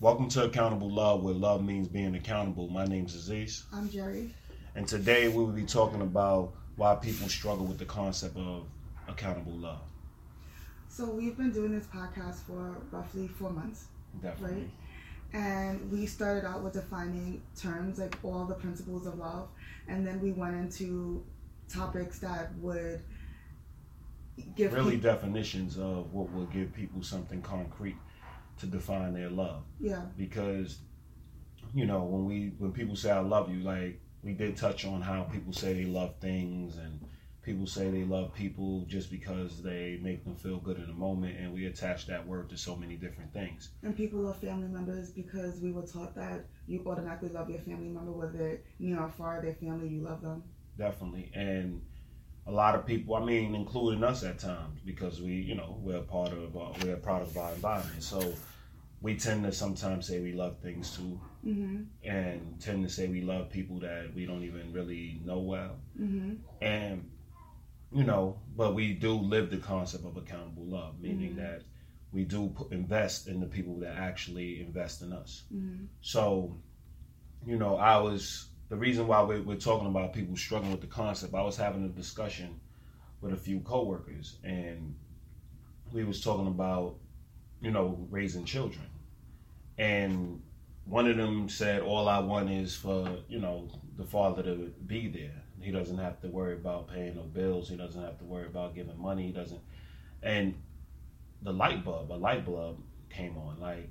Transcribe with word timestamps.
Welcome 0.00 0.28
to 0.28 0.44
Accountable 0.44 0.90
Love, 0.90 1.24
where 1.24 1.34
love 1.34 1.64
means 1.64 1.88
being 1.88 2.14
accountable. 2.14 2.68
My 2.68 2.84
name's 2.84 3.16
Aziz. 3.16 3.64
I'm 3.72 3.90
Jerry. 3.90 4.32
And 4.76 4.86
today 4.86 5.26
we 5.26 5.38
will 5.38 5.48
be 5.48 5.64
talking 5.64 6.02
about 6.02 6.52
why 6.76 6.94
people 6.94 7.28
struggle 7.28 7.66
with 7.66 7.78
the 7.78 7.84
concept 7.84 8.36
of 8.36 8.62
accountable 9.08 9.54
love. 9.54 9.80
So 10.88 11.06
we've 11.06 11.36
been 11.36 11.50
doing 11.50 11.72
this 11.72 11.88
podcast 11.88 12.36
for 12.46 12.76
roughly 12.92 13.26
four 13.26 13.50
months, 13.50 13.86
Definitely. 14.22 14.70
right? 15.32 15.42
And 15.42 15.90
we 15.90 16.06
started 16.06 16.46
out 16.46 16.62
with 16.62 16.74
defining 16.74 17.42
terms 17.60 17.98
like 17.98 18.16
all 18.22 18.44
the 18.44 18.54
principles 18.54 19.04
of 19.04 19.18
love, 19.18 19.48
and 19.88 20.06
then 20.06 20.20
we 20.20 20.30
went 20.30 20.54
into 20.54 21.24
topics 21.68 22.20
that 22.20 22.54
would 22.60 23.02
give 24.54 24.72
Really 24.72 24.92
people, 24.92 25.10
definitions 25.10 25.76
of 25.76 26.14
what 26.14 26.32
will 26.32 26.46
give 26.46 26.72
people 26.72 27.02
something 27.02 27.42
concrete 27.42 27.96
to 28.60 28.66
define 28.66 29.14
their 29.14 29.30
love. 29.30 29.64
yeah, 29.80 30.02
Because, 30.16 30.78
you 31.74 31.86
know, 31.86 32.04
when 32.04 32.24
we 32.24 32.52
when 32.58 32.72
people 32.72 32.96
say 32.96 33.10
I 33.10 33.20
love 33.20 33.50
you, 33.52 33.60
like 33.60 34.00
we 34.22 34.32
did 34.32 34.56
touch 34.56 34.84
on 34.84 35.00
how 35.02 35.22
people 35.24 35.52
say 35.52 35.72
they 35.74 35.84
love 35.84 36.16
things 36.20 36.76
and 36.76 37.00
people 37.42 37.66
say 37.66 37.90
they 37.90 38.04
love 38.04 38.34
people 38.34 38.84
just 38.88 39.10
because 39.10 39.62
they 39.62 39.98
make 40.02 40.22
them 40.24 40.34
feel 40.34 40.58
good 40.58 40.76
in 40.76 40.86
the 40.86 40.92
moment 40.92 41.38
and 41.38 41.54
we 41.54 41.66
attach 41.66 42.06
that 42.06 42.26
word 42.26 42.50
to 42.50 42.56
so 42.58 42.76
many 42.76 42.94
different 42.96 43.32
things. 43.32 43.70
and 43.82 43.96
people 43.96 44.18
love 44.20 44.36
family 44.38 44.68
members 44.68 45.10
because 45.10 45.60
we 45.60 45.72
were 45.72 45.86
taught 45.86 46.14
that 46.14 46.44
you 46.66 46.82
automatically 46.86 47.30
love 47.30 47.48
your 47.48 47.60
family 47.60 47.88
member, 47.88 48.12
whether 48.12 48.60
near 48.78 49.00
or 49.00 49.08
far, 49.08 49.40
their 49.40 49.54
family, 49.54 49.88
you 49.88 50.00
love 50.02 50.20
them. 50.20 50.42
definitely 50.76 51.30
and 51.34 51.80
a 52.48 52.52
lot 52.52 52.74
of 52.74 52.86
people 52.86 53.14
i 53.14 53.24
mean 53.24 53.54
including 53.54 54.02
us 54.02 54.24
at 54.24 54.38
times 54.38 54.80
because 54.84 55.20
we 55.20 55.32
you 55.32 55.54
know 55.54 55.76
we're 55.80 55.98
a 55.98 56.02
part 56.02 56.32
of 56.32 56.56
uh, 56.56 56.72
we're 56.82 56.94
a 56.94 56.96
product 56.96 57.30
of 57.32 57.36
our 57.36 57.52
environment 57.52 58.02
so 58.02 58.20
we 59.00 59.14
tend 59.16 59.44
to 59.44 59.52
sometimes 59.52 60.06
say 60.08 60.18
we 60.20 60.32
love 60.32 60.58
things 60.60 60.96
too 60.96 61.20
Mm-hmm. 61.46 61.82
and 62.04 62.60
tend 62.60 62.82
to 62.82 62.90
say 62.92 63.06
we 63.06 63.20
love 63.22 63.48
people 63.48 63.78
that 63.80 64.12
we 64.12 64.26
don't 64.26 64.42
even 64.42 64.72
really 64.72 65.20
know 65.24 65.38
well 65.38 65.76
Mm-hmm. 66.00 66.34
and 66.62 67.08
you 67.92 68.04
know 68.04 68.38
but 68.56 68.74
we 68.74 68.92
do 68.94 69.12
live 69.14 69.50
the 69.50 69.58
concept 69.58 70.04
of 70.04 70.16
accountable 70.16 70.64
love 70.66 71.00
meaning 71.00 71.34
Mhm. 71.34 71.36
that 71.36 71.62
we 72.12 72.24
do 72.24 72.48
put, 72.48 72.72
invest 72.72 73.28
in 73.28 73.40
the 73.40 73.46
people 73.46 73.76
that 73.80 73.96
actually 73.96 74.60
invest 74.60 75.02
in 75.02 75.12
us 75.12 75.44
Mm-hmm. 75.54 75.84
so, 76.00 76.56
you 77.46 77.56
know, 77.56 77.76
I 77.76 77.98
was 77.98 78.47
the 78.68 78.76
reason 78.76 79.06
why 79.06 79.22
we're, 79.22 79.42
we're 79.42 79.56
talking 79.56 79.88
about 79.88 80.12
people 80.12 80.36
struggling 80.36 80.72
with 80.72 80.80
the 80.80 80.86
concept. 80.86 81.34
I 81.34 81.42
was 81.42 81.56
having 81.56 81.84
a 81.84 81.88
discussion 81.88 82.60
with 83.20 83.32
a 83.32 83.36
few 83.36 83.60
coworkers, 83.60 84.36
and 84.44 84.94
we 85.92 86.04
was 86.04 86.20
talking 86.20 86.46
about, 86.46 86.96
you 87.60 87.70
know, 87.70 88.06
raising 88.10 88.44
children, 88.44 88.86
and 89.78 90.42
one 90.84 91.06
of 91.08 91.16
them 91.16 91.48
said, 91.48 91.82
"All 91.82 92.08
I 92.08 92.18
want 92.18 92.50
is 92.50 92.74
for 92.74 93.18
you 93.28 93.40
know 93.40 93.68
the 93.96 94.04
father 94.04 94.42
to 94.42 94.72
be 94.86 95.08
there. 95.08 95.42
He 95.60 95.72
doesn't 95.72 95.98
have 95.98 96.20
to 96.20 96.28
worry 96.28 96.54
about 96.54 96.88
paying 96.88 97.16
no 97.16 97.22
bills. 97.22 97.68
He 97.68 97.76
doesn't 97.76 98.02
have 98.02 98.18
to 98.18 98.24
worry 98.24 98.46
about 98.46 98.74
giving 98.74 98.98
money. 98.98 99.26
He 99.26 99.32
doesn't." 99.32 99.60
And 100.22 100.54
the 101.42 101.52
light 101.52 101.84
bulb, 101.84 102.10
a 102.10 102.14
light 102.14 102.44
bulb 102.44 102.82
came 103.10 103.36
on. 103.36 103.60
Like 103.60 103.90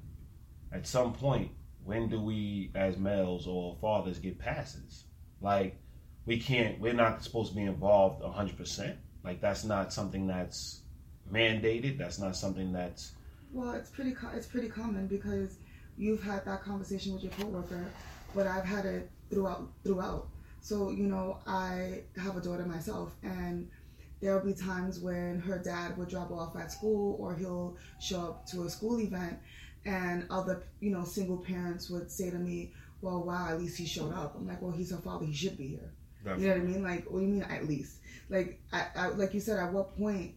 at 0.71 0.87
some 0.87 1.13
point, 1.13 1.51
when 1.87 2.09
do 2.09 2.21
we 2.21 2.69
as 2.75 2.97
males 2.97 3.47
or 3.47 3.77
fathers 3.81 4.19
get 4.19 4.37
passes? 4.37 5.05
Like 5.41 5.79
we 6.25 6.39
can't. 6.39 6.79
We're 6.79 6.93
not 6.93 7.23
supposed 7.23 7.51
to 7.51 7.55
be 7.55 7.63
involved 7.63 8.23
hundred 8.23 8.57
percent. 8.57 8.97
Like 9.23 9.41
that's 9.41 9.63
not 9.63 9.93
something 9.93 10.27
that's 10.27 10.81
mandated. 11.31 11.97
That's 11.97 12.19
not 12.19 12.35
something 12.35 12.73
that's 12.73 13.13
Well, 13.51 13.71
it's 13.71 13.89
pretty 13.89 14.15
it's 14.35 14.47
pretty 14.47 14.67
common 14.69 15.07
because 15.07 15.57
you've 15.97 16.21
had 16.21 16.45
that 16.45 16.61
conversation 16.61 17.13
with 17.13 17.23
your 17.23 17.31
coworker, 17.33 17.85
but 18.35 18.45
I've 18.47 18.65
had 18.65 18.85
it 18.85 19.09
throughout 19.29 19.69
throughout. 19.83 20.27
So 20.59 20.91
you 20.91 21.07
know, 21.07 21.39
I 21.47 22.03
have 22.21 22.35
a 22.35 22.41
daughter 22.41 22.65
myself, 22.65 23.13
and 23.23 23.69
there 24.19 24.33
will 24.37 24.45
be 24.45 24.53
times 24.53 24.99
when 24.99 25.39
her 25.39 25.57
dad 25.59 25.97
would 25.97 26.09
drop 26.09 26.31
off 26.31 26.57
at 26.57 26.71
school, 26.71 27.15
or 27.19 27.35
he'll 27.35 27.77
show 28.01 28.19
up 28.19 28.45
to 28.47 28.63
a 28.63 28.69
school 28.69 28.99
event, 28.99 29.39
and 29.87 30.27
other 30.29 30.63
you 30.81 30.91
know 30.91 31.03
single 31.03 31.37
parents 31.37 31.89
would 31.89 32.11
say 32.11 32.29
to 32.29 32.37
me, 32.37 32.73
"Well, 33.01 33.23
wow, 33.23 33.47
at 33.49 33.59
least 33.59 33.77
he 33.77 33.85
showed 33.85 34.13
up." 34.13 34.35
I'm 34.35 34.45
like, 34.45 34.61
"Well, 34.61 34.71
he's 34.71 34.91
her 34.91 34.97
father; 34.97 35.25
he 35.25 35.33
should 35.33 35.57
be 35.57 35.67
here." 35.67 35.93
You 36.25 36.47
know 36.47 36.53
what 36.55 36.61
I 36.61 36.63
mean? 36.65 36.83
Like, 36.83 37.05
what 37.09 37.19
do 37.19 37.25
you 37.25 37.31
mean 37.31 37.43
at 37.43 37.67
least? 37.69 37.99
Like, 38.29 38.59
I, 38.73 38.87
I, 38.95 39.07
like 39.09 39.33
you 39.33 39.39
said, 39.39 39.59
at 39.59 39.71
what 39.71 39.97
point 39.97 40.33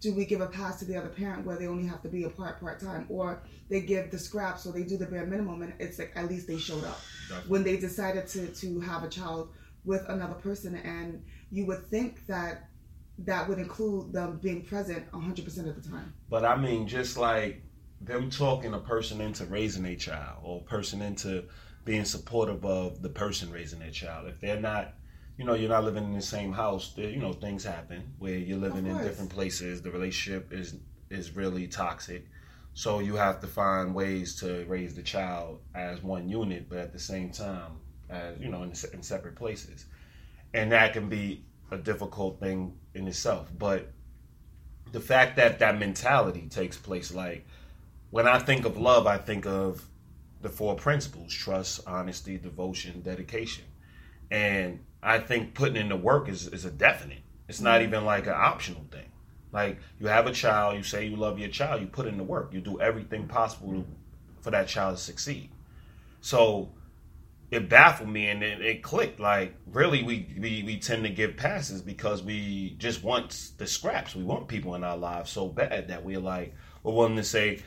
do 0.00 0.14
we 0.14 0.24
give 0.24 0.40
a 0.40 0.46
pass 0.46 0.78
to 0.78 0.86
the 0.86 0.96
other 0.96 1.10
parent 1.10 1.44
where 1.44 1.56
they 1.56 1.66
only 1.66 1.86
have 1.86 2.00
to 2.02 2.08
be 2.08 2.24
a 2.24 2.30
part 2.30 2.58
part 2.58 2.80
time, 2.80 3.04
or 3.10 3.42
they 3.68 3.82
give 3.82 4.10
the 4.10 4.18
scraps 4.18 4.64
or 4.66 4.72
they 4.72 4.82
do 4.82 4.96
the 4.96 5.04
bare 5.06 5.26
minimum, 5.26 5.60
and 5.60 5.74
it's 5.78 5.98
like 5.98 6.12
at 6.16 6.28
least 6.28 6.46
they 6.46 6.56
showed 6.56 6.84
up 6.84 7.00
Definitely. 7.28 7.50
when 7.50 7.64
they 7.64 7.76
decided 7.76 8.26
to 8.28 8.46
to 8.46 8.80
have 8.80 9.04
a 9.04 9.08
child 9.08 9.50
with 9.84 10.08
another 10.08 10.34
person, 10.34 10.76
and 10.76 11.22
you 11.50 11.66
would 11.66 11.84
think 11.88 12.26
that 12.26 12.70
that 13.18 13.48
would 13.48 13.58
include 13.58 14.12
them 14.12 14.40
being 14.42 14.62
present 14.62 15.10
100% 15.12 15.68
of 15.68 15.82
the 15.82 15.88
time. 15.88 16.12
But 16.28 16.44
I 16.44 16.56
mean, 16.56 16.88
just 16.88 17.16
like 17.16 17.62
them 18.04 18.30
talking 18.30 18.74
a 18.74 18.78
person 18.78 19.20
into 19.20 19.44
raising 19.46 19.84
a 19.86 19.96
child 19.96 20.38
or 20.42 20.60
a 20.60 20.64
person 20.64 21.02
into 21.02 21.44
being 21.84 22.04
supportive 22.04 22.64
of 22.64 23.02
the 23.02 23.08
person 23.08 23.50
raising 23.50 23.78
their 23.78 23.90
child. 23.90 24.28
If 24.28 24.40
they're 24.40 24.60
not, 24.60 24.94
you 25.36 25.44
know, 25.44 25.54
you're 25.54 25.68
not 25.68 25.84
living 25.84 26.04
in 26.04 26.12
the 26.12 26.22
same 26.22 26.52
house, 26.52 26.92
you 26.96 27.16
know, 27.16 27.32
things 27.32 27.64
happen 27.64 28.14
where 28.18 28.36
you're 28.36 28.58
living 28.58 28.86
in 28.86 28.96
different 28.98 29.30
places. 29.30 29.82
The 29.82 29.90
relationship 29.90 30.52
is 30.52 30.76
is 31.10 31.36
really 31.36 31.66
toxic. 31.66 32.26
So 32.72 32.98
you 32.98 33.14
have 33.16 33.40
to 33.40 33.46
find 33.46 33.94
ways 33.94 34.34
to 34.40 34.64
raise 34.66 34.94
the 34.94 35.02
child 35.02 35.60
as 35.74 36.02
one 36.02 36.28
unit, 36.28 36.68
but 36.68 36.78
at 36.78 36.92
the 36.92 36.98
same 36.98 37.30
time, 37.30 37.72
as 38.10 38.38
you 38.40 38.48
know, 38.48 38.62
in, 38.62 38.72
in 38.92 39.02
separate 39.02 39.36
places, 39.36 39.86
and 40.52 40.72
that 40.72 40.92
can 40.92 41.08
be 41.08 41.44
a 41.70 41.78
difficult 41.78 42.40
thing 42.40 42.76
in 42.94 43.06
itself. 43.06 43.50
But 43.56 43.92
the 44.92 45.00
fact 45.00 45.36
that 45.36 45.58
that 45.58 45.78
mentality 45.78 46.48
takes 46.48 46.76
place, 46.76 47.12
like 47.12 47.46
when 48.14 48.28
I 48.28 48.38
think 48.38 48.64
of 48.64 48.76
love, 48.76 49.08
I 49.08 49.18
think 49.18 49.44
of 49.44 49.84
the 50.40 50.48
four 50.48 50.76
principles: 50.76 51.34
trust, 51.34 51.80
honesty, 51.84 52.38
devotion, 52.38 53.00
dedication. 53.02 53.64
And 54.30 54.84
I 55.02 55.18
think 55.18 55.54
putting 55.54 55.74
in 55.74 55.88
the 55.88 55.96
work 55.96 56.28
is, 56.28 56.46
is 56.46 56.64
a 56.64 56.70
definite. 56.70 57.22
It's 57.48 57.60
not 57.60 57.80
mm-hmm. 57.80 57.88
even 57.88 58.04
like 58.04 58.28
an 58.28 58.34
optional 58.36 58.84
thing. 58.92 59.10
Like 59.50 59.80
you 59.98 60.06
have 60.06 60.28
a 60.28 60.32
child, 60.32 60.76
you 60.76 60.84
say 60.84 61.08
you 61.08 61.16
love 61.16 61.40
your 61.40 61.48
child, 61.48 61.80
you 61.80 61.88
put 61.88 62.06
in 62.06 62.16
the 62.16 62.22
work, 62.22 62.54
you 62.54 62.60
do 62.60 62.80
everything 62.80 63.26
possible 63.26 63.84
for 64.42 64.52
that 64.52 64.68
child 64.68 64.96
to 64.96 65.02
succeed. 65.02 65.50
So 66.20 66.70
it 67.50 67.68
baffled 67.68 68.10
me 68.10 68.28
and 68.28 68.44
it, 68.44 68.60
it 68.60 68.82
clicked. 68.84 69.18
Like 69.18 69.56
really, 69.66 70.04
we, 70.04 70.32
we 70.38 70.62
we 70.62 70.78
tend 70.78 71.02
to 71.02 71.10
give 71.10 71.36
passes 71.36 71.82
because 71.82 72.22
we 72.22 72.76
just 72.78 73.02
want 73.02 73.50
the 73.58 73.66
scraps. 73.66 74.14
We 74.14 74.22
want 74.22 74.46
people 74.46 74.76
in 74.76 74.84
our 74.84 74.96
lives 74.96 75.32
so 75.32 75.48
bad 75.48 75.88
that 75.88 76.04
we're 76.04 76.20
like 76.20 76.54
we're 76.84 76.92
willing 76.92 77.16
to 77.16 77.24
say 77.24 77.64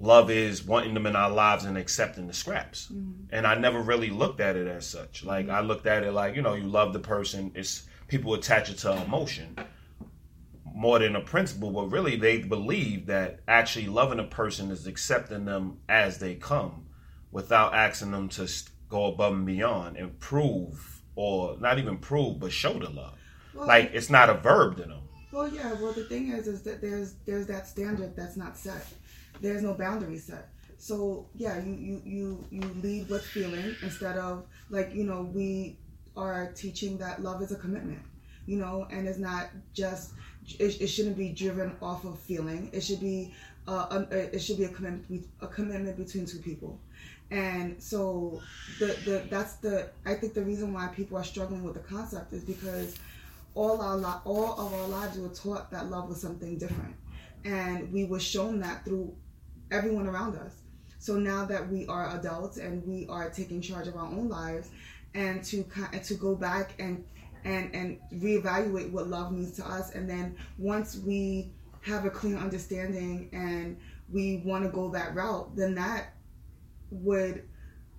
love 0.00 0.30
is 0.30 0.64
wanting 0.64 0.94
them 0.94 1.06
in 1.06 1.14
our 1.14 1.30
lives 1.30 1.64
and 1.64 1.76
accepting 1.76 2.26
the 2.26 2.32
scraps. 2.32 2.88
Mm-hmm. 2.92 3.24
And 3.30 3.46
I 3.46 3.54
never 3.54 3.80
really 3.80 4.10
looked 4.10 4.40
at 4.40 4.56
it 4.56 4.66
as 4.66 4.86
such. 4.86 5.24
Like 5.24 5.48
I 5.48 5.60
looked 5.60 5.86
at 5.86 6.02
it 6.02 6.12
like 6.12 6.34
you 6.34 6.42
know 6.42 6.54
you 6.54 6.64
love 6.64 6.92
the 6.92 6.98
person. 7.00 7.52
It's 7.54 7.84
people 8.08 8.34
attach 8.34 8.70
it 8.70 8.78
to 8.78 9.02
emotion 9.02 9.56
more 10.74 10.98
than 10.98 11.16
a 11.16 11.20
principle, 11.20 11.70
but 11.70 11.90
really 11.90 12.16
they 12.16 12.38
believe 12.38 13.06
that 13.06 13.40
actually 13.46 13.86
loving 13.86 14.18
a 14.18 14.24
person 14.24 14.70
is 14.70 14.86
accepting 14.86 15.44
them 15.44 15.78
as 15.88 16.18
they 16.18 16.34
come 16.34 16.86
without 17.30 17.74
asking 17.74 18.12
them 18.12 18.28
to 18.28 18.48
go 18.88 19.06
above 19.06 19.32
and 19.34 19.46
beyond 19.46 19.96
and 19.96 20.18
prove 20.18 21.02
or 21.14 21.56
not 21.60 21.78
even 21.78 21.98
prove 21.98 22.40
but 22.40 22.52
show 22.52 22.72
the 22.72 22.88
love. 22.88 23.18
Well, 23.54 23.66
Like 23.66 23.90
it's 23.92 24.10
not 24.10 24.30
a 24.30 24.34
verb 24.34 24.76
to 24.78 24.84
them. 24.84 25.02
Well, 25.32 25.48
yeah. 25.48 25.74
Well, 25.74 25.92
the 25.92 26.04
thing 26.04 26.32
is, 26.32 26.48
is 26.48 26.62
that 26.62 26.80
there's 26.80 27.14
there's 27.26 27.46
that 27.46 27.68
standard 27.68 28.16
that's 28.16 28.36
not 28.36 28.56
set. 28.56 28.84
There's 29.40 29.62
no 29.62 29.74
boundary 29.74 30.18
set. 30.18 30.48
So 30.78 31.26
yeah, 31.34 31.62
you 31.62 31.74
you 31.74 32.02
you 32.04 32.44
you 32.50 32.60
lead 32.82 33.08
with 33.08 33.24
feeling 33.24 33.74
instead 33.82 34.16
of 34.16 34.46
like 34.70 34.94
you 34.94 35.04
know 35.04 35.22
we 35.22 35.76
are 36.16 36.52
teaching 36.52 36.98
that 36.98 37.22
love 37.22 37.42
is 37.42 37.52
a 37.52 37.56
commitment. 37.56 38.00
You 38.46 38.56
know, 38.58 38.86
and 38.90 39.06
it's 39.06 39.18
not 39.18 39.50
just 39.74 40.12
it, 40.58 40.80
it 40.80 40.86
shouldn't 40.88 41.16
be 41.16 41.30
driven 41.30 41.76
off 41.82 42.04
of 42.04 42.18
feeling. 42.18 42.70
It 42.72 42.82
should 42.82 43.00
be 43.00 43.34
uh, 43.68 44.04
a, 44.10 44.34
it 44.34 44.40
should 44.40 44.58
be 44.58 44.64
a 44.64 44.68
commitment 44.68 45.26
a 45.40 45.46
commitment 45.46 45.96
between 45.96 46.26
two 46.26 46.38
people. 46.38 46.80
And 47.30 47.80
so 47.80 48.40
the 48.78 48.86
the 49.04 49.26
that's 49.30 49.54
the 49.54 49.90
I 50.04 50.14
think 50.14 50.34
the 50.34 50.42
reason 50.42 50.72
why 50.72 50.88
people 50.88 51.16
are 51.16 51.24
struggling 51.24 51.62
with 51.62 51.74
the 51.74 51.80
concept 51.80 52.32
is 52.32 52.42
because 52.44 52.96
all 53.54 53.80
our 53.80 53.96
li- 53.96 54.20
all 54.24 54.58
of 54.58 54.74
our 54.74 54.88
lives 54.88 55.16
we 55.16 55.22
were 55.22 55.34
taught 55.34 55.70
that 55.70 55.90
love 55.90 56.08
was 56.08 56.20
something 56.20 56.58
different, 56.58 56.94
and 57.44 57.92
we 57.92 58.04
were 58.04 58.20
shown 58.20 58.60
that 58.60 58.84
through 58.84 59.14
everyone 59.70 60.06
around 60.06 60.36
us. 60.36 60.54
So 60.98 61.14
now 61.16 61.44
that 61.46 61.68
we 61.70 61.86
are 61.86 62.16
adults 62.18 62.58
and 62.58 62.86
we 62.86 63.06
are 63.08 63.30
taking 63.30 63.60
charge 63.60 63.88
of 63.88 63.96
our 63.96 64.06
own 64.06 64.28
lives, 64.28 64.70
and 65.14 65.42
to 65.44 65.64
to 66.04 66.14
go 66.14 66.34
back 66.34 66.74
and 66.78 67.04
and 67.44 67.74
and 67.74 67.98
reevaluate 68.14 68.90
what 68.90 69.08
love 69.08 69.32
means 69.32 69.56
to 69.56 69.66
us, 69.66 69.94
and 69.94 70.08
then 70.08 70.36
once 70.58 70.96
we 70.96 71.52
have 71.82 72.04
a 72.04 72.10
clear 72.10 72.36
understanding 72.36 73.30
and 73.32 73.78
we 74.12 74.42
want 74.44 74.64
to 74.64 74.70
go 74.70 74.90
that 74.90 75.14
route, 75.14 75.54
then 75.56 75.74
that 75.76 76.14
would 76.90 77.44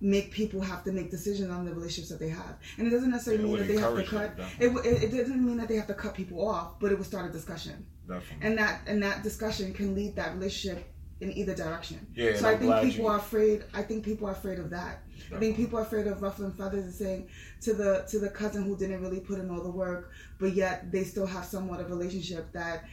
make 0.00 0.30
people 0.32 0.60
have 0.60 0.84
to 0.84 0.92
make 0.92 1.10
decisions 1.10 1.50
on 1.50 1.64
the 1.64 1.72
relationships 1.72 2.08
that 2.08 2.18
they 2.18 2.28
have. 2.28 2.56
And 2.76 2.86
it 2.86 2.90
doesn't 2.90 3.10
necessarily 3.10 3.44
It 3.44 3.46
mean 3.46 3.58
that 3.58 3.68
they 3.68 3.80
have 3.80 3.96
to 3.96 4.04
cut. 4.04 4.34
It, 4.60 4.86
it, 4.86 5.14
it 5.14 5.16
doesn't 5.16 5.44
mean 5.44 5.56
that 5.58 5.68
they 5.68 5.76
have 5.76 5.86
to 5.86 5.94
cut 5.94 6.14
people 6.14 6.46
off, 6.46 6.78
but 6.80 6.92
it 6.92 6.98
would 6.98 7.06
start 7.06 7.28
a 7.28 7.32
discussion, 7.32 7.86
Definitely. 8.06 8.46
and 8.46 8.58
that 8.58 8.80
and 8.86 9.02
that 9.02 9.22
discussion 9.22 9.72
can 9.72 9.94
lead 9.94 10.16
that 10.16 10.34
relationship 10.34 10.91
in 11.22 11.32
either 11.38 11.54
direction. 11.54 12.04
Yeah, 12.16 12.36
So 12.36 12.48
I 12.48 12.52
I'm 12.52 12.58
think 12.58 12.74
people 12.82 13.04
you- 13.04 13.10
are 13.10 13.18
afraid. 13.18 13.64
I 13.72 13.82
think 13.82 14.04
people 14.04 14.26
are 14.28 14.32
afraid 14.32 14.58
of 14.58 14.70
that. 14.70 15.02
I 15.34 15.38
think 15.38 15.56
people 15.56 15.78
are 15.78 15.82
afraid 15.82 16.06
of 16.08 16.20
ruffling 16.20 16.52
feathers 16.52 16.84
and 16.84 16.92
saying 16.92 17.28
to 17.62 17.72
the 17.74 18.04
to 18.10 18.18
the 18.18 18.28
cousin 18.28 18.64
who 18.64 18.76
didn't 18.76 19.00
really 19.00 19.20
put 19.20 19.38
in 19.38 19.48
all 19.50 19.62
the 19.62 19.70
work, 19.70 20.10
but 20.40 20.52
yet 20.54 20.90
they 20.92 21.04
still 21.04 21.26
have 21.26 21.44
somewhat 21.44 21.80
of 21.80 21.86
a 21.86 21.94
relationship 21.94 22.52
that 22.52 22.84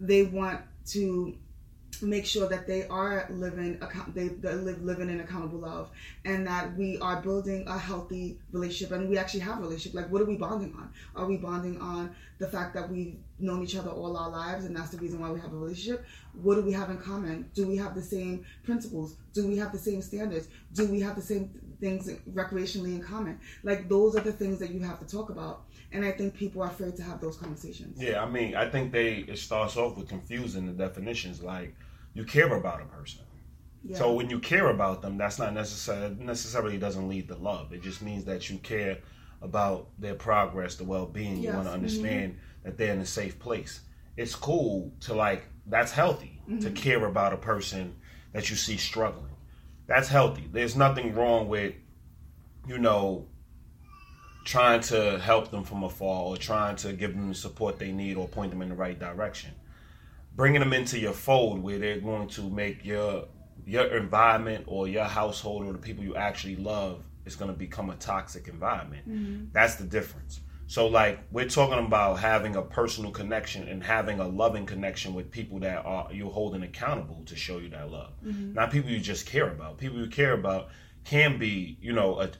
they 0.00 0.24
want 0.24 0.60
to 0.86 1.34
make 2.06 2.26
sure 2.26 2.48
that 2.48 2.66
they 2.66 2.86
are 2.88 3.26
living 3.30 3.80
they, 4.14 4.28
they 4.28 4.54
live 4.54 4.82
living 4.82 5.08
in 5.08 5.20
accountable 5.20 5.58
love 5.58 5.90
and 6.24 6.46
that 6.46 6.76
we 6.76 6.98
are 6.98 7.20
building 7.20 7.66
a 7.68 7.78
healthy 7.78 8.38
relationship 8.50 8.94
and 8.94 9.08
we 9.08 9.18
actually 9.18 9.40
have 9.40 9.58
a 9.58 9.62
relationship. 9.62 9.94
Like 9.94 10.10
what 10.10 10.22
are 10.22 10.26
we 10.26 10.36
bonding 10.36 10.74
on? 10.74 10.92
Are 11.16 11.26
we 11.26 11.36
bonding 11.36 11.80
on 11.80 12.14
the 12.38 12.48
fact 12.48 12.74
that 12.74 12.90
we've 12.90 13.16
known 13.38 13.62
each 13.62 13.76
other 13.76 13.90
all 13.90 14.16
our 14.16 14.30
lives 14.30 14.64
and 14.64 14.76
that's 14.76 14.90
the 14.90 14.98
reason 14.98 15.20
why 15.20 15.30
we 15.30 15.40
have 15.40 15.52
a 15.52 15.56
relationship? 15.56 16.04
What 16.40 16.56
do 16.56 16.62
we 16.62 16.72
have 16.72 16.90
in 16.90 16.98
common? 16.98 17.50
Do 17.54 17.66
we 17.66 17.76
have 17.76 17.94
the 17.94 18.02
same 18.02 18.44
principles? 18.64 19.16
Do 19.32 19.46
we 19.46 19.56
have 19.58 19.72
the 19.72 19.78
same 19.78 20.02
standards? 20.02 20.48
Do 20.74 20.86
we 20.86 21.00
have 21.00 21.16
the 21.16 21.22
same 21.22 21.50
things 21.80 22.10
recreationally 22.32 22.94
in 22.94 23.02
common? 23.02 23.38
Like 23.62 23.88
those 23.88 24.16
are 24.16 24.20
the 24.20 24.32
things 24.32 24.58
that 24.58 24.70
you 24.70 24.80
have 24.80 24.98
to 25.00 25.06
talk 25.06 25.30
about 25.30 25.64
and 25.92 26.04
i 26.04 26.10
think 26.10 26.34
people 26.34 26.62
are 26.62 26.68
afraid 26.68 26.96
to 26.96 27.02
have 27.02 27.20
those 27.20 27.36
conversations. 27.36 28.00
Yeah, 28.00 28.22
I 28.22 28.28
mean, 28.28 28.54
I 28.54 28.68
think 28.68 28.92
they 28.92 29.16
it 29.16 29.38
starts 29.38 29.76
off 29.76 29.96
with 29.96 30.08
confusing 30.08 30.66
the 30.66 30.72
definitions. 30.72 31.42
Like, 31.42 31.74
you 32.14 32.24
care 32.24 32.54
about 32.54 32.80
a 32.82 32.84
person. 32.84 33.22
yeah. 33.84 33.96
So 33.96 34.12
when 34.12 34.28
you 34.30 34.38
care 34.38 34.68
about 34.70 35.02
them, 35.02 35.16
that's 35.18 35.38
not 35.38 35.52
necessarily 35.54 36.14
necessarily 36.18 36.78
doesn't 36.78 37.08
lead 37.08 37.28
to 37.28 37.36
love. 37.36 37.72
It 37.72 37.82
just 37.82 38.02
means 38.02 38.24
that 38.24 38.48
you 38.50 38.58
care 38.58 38.98
about 39.40 39.88
their 39.98 40.14
progress, 40.14 40.76
the 40.76 40.84
well 40.84 41.06
being. 41.06 41.38
You 41.42 41.52
want 41.52 41.66
to 41.68 41.72
understand 41.72 42.38
that 42.64 42.76
they're 42.78 42.92
in 42.92 43.00
a 43.00 43.06
safe 43.06 43.38
place. 43.38 43.80
It's 44.16 44.34
cool 44.34 44.92
to 45.00 45.14
like 45.14 45.44
that's 45.66 45.92
healthy 45.92 46.40
to 46.48 46.52
Mm-hmm. 46.52 46.74
care 46.74 47.04
about 47.06 47.32
a 47.32 47.36
person 47.36 47.94
that 48.32 48.50
you 48.50 48.56
see 48.56 48.76
struggling. 48.76 49.30
That's 49.86 50.08
healthy. 50.08 50.48
There's 50.50 50.74
nothing 50.76 51.14
wrong 51.14 51.48
with, 51.48 51.74
you 52.68 52.78
know, 52.78 53.26
trying 54.44 54.80
to 54.80 55.18
help 55.18 55.50
them 55.50 55.62
from 55.64 55.84
afar 55.84 56.24
or 56.24 56.36
trying 56.36 56.76
to 56.76 56.92
give 56.92 57.14
them 57.14 57.28
the 57.28 57.34
support 57.34 57.78
they 57.78 57.92
need 57.92 58.16
or 58.16 58.26
point 58.28 58.50
them 58.50 58.60
in 58.62 58.68
the 58.70 58.74
right 58.74 58.98
direction. 58.98 59.50
Bringing 60.34 60.60
them 60.60 60.72
into 60.72 60.98
your 60.98 61.12
fold 61.12 61.62
where 61.62 61.78
they're 61.78 62.00
going 62.00 62.28
to 62.28 62.48
make 62.50 62.84
your 62.84 63.26
your 63.64 63.96
environment 63.96 64.64
or 64.66 64.88
your 64.88 65.04
household 65.04 65.66
or 65.66 65.72
the 65.72 65.78
people 65.78 66.02
you 66.02 66.16
actually 66.16 66.56
love 66.56 67.04
is 67.24 67.36
going 67.36 67.50
to 67.50 67.56
become 67.56 67.90
a 67.90 67.94
toxic 67.96 68.48
environment. 68.48 69.08
Mm-hmm. 69.08 69.44
That's 69.52 69.76
the 69.76 69.84
difference. 69.84 70.40
So 70.66 70.86
like 70.86 71.20
we're 71.30 71.48
talking 71.48 71.84
about 71.84 72.18
having 72.18 72.56
a 72.56 72.62
personal 72.62 73.10
connection 73.10 73.68
and 73.68 73.84
having 73.84 74.20
a 74.20 74.26
loving 74.26 74.66
connection 74.66 75.14
with 75.14 75.30
people 75.30 75.60
that 75.60 75.84
are 75.84 76.08
you're 76.12 76.30
holding 76.30 76.62
accountable 76.62 77.22
to 77.26 77.36
show 77.36 77.58
you 77.58 77.68
that 77.70 77.90
love. 77.90 78.12
Mm-hmm. 78.24 78.54
Not 78.54 78.70
people 78.70 78.90
you 78.90 78.98
just 78.98 79.26
care 79.26 79.48
about. 79.50 79.78
People 79.78 79.98
you 79.98 80.08
care 80.08 80.32
about 80.32 80.70
can 81.04 81.38
be, 81.38 81.76
you 81.80 81.92
know, 81.92 82.20
a 82.20 82.30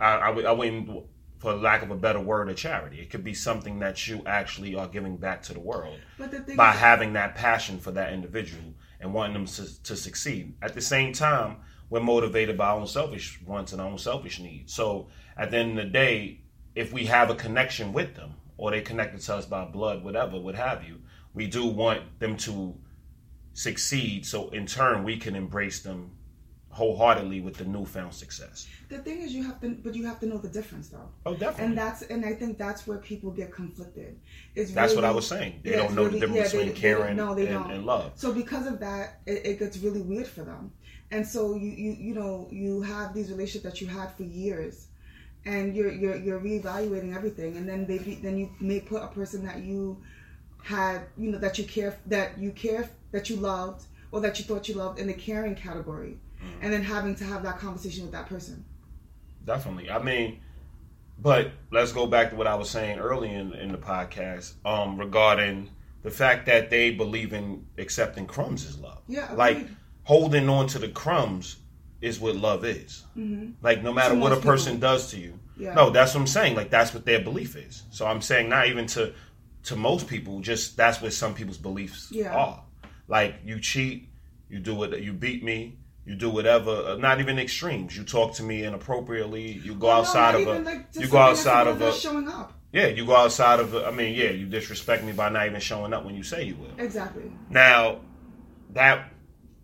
I, 0.00 0.14
I, 0.14 0.30
I 0.30 0.52
wouldn't, 0.52 1.04
for 1.38 1.54
lack 1.54 1.82
of 1.82 1.90
a 1.90 1.96
better 1.96 2.20
word, 2.20 2.48
a 2.48 2.54
charity. 2.54 3.00
It 3.00 3.10
could 3.10 3.24
be 3.24 3.34
something 3.34 3.78
that 3.78 4.06
you 4.08 4.22
actually 4.26 4.74
are 4.74 4.88
giving 4.88 5.16
back 5.16 5.42
to 5.42 5.54
the 5.54 5.60
world 5.60 5.98
but 6.18 6.30
the 6.30 6.54
by 6.54 6.72
is, 6.72 6.80
having 6.80 7.12
that 7.12 7.34
passion 7.36 7.78
for 7.78 7.92
that 7.92 8.12
individual 8.12 8.74
and 9.00 9.14
wanting 9.14 9.34
them 9.34 9.46
to, 9.46 9.82
to 9.84 9.96
succeed. 9.96 10.54
At 10.60 10.74
the 10.74 10.80
same 10.80 11.12
time, 11.12 11.58
we're 11.90 12.00
motivated 12.00 12.56
by 12.56 12.68
our 12.68 12.80
own 12.80 12.86
selfish 12.86 13.40
wants 13.46 13.72
and 13.72 13.80
our 13.80 13.88
own 13.88 13.98
selfish 13.98 14.40
needs. 14.40 14.74
So 14.74 15.08
at 15.36 15.50
the 15.50 15.58
end 15.58 15.78
of 15.78 15.86
the 15.86 15.90
day, 15.90 16.40
if 16.74 16.92
we 16.92 17.06
have 17.06 17.30
a 17.30 17.34
connection 17.34 17.92
with 17.92 18.14
them 18.14 18.34
or 18.56 18.70
they 18.70 18.80
connected 18.80 19.20
to 19.20 19.36
us 19.36 19.46
by 19.46 19.64
blood, 19.64 20.02
whatever, 20.02 20.38
what 20.38 20.56
have 20.56 20.84
you, 20.84 21.00
we 21.34 21.46
do 21.46 21.66
want 21.66 22.18
them 22.18 22.36
to 22.38 22.74
succeed. 23.52 24.26
So 24.26 24.48
in 24.50 24.66
turn, 24.66 25.04
we 25.04 25.16
can 25.16 25.36
embrace 25.36 25.80
them 25.80 26.10
wholeheartedly 26.70 27.40
with 27.40 27.56
the 27.56 27.64
newfound 27.64 28.12
success. 28.14 28.68
the 28.88 28.98
thing 28.98 29.20
is 29.22 29.32
you 29.32 29.42
have 29.42 29.60
to 29.60 29.70
but 29.84 29.94
you 29.94 30.04
have 30.06 30.20
to 30.20 30.26
know 30.26 30.38
the 30.38 30.48
difference 30.48 30.88
though 30.88 31.08
Oh, 31.26 31.34
definitely. 31.34 31.64
and 31.64 31.78
that's 31.78 32.02
and 32.02 32.24
i 32.24 32.32
think 32.34 32.58
that's 32.58 32.86
where 32.86 32.98
people 32.98 33.30
get 33.30 33.50
conflicted 33.52 34.18
it's 34.54 34.72
That's 34.72 34.94
what 34.94 35.04
I 35.04 35.10
was 35.10 35.26
saying. 35.26 35.60
They 35.62 35.70
yeah, 35.70 35.76
don't 35.78 35.94
know 35.94 36.04
really- 36.04 36.20
the 36.20 36.26
difference 36.26 36.52
yeah, 36.52 36.60
they- 36.60 36.66
between 36.66 36.80
caring 36.82 37.16
no, 37.16 37.34
they 37.34 37.46
and, 37.46 37.54
don't. 37.64 37.70
and 37.70 37.86
love. 37.86 38.12
so 38.16 38.32
because 38.32 38.66
of 38.66 38.80
that 38.80 39.20
it, 39.26 39.44
it 39.46 39.58
gets 39.58 39.78
really 39.78 40.02
weird 40.02 40.26
for 40.26 40.42
them 40.42 40.70
and 41.10 41.26
so 41.26 41.54
you 41.54 41.70
you 41.70 41.92
you 42.06 42.14
know 42.14 42.48
you 42.50 42.82
have 42.82 43.14
these 43.14 43.30
relationships 43.30 43.64
that 43.64 43.80
you 43.80 43.86
had 43.86 44.08
for 44.16 44.24
years 44.24 44.88
and 45.46 45.74
you're 45.74 45.92
you're 45.92 46.16
you're 46.16 46.40
reevaluating 46.40 47.14
everything 47.16 47.56
and 47.56 47.66
then 47.68 47.86
they 47.86 47.98
be, 47.98 48.14
then 48.16 48.36
you 48.36 48.50
may 48.60 48.80
put 48.80 49.02
a 49.02 49.08
person 49.08 49.44
that 49.44 49.58
you 49.62 49.96
had 50.62 51.02
you 51.16 51.30
know 51.32 51.38
that 51.38 51.56
you 51.58 51.64
care 51.64 51.96
that 52.06 52.38
you 52.38 52.50
care 52.52 52.90
that 53.12 53.30
you 53.30 53.36
loved 53.36 53.86
or 54.12 54.20
that 54.20 54.38
you 54.38 54.44
thought 54.44 54.68
you 54.68 54.74
loved 54.74 54.98
in 54.98 55.06
the 55.06 55.14
caring 55.14 55.54
category. 55.54 56.18
And 56.62 56.72
then 56.72 56.82
having 56.82 57.14
to 57.14 57.24
have 57.24 57.42
that 57.42 57.58
conversation 57.58 58.02
with 58.04 58.12
that 58.12 58.26
person 58.28 58.64
Definitely. 59.44 59.90
I 59.90 59.98
mean, 60.02 60.40
but 61.18 61.52
let's 61.70 61.92
go 61.92 62.06
back 62.06 62.30
to 62.30 62.36
what 62.36 62.46
I 62.46 62.54
was 62.54 62.68
saying 62.68 62.98
early 62.98 63.30
in, 63.32 63.54
in 63.54 63.72
the 63.72 63.78
podcast 63.78 64.52
um, 64.66 64.98
regarding 64.98 65.70
the 66.02 66.10
fact 66.10 66.46
that 66.46 66.68
they 66.70 66.90
believe 66.90 67.32
in 67.32 67.64
accepting 67.78 68.26
crumbs 68.26 68.66
as 68.66 68.78
love. 68.78 69.00
yeah 69.08 69.32
Like 69.34 69.66
holding 70.04 70.48
on 70.50 70.66
to 70.68 70.78
the 70.78 70.88
crumbs 70.88 71.56
is 72.02 72.20
what 72.20 72.36
love 72.36 72.64
is. 72.64 73.04
Mhm. 73.16 73.54
Like 73.62 73.82
no 73.82 73.92
matter 73.92 74.14
To 74.14 74.20
what 74.20 74.32
a 74.32 74.36
person 74.36 74.74
people. 74.74 74.88
does 74.90 75.10
to 75.12 75.18
you. 75.18 75.38
Yeah. 75.56 75.72
No, 75.74 75.88
that's 75.90 76.14
what 76.14 76.20
I'm 76.20 76.26
saying. 76.26 76.54
Like 76.54 76.68
that's 76.70 76.92
what 76.92 77.04
their 77.06 77.20
belief 77.20 77.56
is. 77.56 77.84
So 77.90 78.06
I'm 78.06 78.20
saying 78.20 78.48
not 78.50 78.68
even 78.68 78.86
to 78.88 79.14
to 79.64 79.76
most 79.76 80.06
people, 80.08 80.40
just 80.40 80.76
that's 80.76 81.00
what 81.00 81.12
some 81.14 81.32
people's 81.34 81.58
beliefs 81.58 82.08
Yeah. 82.12 82.34
are. 82.36 82.62
Like 83.08 83.36
you 83.44 83.58
cheat, 83.60 84.08
you 84.50 84.58
do 84.60 84.82
it, 84.84 85.00
you 85.00 85.12
beat 85.14 85.42
me, 85.42 85.77
you 86.08 86.14
do 86.16 86.30
whatever. 86.30 86.70
uh, 86.70 86.96
Not 86.96 87.20
even 87.20 87.38
extremes. 87.38 87.96
You 87.96 88.02
talk 88.04 88.34
to 88.34 88.42
me 88.42 88.64
inappropriately. 88.64 89.52
You 89.52 89.74
go 89.74 89.88
Well, 89.88 90.00
outside 90.00 90.32
not 90.32 90.34
of 90.36 90.40
even, 90.48 90.62
a. 90.62 90.64
like, 90.64 90.86
you 90.94 91.06
go 91.08 91.18
outside 91.18 91.66
of 91.66 91.80
a. 91.82 91.92
showing 91.92 92.26
up 92.28 92.54
Yeah, 92.72 92.86
you 92.86 93.04
go 93.06 93.14
outside 93.16 93.60
of. 93.60 93.74
A, 93.74 93.86
I 93.86 93.90
mean, 93.90 94.14
yeah, 94.14 94.30
you 94.30 94.46
disrespect 94.46 95.04
me 95.04 95.12
by 95.12 95.28
not 95.28 95.46
even 95.46 95.60
showing 95.60 95.92
up 95.92 96.04
when 96.04 96.14
you 96.14 96.22
say 96.22 96.44
you 96.44 96.56
will. 96.56 96.72
exactly 96.78 97.30
Now, 97.50 98.00
that, 98.72 99.12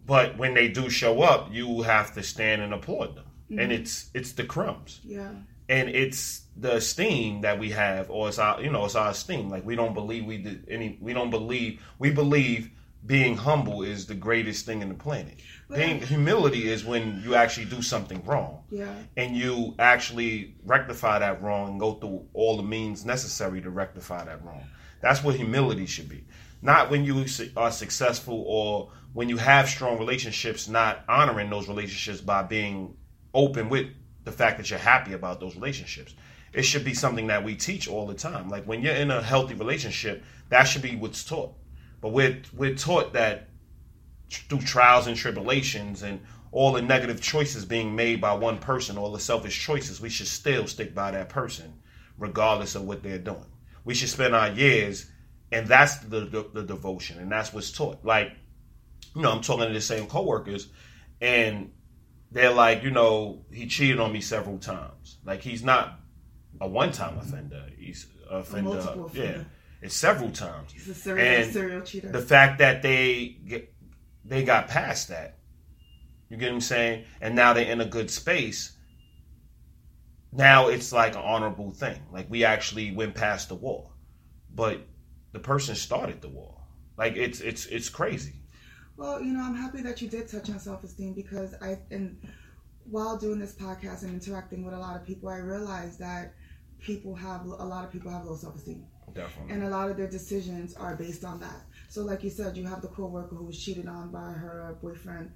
but 0.06 0.36
when 0.38 0.54
they 0.54 0.68
do 0.68 0.90
show 0.90 1.22
up, 1.22 1.52
you 1.52 1.82
have 1.82 2.14
to 2.14 2.22
stand 2.22 2.62
and 2.62 2.72
applaud 2.74 3.16
them, 3.16 3.24
Mm-hmm. 3.50 3.58
and 3.60 3.72
it's 3.72 4.10
it's 4.14 4.32
the 4.32 4.44
crumbs, 4.44 5.00
yeah 5.04 5.30
and 5.68 5.88
it's 5.90 6.42
the 6.56 6.76
esteem 6.76 7.40
that 7.42 7.58
we 7.58 7.70
have, 7.70 8.10
or 8.10 8.28
it's 8.28 8.38
our 8.38 8.62
you 8.62 8.70
know 8.70 8.84
it's 8.86 8.94
our 8.94 9.10
esteem. 9.10 9.50
Like 9.50 9.64
we 9.66 9.76
don't 9.76 9.92
believe 9.94 10.24
we 10.24 10.38
did 10.38 10.66
any. 10.70 10.98
We 11.00 11.12
don't 11.12 11.30
believe 11.30 11.82
we 11.98 12.10
believe 12.10 12.70
being 13.04 13.36
humble 13.36 13.82
is 13.82 14.06
the 14.06 14.14
greatest 14.14 14.64
thing 14.64 14.80
in 14.80 14.88
the 14.88 14.94
planet. 14.94 15.34
Being 15.74 16.00
humility 16.00 16.70
is 16.70 16.84
when 16.84 17.20
you 17.24 17.34
actually 17.34 17.66
do 17.66 17.82
something 17.82 18.22
wrong 18.24 18.62
yeah 18.70 18.94
and 19.16 19.36
you 19.36 19.74
actually 19.78 20.54
rectify 20.64 21.18
that 21.18 21.42
wrong 21.42 21.70
and 21.70 21.80
go 21.80 21.94
through 21.94 22.26
all 22.32 22.56
the 22.56 22.62
means 22.62 23.04
necessary 23.04 23.60
to 23.60 23.70
rectify 23.70 24.24
that 24.24 24.44
wrong. 24.44 24.64
That's 25.00 25.22
what 25.22 25.34
humility 25.34 25.86
should 25.86 26.08
be. 26.08 26.24
Not 26.62 26.90
when 26.90 27.04
you 27.04 27.26
are 27.56 27.70
successful 27.70 28.44
or 28.46 28.90
when 29.12 29.28
you 29.28 29.36
have 29.36 29.68
strong 29.68 29.98
relationships, 29.98 30.66
not 30.68 31.04
honoring 31.08 31.50
those 31.50 31.68
relationships 31.68 32.20
by 32.20 32.42
being 32.42 32.96
open 33.34 33.68
with 33.68 33.88
the 34.24 34.32
fact 34.32 34.56
that 34.58 34.70
you're 34.70 34.78
happy 34.78 35.12
about 35.12 35.40
those 35.40 35.54
relationships. 35.54 36.14
It 36.52 36.62
should 36.62 36.84
be 36.84 36.94
something 36.94 37.26
that 37.26 37.44
we 37.44 37.56
teach 37.56 37.88
all 37.88 38.06
the 38.06 38.14
time. 38.14 38.48
Like 38.48 38.64
when 38.64 38.80
you're 38.80 38.94
in 38.94 39.10
a 39.10 39.22
healthy 39.22 39.54
relationship, 39.54 40.24
that 40.48 40.64
should 40.64 40.82
be 40.82 40.96
what's 40.96 41.24
taught. 41.24 41.54
But 42.00 42.10
we're 42.10 42.40
we're 42.56 42.74
taught 42.74 43.12
that 43.14 43.48
through 44.42 44.60
trials 44.60 45.06
and 45.06 45.16
tribulations 45.16 46.02
and 46.02 46.20
all 46.52 46.72
the 46.72 46.82
negative 46.82 47.20
choices 47.20 47.64
being 47.64 47.96
made 47.96 48.20
by 48.20 48.32
one 48.32 48.58
person, 48.58 48.96
all 48.96 49.10
the 49.12 49.18
selfish 49.18 49.60
choices, 49.60 50.00
we 50.00 50.08
should 50.08 50.28
still 50.28 50.66
stick 50.66 50.94
by 50.94 51.10
that 51.10 51.28
person, 51.28 51.72
regardless 52.18 52.74
of 52.74 52.84
what 52.84 53.02
they're 53.02 53.18
doing. 53.18 53.46
We 53.84 53.94
should 53.94 54.08
spend 54.08 54.34
our 54.34 54.50
years, 54.50 55.10
and 55.50 55.66
that's 55.66 55.96
the, 55.96 56.20
the, 56.20 56.48
the 56.52 56.62
devotion, 56.62 57.18
and 57.18 57.30
that's 57.30 57.52
what's 57.52 57.72
taught. 57.72 58.04
Like, 58.04 58.32
you 59.16 59.22
know, 59.22 59.32
I'm 59.32 59.40
talking 59.40 59.66
to 59.66 59.72
the 59.72 59.80
same 59.80 60.06
coworkers, 60.06 60.68
and 61.20 61.72
they're 62.30 62.52
like, 62.52 62.82
you 62.82 62.90
know, 62.90 63.44
he 63.52 63.66
cheated 63.66 63.98
on 64.00 64.12
me 64.12 64.20
several 64.20 64.58
times. 64.58 65.18
Like, 65.24 65.42
he's 65.42 65.62
not 65.64 65.98
a 66.60 66.68
one-time 66.68 67.18
offender. 67.18 67.66
He's 67.76 68.06
a 68.30 68.36
offender. 68.36 68.70
multiple 68.70 69.10
Yeah, 69.12 69.22
offender. 69.22 69.46
it's 69.82 69.94
several 69.94 70.30
times 70.30 70.72
he's 70.72 70.88
a 70.88 70.94
serial 70.94 71.26
And 71.26 71.52
serial 71.52 71.80
cheater 71.82 72.10
the 72.10 72.22
fact 72.22 72.58
that 72.60 72.80
they 72.82 73.36
get 73.46 73.73
they 74.24 74.44
got 74.44 74.68
past 74.68 75.08
that 75.08 75.38
you 76.28 76.36
get 76.36 76.46
what 76.46 76.54
i'm 76.54 76.60
saying 76.60 77.04
and 77.20 77.34
now 77.34 77.52
they're 77.52 77.70
in 77.70 77.80
a 77.80 77.86
good 77.86 78.10
space 78.10 78.76
now 80.32 80.68
it's 80.68 80.92
like 80.92 81.14
an 81.14 81.22
honorable 81.22 81.72
thing 81.72 82.00
like 82.12 82.28
we 82.30 82.44
actually 82.44 82.92
went 82.92 83.14
past 83.14 83.48
the 83.48 83.54
war 83.54 83.90
but 84.54 84.86
the 85.32 85.40
person 85.40 85.74
started 85.74 86.20
the 86.22 86.28
war 86.28 86.54
Like 86.96 87.16
it's 87.16 87.40
it's 87.40 87.66
it's 87.66 87.88
crazy. 87.88 88.34
Well, 88.96 89.20
you 89.20 89.32
know, 89.32 89.42
I'm 89.42 89.56
happy 89.56 89.82
that 89.82 90.00
you 90.00 90.08
did 90.08 90.28
touch 90.28 90.48
on 90.50 90.58
self 90.58 90.84
esteem 90.84 91.14
because 91.14 91.54
I 91.60 91.78
and 91.90 92.16
while 92.84 93.16
doing 93.16 93.38
this 93.38 93.54
podcast 93.54 94.02
and 94.02 94.12
interacting 94.12 94.64
with 94.64 94.74
a 94.74 94.78
lot 94.78 94.96
of 94.96 95.04
people, 95.04 95.28
I 95.28 95.38
realized 95.38 95.98
that 95.98 96.34
people 96.78 97.14
have 97.14 97.44
a 97.44 97.64
lot 97.64 97.84
of 97.84 97.90
people 97.90 98.10
have 98.10 98.24
low 98.24 98.36
self 98.36 98.54
esteem. 98.56 98.86
Definitely. 99.12 99.54
And 99.54 99.64
a 99.64 99.70
lot 99.70 99.90
of 99.90 99.96
their 99.96 100.08
decisions 100.08 100.74
are 100.74 100.96
based 100.96 101.24
on 101.24 101.40
that. 101.40 101.66
So, 101.94 102.02
like 102.02 102.24
you 102.24 102.30
said, 102.30 102.56
you 102.56 102.66
have 102.66 102.82
the 102.82 102.88
coworker 102.88 103.36
who 103.36 103.44
was 103.44 103.56
cheated 103.56 103.86
on 103.86 104.10
by 104.10 104.32
her 104.32 104.76
boyfriend 104.82 105.30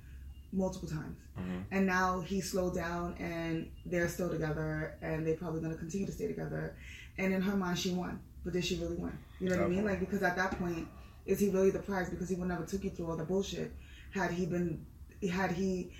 multiple 0.53 0.89
times, 0.89 1.17
Mhm. 1.39 1.63
and 1.71 1.87
now 1.87 2.21
he 2.21 2.41
slowed 2.41 2.75
down, 2.75 3.15
and 3.21 3.71
they're 3.87 4.09
still 4.09 4.29
together, 4.29 4.97
and 5.01 5.25
they're 5.25 5.37
probably 5.37 5.61
going 5.61 5.73
to 5.73 5.79
continue 5.79 6.05
to 6.07 6.11
stay 6.13 6.27
together. 6.27 6.75
And 7.17 7.33
in 7.33 7.43
her 7.43 7.57
mind, 7.57 7.79
she 7.79 7.93
won, 7.95 8.19
but 8.43 8.55
did 8.55 8.65
she 8.65 8.77
really 8.81 8.97
win? 8.97 9.17
You 9.39 9.51
know 9.51 9.59
what 9.59 9.67
I 9.67 9.69
mean? 9.69 9.85
Like 9.85 10.01
because 10.01 10.25
at 10.25 10.35
that 10.35 10.59
point, 10.59 10.89
is 11.27 11.39
he 11.39 11.49
really 11.51 11.71
the 11.71 11.79
prize? 11.79 12.11
Because 12.11 12.29
he 12.29 12.35
would 12.35 12.49
never 12.49 12.65
took 12.67 12.83
you 12.83 12.91
through 12.91 13.07
all 13.07 13.17
the 13.17 13.25
bullshit 13.25 13.73
had 14.11 14.33
he 14.33 14.45
been 14.45 14.85
had 15.31 15.53
he 15.53 15.93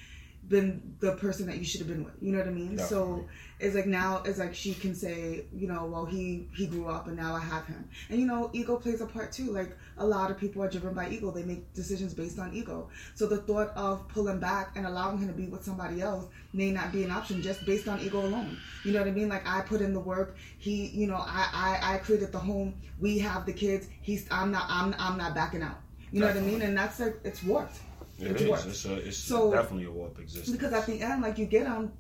been 0.49 0.97
the 1.01 1.13
person 1.13 1.47
that 1.47 1.59
you 1.59 1.65
should 1.65 1.81
have 1.81 1.89
been 1.89 2.05
with. 2.05 2.15
You 2.21 2.33
know 2.33 2.39
what 2.39 2.49
I 2.49 2.53
mean? 2.53 2.79
So 2.79 3.27
it's 3.61 3.75
like 3.75 3.87
now 3.87 4.23
it's 4.25 4.39
like 4.39 4.55
she 4.55 4.75
can 4.75 4.95
say, 4.95 5.45
you 5.53 5.69
know, 5.69 5.85
well 5.87 6.05
he 6.05 6.49
he 6.55 6.67
grew 6.67 6.89
up 6.89 7.07
and 7.07 7.17
now 7.17 7.35
I 7.35 7.41
have 7.41 7.67
him. 7.67 7.89
And 8.09 8.21
you 8.21 8.27
know, 8.27 8.51
ego 8.53 8.77
plays 8.77 9.01
a 9.01 9.07
part 9.07 9.33
too. 9.33 9.51
Like 9.51 9.77
a 9.99 10.07
lot 10.07 10.31
of 10.31 10.39
people 10.39 10.63
are 10.63 10.71
driven 10.71 10.95
by 10.95 11.11
ego. 11.11 11.31
They 11.31 11.43
make 11.43 11.73
decisions 11.75 12.15
based 12.15 12.39
on 12.39 12.55
ego. 12.55 12.89
So 13.15 13.27
the 13.27 13.39
thought 13.39 13.73
of 13.77 14.09
pulling 14.09 14.41
back 14.41 14.73
and 14.77 14.87
allowing 14.87 15.19
him 15.19 15.29
to 15.29 15.35
be 15.35 15.47
with 15.47 15.65
somebody 15.65 16.01
else 16.01 16.27
may 16.53 16.71
not 16.71 16.93
be 16.93 17.05
an 17.05 17.11
option 17.11 17.43
just 17.43 17.65
based 17.67 17.89
on 17.89 18.01
ego 18.01 18.21
alone. 18.21 18.57
You 18.85 18.93
know 18.93 19.01
what 19.01 19.09
I 19.09 19.13
mean? 19.13 19.29
Like 19.29 19.47
I 19.47 19.61
put 19.61 19.81
in 19.81 19.93
the 19.93 20.01
work. 20.01 20.37
He, 20.59 20.87
you 20.89 21.07
know, 21.07 21.17
I 21.17 21.49
I, 21.53 21.95
I 21.95 21.99
created 21.99 22.33
the 22.33 22.39
home. 22.39 22.75
We 22.99 23.19
have 23.19 23.45
the 23.45 23.53
kids. 23.53 23.89
He's 24.01 24.27
I'm 24.31 24.51
not 24.51 24.65
I'm 24.69 24.95
I'm 24.99 25.19
not 25.19 25.35
backing 25.35 25.63
out. 25.63 25.81
You 26.11 26.21
know 26.21 26.29
what 26.29 26.37
I 26.37 26.41
mean? 26.41 26.63
And 26.63 26.77
that's 26.77 27.01
like 27.01 27.21
it's 27.25 27.43
worked. 27.43 27.81
It 28.19 28.33
It's 28.33 28.43
is. 28.43 28.67
It's 28.67 28.85
a, 28.85 28.95
it's 29.09 29.17
So- 29.17 29.53
definitely 29.53 29.85
a 29.87 29.91
warp 29.91 30.19
existence. 30.19 30.57
Because 30.57 30.73
at 30.73 30.87
the 30.87 31.01
end, 31.01 31.23
like 31.23 31.39
you 31.39 31.47
get 31.47 31.65
them, 31.65 31.93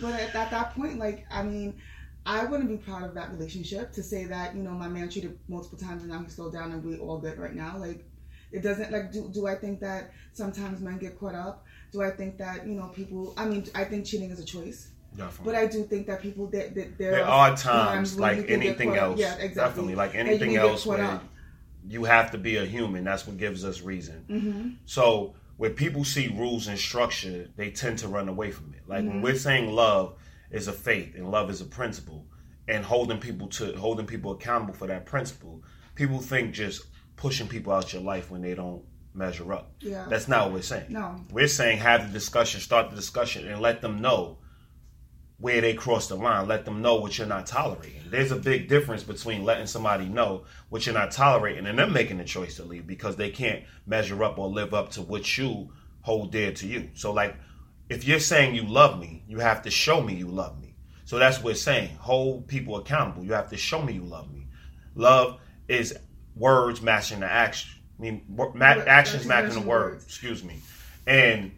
but 0.00 0.14
at, 0.14 0.34
at 0.34 0.50
that 0.50 0.74
point, 0.74 0.98
like 0.98 1.26
I 1.30 1.42
mean, 1.42 1.74
I 2.26 2.44
wouldn't 2.44 2.68
be 2.68 2.76
proud 2.76 3.04
of 3.04 3.14
that 3.14 3.32
relationship 3.32 3.92
to 3.92 4.02
say 4.02 4.26
that 4.26 4.54
you 4.54 4.62
know 4.62 4.72
my 4.72 4.88
man 4.88 5.08
cheated 5.08 5.38
multiple 5.48 5.78
times 5.78 6.02
and 6.02 6.12
now 6.12 6.22
he's 6.22 6.34
slowed 6.34 6.52
down 6.52 6.72
and 6.72 6.84
we 6.84 6.98
all 6.98 7.18
good 7.18 7.38
right 7.38 7.54
now. 7.54 7.78
Like 7.78 8.04
it 8.52 8.62
doesn't 8.62 8.92
like 8.92 9.12
do 9.12 9.30
do 9.32 9.46
I 9.46 9.54
think 9.54 9.80
that 9.80 10.12
sometimes 10.32 10.80
men 10.80 10.98
get 10.98 11.18
caught 11.18 11.34
up? 11.34 11.64
Do 11.92 12.02
I 12.02 12.10
think 12.10 12.36
that 12.38 12.66
you 12.66 12.74
know 12.74 12.88
people? 12.88 13.32
I 13.36 13.46
mean, 13.46 13.66
I 13.74 13.84
think 13.84 14.04
cheating 14.04 14.30
is 14.30 14.40
a 14.40 14.44
choice, 14.44 14.90
definitely. 15.16 15.44
but 15.44 15.54
I 15.54 15.66
do 15.66 15.84
think 15.84 16.06
that 16.08 16.20
people 16.20 16.46
that, 16.48 16.74
that 16.74 16.98
there, 16.98 17.12
there 17.12 17.26
are 17.26 17.56
times 17.56 18.14
when 18.14 18.36
you 18.36 18.42
like 18.42 18.50
anything 18.50 18.94
else. 18.96 19.18
Yeah, 19.18 19.34
exactly. 19.36 19.54
Definitely, 19.54 19.94
like 19.94 20.14
anything 20.14 20.56
else, 20.56 20.84
where 20.84 21.02
up. 21.02 21.24
You 21.86 22.04
have 22.04 22.30
to 22.32 22.38
be 22.38 22.56
a 22.56 22.64
human. 22.64 23.04
That's 23.04 23.26
what 23.26 23.36
gives 23.36 23.64
us 23.64 23.82
reason. 23.82 24.24
hmm 24.28 24.68
So 24.86 25.34
when 25.56 25.74
people 25.74 26.04
see 26.04 26.28
rules 26.28 26.68
and 26.68 26.78
structure, 26.78 27.48
they 27.56 27.70
tend 27.70 27.98
to 27.98 28.08
run 28.08 28.28
away 28.28 28.50
from 28.50 28.72
it. 28.74 28.82
Like 28.86 29.04
when 29.04 29.18
Mhm. 29.18 29.22
we're 29.22 29.34
saying 29.36 29.70
love 29.72 30.14
is 30.50 30.68
a 30.68 30.72
faith 30.72 31.14
and 31.14 31.30
love 31.30 31.50
is 31.50 31.60
a 31.60 31.64
principle, 31.66 32.26
and 32.68 32.84
holding 32.84 33.18
people 33.18 33.48
to 33.48 33.76
holding 33.76 34.06
people 34.06 34.32
accountable 34.32 34.74
for 34.74 34.86
that 34.86 35.06
principle, 35.06 35.62
people 35.94 36.20
think 36.20 36.52
just 36.54 36.82
pushing 37.16 37.48
people 37.48 37.72
out 37.72 37.92
your 37.92 38.02
life 38.02 38.30
when 38.30 38.42
they 38.42 38.54
don't 38.54 38.82
measure 39.14 39.52
up. 39.52 39.72
Yeah. 39.80 40.06
That's 40.08 40.28
not 40.28 40.44
what 40.44 40.52
we're 40.54 40.62
saying. 40.62 40.86
no. 40.90 41.24
We're 41.32 41.48
saying 41.48 41.78
have 41.78 42.06
the 42.06 42.12
discussion, 42.12 42.60
start 42.60 42.90
the 42.90 42.96
discussion, 42.96 43.48
and 43.48 43.60
let 43.60 43.80
them 43.80 44.00
know 44.00 44.38
where 45.40 45.60
they 45.60 45.74
cross 45.74 46.08
the 46.08 46.16
line. 46.16 46.48
Let 46.48 46.64
them 46.64 46.82
know 46.82 46.96
what 46.96 47.16
you're 47.16 47.26
not 47.26 47.46
tolerating. 47.46 48.02
There's 48.10 48.32
a 48.32 48.36
big 48.36 48.68
difference 48.68 49.02
between 49.04 49.44
letting 49.44 49.66
somebody 49.66 50.06
know 50.06 50.44
what 50.68 50.84
you're 50.84 50.94
not 50.94 51.12
tolerating 51.12 51.66
and 51.66 51.78
them 51.78 51.92
making 51.92 52.18
the 52.18 52.24
choice 52.24 52.56
to 52.56 52.64
leave 52.64 52.86
because 52.86 53.16
they 53.16 53.30
can't 53.30 53.62
measure 53.86 54.22
up 54.24 54.38
or 54.38 54.48
live 54.48 54.74
up 54.74 54.90
to 54.90 55.02
what 55.02 55.38
you 55.38 55.70
hold 56.02 56.32
dear 56.32 56.52
to 56.52 56.66
you. 56.66 56.90
So, 56.94 57.12
like, 57.12 57.36
if 57.88 58.04
you're 58.04 58.20
saying 58.20 58.54
you 58.54 58.64
love 58.64 58.98
me, 58.98 59.22
you 59.28 59.38
have 59.38 59.62
to 59.62 59.70
show 59.70 60.00
me 60.00 60.14
you 60.14 60.28
love 60.28 60.60
me. 60.60 60.74
So 61.04 61.18
that's 61.18 61.38
what 61.38 61.46
we're 61.46 61.54
saying. 61.54 61.96
Hold 61.96 62.48
people 62.48 62.76
accountable. 62.76 63.24
You 63.24 63.32
have 63.32 63.50
to 63.50 63.56
show 63.56 63.80
me 63.80 63.94
you 63.94 64.02
love 64.02 64.32
me. 64.32 64.46
Love 64.94 65.40
is 65.68 65.96
words 66.36 66.82
matching 66.82 67.20
the 67.20 67.30
action. 67.30 67.70
I 67.98 68.02
mean, 68.02 68.24
ma- 68.28 68.64
actions 68.64 69.24
matching 69.24 69.60
the 69.60 69.66
words. 69.66 70.04
Excuse 70.04 70.44
me. 70.44 70.56
And 71.06 71.52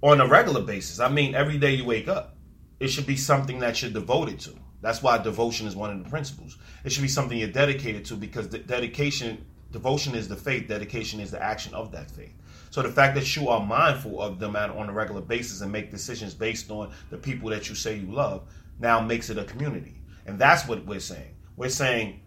on 0.00 0.20
a 0.20 0.26
regular 0.26 0.62
basis, 0.62 1.00
I 1.00 1.08
mean, 1.08 1.34
every 1.34 1.58
day 1.58 1.74
you 1.74 1.84
wake 1.84 2.06
up, 2.06 2.33
it 2.80 2.88
should 2.88 3.06
be 3.06 3.16
something 3.16 3.60
that 3.60 3.80
you're 3.82 3.90
devoted 3.90 4.40
to. 4.40 4.54
That's 4.80 5.02
why 5.02 5.18
devotion 5.18 5.66
is 5.66 5.74
one 5.74 5.90
of 5.90 6.02
the 6.02 6.10
principles. 6.10 6.58
It 6.84 6.92
should 6.92 7.02
be 7.02 7.08
something 7.08 7.38
you're 7.38 7.48
dedicated 7.48 8.04
to 8.06 8.16
because 8.16 8.48
the 8.48 8.58
dedication, 8.58 9.44
devotion 9.70 10.14
is 10.14 10.28
the 10.28 10.36
faith, 10.36 10.68
dedication 10.68 11.20
is 11.20 11.30
the 11.30 11.42
action 11.42 11.72
of 11.74 11.92
that 11.92 12.10
faith. 12.10 12.34
So 12.70 12.82
the 12.82 12.90
fact 12.90 13.14
that 13.14 13.36
you 13.36 13.48
are 13.48 13.64
mindful 13.64 14.20
of 14.20 14.38
them 14.38 14.56
at- 14.56 14.70
on 14.70 14.88
a 14.88 14.92
regular 14.92 15.20
basis 15.20 15.60
and 15.60 15.70
make 15.70 15.90
decisions 15.90 16.34
based 16.34 16.70
on 16.70 16.90
the 17.10 17.16
people 17.16 17.48
that 17.50 17.68
you 17.68 17.74
say 17.74 17.96
you 17.96 18.12
love 18.12 18.42
now 18.78 19.00
makes 19.00 19.30
it 19.30 19.38
a 19.38 19.44
community. 19.44 20.02
And 20.26 20.38
that's 20.38 20.66
what 20.66 20.84
we're 20.84 21.00
saying. 21.00 21.34
We're 21.56 21.68
saying 21.68 22.20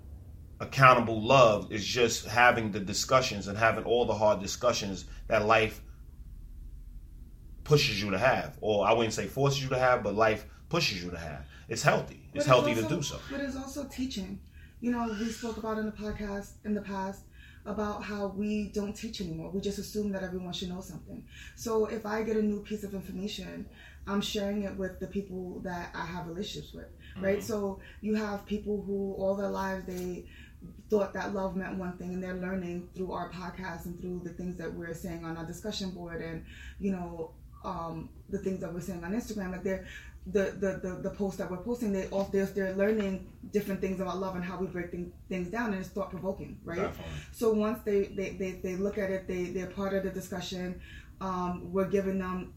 accountable 0.60 1.22
love 1.22 1.72
is 1.72 1.86
just 1.86 2.26
having 2.26 2.72
the 2.72 2.80
discussions 2.80 3.48
and 3.48 3.58
having 3.58 3.84
all 3.84 4.06
the 4.06 4.14
hard 4.16 4.40
discussions 4.40 5.06
that 5.28 5.46
life 5.46 5.82
pushes 7.68 8.02
you 8.02 8.10
to 8.12 8.18
have, 8.18 8.58
or 8.62 8.88
I 8.88 8.94
wouldn't 8.94 9.14
say 9.14 9.28
forces 9.28 9.62
you 9.62 9.70
to 9.70 9.78
have, 9.78 10.02
but 10.02 10.16
life 10.16 10.46
pushes 10.70 11.04
you 11.04 11.12
to 11.12 11.18
have. 11.18 11.46
It's 11.68 11.84
healthy. 11.84 12.22
It's 12.34 12.46
But 12.46 12.54
healthy 12.54 12.70
also- 12.72 12.88
to 12.88 12.96
do 12.96 13.02
so. 13.02 13.20
But 13.30 13.42
it's 13.42 13.58
also 13.58 13.84
teaching. 13.86 14.40
You 14.80 14.92
know, 14.92 15.04
we 15.20 15.30
spoke 15.30 15.58
about 15.58 15.78
in 15.78 15.86
the 15.86 15.92
podcast 15.92 16.52
in 16.64 16.74
the 16.74 16.82
past 16.82 17.22
about 17.66 18.02
how 18.04 18.28
we 18.28 18.70
don't 18.70 18.96
teach 18.96 19.20
anymore. 19.20 19.52
We 19.52 19.60
just 19.60 19.78
assume 19.80 20.14
that 20.14 20.24
everyone 20.24 20.54
should 20.54 20.70
know 20.70 20.80
something. 20.80 21.26
So 21.58 21.88
if 21.88 22.06
I 22.06 22.24
get 22.24 22.38
a 22.38 22.42
new 22.42 22.62
piece 22.62 22.84
of 22.86 22.94
information, 22.94 23.66
I'm 24.08 24.22
sharing 24.22 24.64
it 24.64 24.78
with 24.78 25.02
the 25.02 25.08
people 25.08 25.60
that 25.66 25.90
I 25.94 26.06
have 26.06 26.28
relationships 26.28 26.74
with, 26.74 26.88
right? 27.22 27.40
Mhm. 27.40 27.44
So 27.44 27.80
you 28.00 28.16
have 28.16 28.46
people 28.46 28.82
who 28.84 29.14
all 29.22 29.36
their 29.36 29.50
lives 29.50 29.86
they 29.86 30.26
thought 30.90 31.14
that 31.14 31.34
love 31.34 31.58
meant 31.58 31.78
one 31.78 31.98
thing 31.98 32.14
and 32.14 32.24
they're 32.24 32.36
learning 32.48 32.88
through 32.96 33.12
our 33.12 33.30
podcast 33.30 33.86
and 33.86 34.00
through 34.00 34.22
the 34.24 34.30
things 34.32 34.56
that 34.58 34.74
we're 34.74 34.94
saying 34.94 35.26
on 35.26 35.36
our 35.38 35.46
discussion 35.46 35.92
board 35.92 36.22
and 36.22 36.46
you 36.80 36.92
know 36.92 37.32
um, 37.68 38.10
the 38.30 38.38
things 38.40 38.60
that 38.62 38.74
we're 38.74 38.82
saying 38.90 39.04
on 39.04 39.12
Instagram 39.14 39.52
like 39.52 39.64
they're 39.64 39.86
the, 40.38 40.46
the, 40.64 40.72
the, 40.84 40.96
the 41.04 41.10
posts 41.12 41.38
that 41.38 41.50
we're 41.50 41.64
posting 41.70 41.92
they 41.94 42.06
all 42.08 42.26
they're, 42.34 42.46
they're 42.48 42.74
learning 42.76 43.14
different 43.54 43.80
things 43.80 44.00
about 44.02 44.18
love 44.20 44.36
and 44.36 44.44
how 44.44 44.58
we 44.58 44.68
break 44.68 44.92
thing, 44.92 45.12
things 45.30 45.50
down 45.50 45.68
and 45.74 45.80
it's 45.82 45.90
thought 45.90 46.10
provoking 46.10 46.58
right 46.66 46.78
Definitely. 46.80 47.14
so 47.32 47.54
once 47.54 47.80
they, 47.86 48.00
they, 48.18 48.30
they, 48.32 48.52
they 48.64 48.76
look 48.76 48.98
at 48.98 49.10
it, 49.10 49.28
they, 49.28 49.44
they're 49.46 49.68
part 49.68 49.94
of 49.94 50.04
the 50.04 50.10
discussion. 50.10 50.82
Um, 51.22 51.72
we're 51.74 51.88
giving 51.98 52.20
them 52.20 52.54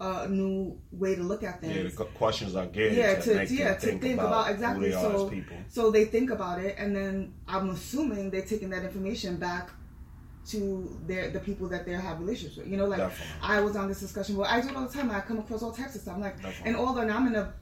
a 0.00 0.26
new 0.28 0.76
way 0.90 1.14
to 1.14 1.22
look 1.22 1.42
at 1.44 1.60
Yeah, 1.62 1.68
the 1.68 1.74
things. 1.82 1.94
qu- 1.94 2.04
questions 2.22 2.56
are 2.56 2.66
geared 2.66 2.94
Yeah, 2.94 3.14
to, 3.20 3.46
to- 3.46 3.54
yeah, 3.54 3.74
to 3.74 3.80
think, 3.86 4.02
think 4.02 4.14
about, 4.18 4.26
about- 4.26 4.50
exactly, 4.50 4.86
who 4.86 4.90
they 4.90 4.96
are 4.96 5.12
so-. 5.12 5.32
So 5.68 5.90
they 5.92 6.04
think 6.06 6.30
about 6.30 6.58
it, 6.60 6.74
and 6.78 6.94
then 6.94 7.32
I'm 7.46 7.70
assuming 7.70 8.30
they're 8.30 8.42
taking 8.42 8.70
that 8.70 8.82
information 8.84 9.36
back 9.36 9.70
to 10.48 10.96
their 11.06 11.30
the 11.30 11.40
people 11.40 11.68
that 11.68 11.86
they 11.86 11.92
have 11.92 12.20
relationships 12.20 12.56
with. 12.58 12.68
You 12.68 12.76
know, 12.76 12.86
like 12.86 12.98
Definitely. 12.98 13.34
I 13.42 13.60
was 13.60 13.76
on 13.76 13.88
this 13.88 14.00
discussion. 14.00 14.36
Well, 14.36 14.48
I 14.50 14.60
do 14.60 14.68
it 14.68 14.76
all 14.76 14.86
the 14.86 14.92
time. 14.92 15.10
I 15.10 15.20
come 15.20 15.38
across 15.38 15.62
all 15.62 15.72
types 15.72 15.94
of 15.94 16.02
stuff. 16.02 16.14
I'm 16.14 16.20
like, 16.20 16.36
Definitely. 16.36 16.66
and 16.68 16.76
although 16.76 17.00
I'm 17.02 17.26
in 17.26 17.34
a, 17.36 17.52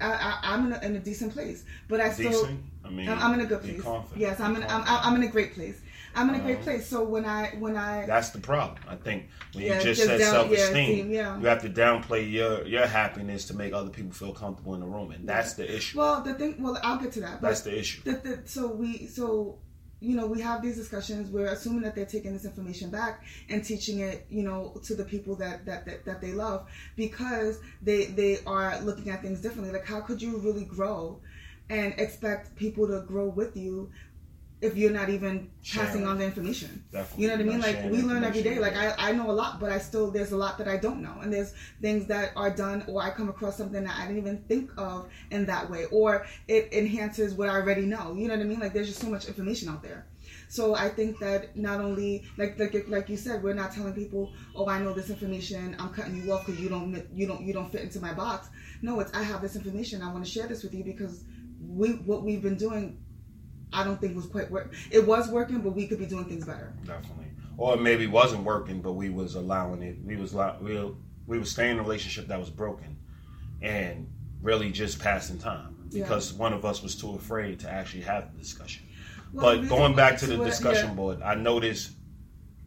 I, 0.00 0.06
I, 0.10 0.38
I'm 0.54 0.66
in 0.66 0.72
a, 0.72 0.80
in 0.86 0.96
a 0.96 1.00
decent 1.00 1.32
place, 1.32 1.64
but 1.88 2.00
I 2.00 2.10
still. 2.10 2.30
Decent. 2.30 2.64
I 2.84 2.88
mean, 2.88 3.08
I'm, 3.08 3.18
I'm 3.18 3.34
in 3.34 3.40
a 3.40 3.46
good 3.46 3.60
place. 3.60 3.80
confident. 3.82 4.20
Yes, 4.20 4.40
I'm 4.40 4.56
in. 4.56 4.62
I'm. 4.64 4.82
I'm 4.86 5.14
in 5.16 5.22
a 5.24 5.28
great 5.28 5.54
place. 5.54 5.80
I'm 6.14 6.28
in 6.30 6.34
a 6.36 6.40
great 6.40 6.54
Uh-huh. 6.56 6.64
place. 6.64 6.86
So 6.88 7.04
when 7.04 7.24
I 7.24 7.50
when 7.58 7.76
I 7.76 8.04
That's 8.06 8.30
the 8.30 8.40
problem. 8.40 8.78
I 8.88 8.96
think 8.96 9.28
when 9.52 9.64
Yeah, 9.64 9.74
you 9.78 9.82
just, 9.84 10.00
just 10.00 10.06
said 10.08 10.20
self 10.20 10.50
esteem, 10.50 11.08
see, 11.08 11.14
yeah. 11.14 11.38
you 11.38 11.46
have 11.46 11.62
to 11.62 11.68
downplay 11.70 12.28
your 12.28 12.66
your 12.66 12.86
happiness 12.86 13.44
to 13.46 13.54
make 13.54 13.72
other 13.72 13.90
people 13.90 14.12
feel 14.12 14.32
comfortable 14.32 14.74
in 14.74 14.80
the 14.80 14.86
room, 14.86 15.12
and 15.12 15.28
that's 15.28 15.52
the 15.54 15.72
issue. 15.76 15.98
well 15.98 16.20
the 16.22 16.34
thing 16.34 16.56
well 16.60 16.76
I'll 16.82 16.98
get 16.98 17.12
to 17.12 17.20
that. 17.20 17.40
But 17.40 17.48
that's 17.48 17.60
the 17.60 17.78
issue. 17.78 18.02
the, 18.02 18.12
the, 18.12 18.38
so 18.46 18.66
we 18.68 19.06
so 19.06 19.58
you 20.00 20.16
know 20.16 20.26
we 20.26 20.40
have 20.40 20.62
these 20.62 20.76
discussions. 20.76 21.30
We're 21.30 21.52
assuming 21.52 21.82
that 21.82 21.94
they're 21.94 22.06
taking 22.06 22.32
this 22.32 22.44
information 22.44 22.90
back 22.90 23.22
and 23.48 23.64
teaching 23.64 24.00
it 24.00 24.26
you 24.30 24.42
know 24.42 24.80
to 24.84 24.94
the 24.94 25.04
people 25.04 25.34
that 25.36 25.66
that 25.66 25.84
that, 25.86 26.04
that 26.04 26.20
they 26.20 26.32
love 26.32 26.68
because 26.96 27.60
they 27.82 28.06
they 28.06 28.38
are 28.46 28.80
looking 28.80 29.10
at 29.10 29.22
things 29.22 29.40
differently. 29.40 29.72
Like 29.72 29.86
how 29.86 30.00
could 30.00 30.20
you 30.20 30.38
really 30.38 30.64
grow 30.64 31.20
and 31.68 31.94
expect 31.98 32.56
people 32.56 32.86
to 32.88 33.00
grow 33.02 33.28
with 33.28 33.56
you 33.56 33.90
if 34.60 34.76
you're 34.76 34.90
not 34.90 35.08
even 35.08 35.50
passing 35.72 36.06
on 36.06 36.18
the 36.18 36.24
information 36.24 36.84
Definitely. 36.92 37.22
you 37.22 37.28
know 37.28 37.36
what 37.36 37.40
I 37.40 37.48
mean? 37.48 37.60
Like 37.60 37.76
sharing 37.76 37.90
we 37.90 38.02
learn 38.02 38.24
every 38.24 38.42
day. 38.42 38.58
Like 38.58 38.76
I, 38.76 38.94
I 38.98 39.12
know 39.12 39.30
a 39.30 39.32
lot, 39.32 39.60
but 39.60 39.72
I 39.72 39.78
still 39.78 40.10
there's 40.10 40.32
a 40.32 40.36
lot 40.36 40.58
that 40.58 40.68
I 40.68 40.76
don't 40.76 41.02
know, 41.02 41.14
and 41.22 41.32
there's 41.32 41.54
things 41.80 42.06
that 42.06 42.32
are 42.36 42.50
done, 42.50 42.84
or 42.88 43.02
I 43.02 43.10
come 43.10 43.28
across 43.28 43.56
something 43.56 43.84
that 43.84 43.96
I 43.96 44.02
didn't 44.02 44.18
even 44.18 44.38
think 44.48 44.70
of 44.76 45.08
in 45.30 45.46
that 45.46 45.70
way, 45.70 45.86
or 45.86 46.26
it 46.48 46.72
enhances 46.72 47.34
what 47.34 47.48
I 47.48 47.52
already 47.52 47.86
know. 47.86 48.14
You 48.14 48.28
know 48.28 48.34
what 48.34 48.42
I 48.42 48.46
mean? 48.46 48.60
Like 48.60 48.72
there's 48.72 48.88
just 48.88 49.00
so 49.00 49.08
much 49.08 49.26
information 49.26 49.68
out 49.68 49.82
there. 49.82 50.06
So 50.48 50.74
I 50.74 50.88
think 50.88 51.18
that 51.20 51.56
not 51.56 51.80
only 51.80 52.24
like 52.36 52.58
like 52.58 52.88
like 52.88 53.08
you 53.08 53.16
said, 53.16 53.42
we're 53.42 53.54
not 53.54 53.72
telling 53.72 53.94
people, 53.94 54.32
oh, 54.54 54.68
I 54.68 54.80
know 54.80 54.92
this 54.92 55.08
information, 55.08 55.76
I'm 55.78 55.90
cutting 55.90 56.16
you 56.16 56.32
off 56.32 56.44
because 56.44 56.60
you 56.60 56.68
don't 56.68 57.06
you 57.14 57.26
don't 57.26 57.42
you 57.42 57.52
don't 57.52 57.70
fit 57.70 57.82
into 57.82 58.00
my 58.00 58.12
box. 58.12 58.48
No, 58.82 59.00
it's 59.00 59.12
I 59.14 59.22
have 59.22 59.42
this 59.42 59.56
information, 59.56 60.02
I 60.02 60.12
want 60.12 60.24
to 60.24 60.30
share 60.30 60.46
this 60.46 60.62
with 60.62 60.74
you 60.74 60.84
because 60.84 61.24
we 61.66 61.92
what 61.92 62.24
we've 62.24 62.42
been 62.42 62.56
doing 62.56 62.98
I 63.72 63.84
don't 63.84 64.00
think 64.00 64.16
was 64.16 64.26
quite 64.26 64.50
work. 64.50 64.74
It 64.90 65.06
was 65.06 65.28
working, 65.28 65.60
but 65.60 65.70
we 65.70 65.86
could 65.86 65.98
be 65.98 66.06
doing 66.06 66.24
things 66.24 66.44
better. 66.44 66.72
Definitely. 66.84 67.26
Or 67.56 67.76
maybe 67.76 68.06
wasn't 68.06 68.44
working, 68.44 68.80
but 68.80 68.92
we 68.92 69.10
was 69.10 69.34
allowing 69.34 69.82
it. 69.82 69.96
We 70.04 70.16
was 70.16 70.34
we 70.60 70.92
we 71.26 71.38
was 71.38 71.50
staying 71.50 71.72
in 71.72 71.78
a 71.78 71.82
relationship 71.82 72.26
that 72.28 72.38
was 72.38 72.50
broken, 72.50 72.96
and 73.62 74.08
really 74.42 74.70
just 74.70 74.98
passing 74.98 75.38
time 75.38 75.76
because 75.92 76.32
yeah. 76.32 76.38
one 76.38 76.52
of 76.52 76.64
us 76.64 76.82
was 76.82 76.96
too 76.96 77.14
afraid 77.14 77.60
to 77.60 77.70
actually 77.70 78.02
have 78.02 78.32
the 78.32 78.38
discussion. 78.38 78.86
Well, 79.32 79.58
but 79.58 79.68
going 79.68 79.94
back 79.94 80.18
to 80.18 80.26
the 80.26 80.40
uh, 80.40 80.44
discussion 80.44 80.88
yeah. 80.88 80.94
board, 80.94 81.22
I 81.22 81.34
noticed 81.34 81.92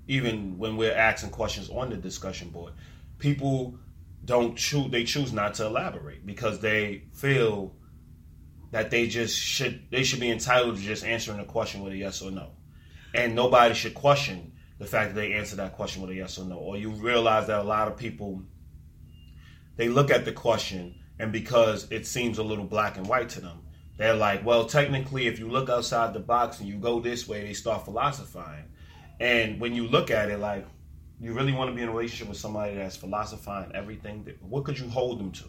even 0.08 0.58
when 0.58 0.78
we're 0.78 0.94
asking 0.94 1.32
questions 1.32 1.70
on 1.70 1.90
the 1.90 1.98
discussion 1.98 2.50
board, 2.50 2.74
people 3.20 3.76
don't 4.26 4.58
choose 4.58 4.90
they 4.92 5.04
choose 5.04 5.34
not 5.34 5.54
to 5.56 5.66
elaborate 5.66 6.26
because 6.26 6.60
they 6.60 7.04
feel 7.12 7.74
that 8.74 8.90
they 8.90 9.06
just 9.06 9.38
should 9.38 9.84
they 9.92 10.04
should 10.04 10.20
be 10.20 10.32
entitled 10.32 10.76
to 10.76 10.82
just 10.82 11.06
answering 11.06 11.40
a 11.40 11.46
question 11.46 11.84
with 11.84 11.94
a 11.94 11.96
yes 11.96 12.24
or 12.24 12.32
no. 12.32 12.50
And 13.14 13.36
nobody 13.36 13.76
should 13.76 13.94
question 13.94 14.54
the 14.80 14.86
fact 14.86 15.14
that 15.14 15.22
they 15.22 15.34
answer 15.34 15.56
that 15.58 15.74
question 15.74 16.02
with 16.02 16.10
a 16.10 16.16
yes 16.16 16.40
or 16.40 16.46
no. 16.46 16.58
Or 16.58 16.76
you 16.76 16.90
realize 16.90 17.46
that 17.48 17.60
a 17.60 17.64
lot 17.64 17.88
of 17.88 17.98
people 17.98 18.42
they 19.78 19.90
look 19.90 20.10
at 20.10 20.26
the 20.26 20.32
question 20.32 20.96
and 21.20 21.32
because 21.32 21.90
it 21.92 22.08
seems 22.08 22.40
a 22.40 22.44
little 22.44 22.66
black 22.66 22.98
and 22.98 23.06
white 23.06 23.30
to 23.30 23.42
them, 23.42 23.60
they're 23.98 24.16
like, 24.16 24.44
well, 24.44 24.66
technically, 24.66 25.28
if 25.28 25.38
you 25.38 25.48
look 25.48 25.70
outside 25.70 26.16
the 26.16 26.20
box 26.20 26.60
and 26.60 26.68
you 26.68 26.78
go 26.78 27.00
this 27.00 27.28
way, 27.28 27.44
they 27.46 27.54
start 27.54 27.86
philosophizing. 27.86 28.66
And 29.20 29.62
when 29.62 29.76
you 29.76 29.88
look 29.88 30.10
at 30.10 30.32
it, 30.32 30.40
like, 30.40 30.66
you 31.20 31.34
really 31.34 31.54
want 31.54 31.70
to 31.70 31.76
be 31.76 31.84
in 31.84 31.90
a 31.90 31.92
relationship 31.92 32.28
with 32.28 32.40
somebody 32.40 32.74
that's 32.74 32.98
philosophizing 32.98 33.76
everything. 33.76 34.28
What 34.42 34.64
could 34.66 34.80
you 34.80 34.90
hold 34.90 35.20
them 35.20 35.32
to 35.34 35.46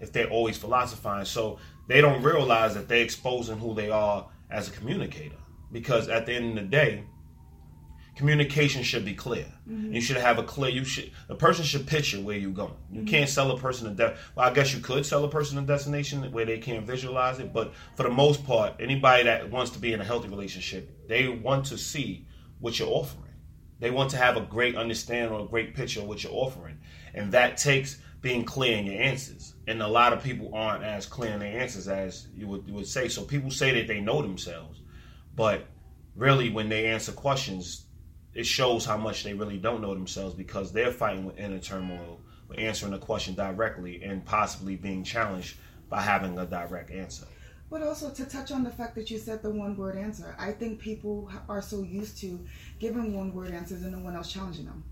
if 0.00 0.10
they're 0.10 0.30
always 0.30 0.56
philosophizing? 0.56 1.26
So 1.26 1.58
they 1.86 2.00
don't 2.00 2.22
realize 2.22 2.74
that 2.74 2.88
they're 2.88 3.04
exposing 3.04 3.58
who 3.58 3.74
they 3.74 3.90
are 3.90 4.28
as 4.50 4.68
a 4.68 4.70
communicator. 4.72 5.36
Because 5.70 6.08
at 6.08 6.26
the 6.26 6.34
end 6.34 6.58
of 6.58 6.64
the 6.64 6.70
day, 6.70 7.04
communication 8.16 8.82
should 8.82 9.04
be 9.04 9.14
clear. 9.14 9.46
Mm-hmm. 9.68 9.94
You 9.94 10.00
should 10.00 10.18
have 10.18 10.38
a 10.38 10.42
clear. 10.42 10.70
You 10.70 10.84
should 10.84 11.10
the 11.28 11.34
person 11.34 11.64
should 11.64 11.86
picture 11.86 12.20
where 12.20 12.36
you're 12.36 12.50
going. 12.50 12.74
You 12.90 13.00
mm-hmm. 13.00 13.08
can't 13.08 13.30
sell 13.30 13.50
a 13.50 13.58
person 13.58 13.86
a 13.88 13.90
de- 13.90 14.16
well, 14.34 14.48
I 14.48 14.52
guess 14.52 14.74
you 14.74 14.80
could 14.80 15.06
sell 15.06 15.24
a 15.24 15.28
person 15.28 15.58
a 15.58 15.62
destination 15.62 16.30
where 16.32 16.44
they 16.44 16.58
can't 16.58 16.86
visualize 16.86 17.38
it, 17.38 17.52
but 17.52 17.72
for 17.96 18.02
the 18.02 18.10
most 18.10 18.44
part, 18.44 18.74
anybody 18.80 19.24
that 19.24 19.50
wants 19.50 19.70
to 19.72 19.78
be 19.78 19.92
in 19.92 20.00
a 20.00 20.04
healthy 20.04 20.28
relationship, 20.28 21.08
they 21.08 21.28
want 21.28 21.66
to 21.66 21.78
see 21.78 22.26
what 22.60 22.78
you're 22.78 22.88
offering. 22.88 23.32
They 23.80 23.90
want 23.90 24.10
to 24.10 24.16
have 24.16 24.36
a 24.36 24.42
great 24.42 24.76
understanding 24.76 25.32
or 25.32 25.44
a 25.44 25.48
great 25.48 25.74
picture 25.74 26.00
of 26.00 26.06
what 26.06 26.22
you're 26.22 26.32
offering, 26.32 26.78
and 27.14 27.32
that 27.32 27.56
takes 27.56 27.98
being 28.22 28.44
clear 28.44 28.78
in 28.78 28.86
your 28.86 29.02
answers. 29.02 29.54
And 29.66 29.82
a 29.82 29.88
lot 29.88 30.12
of 30.12 30.22
people 30.22 30.54
aren't 30.54 30.84
as 30.84 31.04
clear 31.04 31.32
in 31.32 31.40
their 31.40 31.60
answers 31.60 31.88
as 31.88 32.28
you 32.34 32.48
would 32.48 32.66
you 32.66 32.74
would 32.74 32.86
say. 32.86 33.08
So 33.08 33.22
people 33.22 33.50
say 33.50 33.74
that 33.74 33.86
they 33.86 34.00
know 34.00 34.22
themselves, 34.22 34.80
but 35.36 35.66
really 36.16 36.48
when 36.50 36.68
they 36.68 36.86
answer 36.86 37.12
questions 37.12 37.86
it 38.34 38.46
shows 38.46 38.84
how 38.84 38.96
much 38.96 39.24
they 39.24 39.34
really 39.34 39.58
don't 39.58 39.82
know 39.82 39.94
themselves 39.94 40.34
because 40.34 40.72
they're 40.72 40.92
fighting 40.92 41.24
with 41.24 41.38
inner 41.38 41.58
turmoil, 41.58 42.18
with 42.48 42.58
answering 42.58 42.94
a 42.94 42.98
question 42.98 43.34
directly 43.34 44.02
and 44.02 44.24
possibly 44.24 44.76
being 44.76 45.04
challenged 45.04 45.56
by 45.90 46.00
having 46.00 46.38
a 46.38 46.46
direct 46.46 46.90
answer. 46.90 47.26
But 47.70 47.82
also 47.82 48.10
to 48.10 48.24
touch 48.24 48.50
on 48.50 48.64
the 48.64 48.70
fact 48.70 48.94
that 48.96 49.10
you 49.10 49.18
said 49.18 49.42
the 49.42 49.50
one 49.50 49.76
word 49.76 49.96
answer, 49.96 50.34
I 50.38 50.52
think 50.52 50.78
people 50.78 51.30
are 51.48 51.62
so 51.62 51.82
used 51.82 52.18
to 52.18 52.40
giving 52.78 53.16
one 53.16 53.34
word 53.34 53.50
answers 53.50 53.82
and 53.82 53.92
no 53.92 53.98
one 53.98 54.14
else 54.14 54.32
challenging 54.32 54.66
them. 54.66 54.84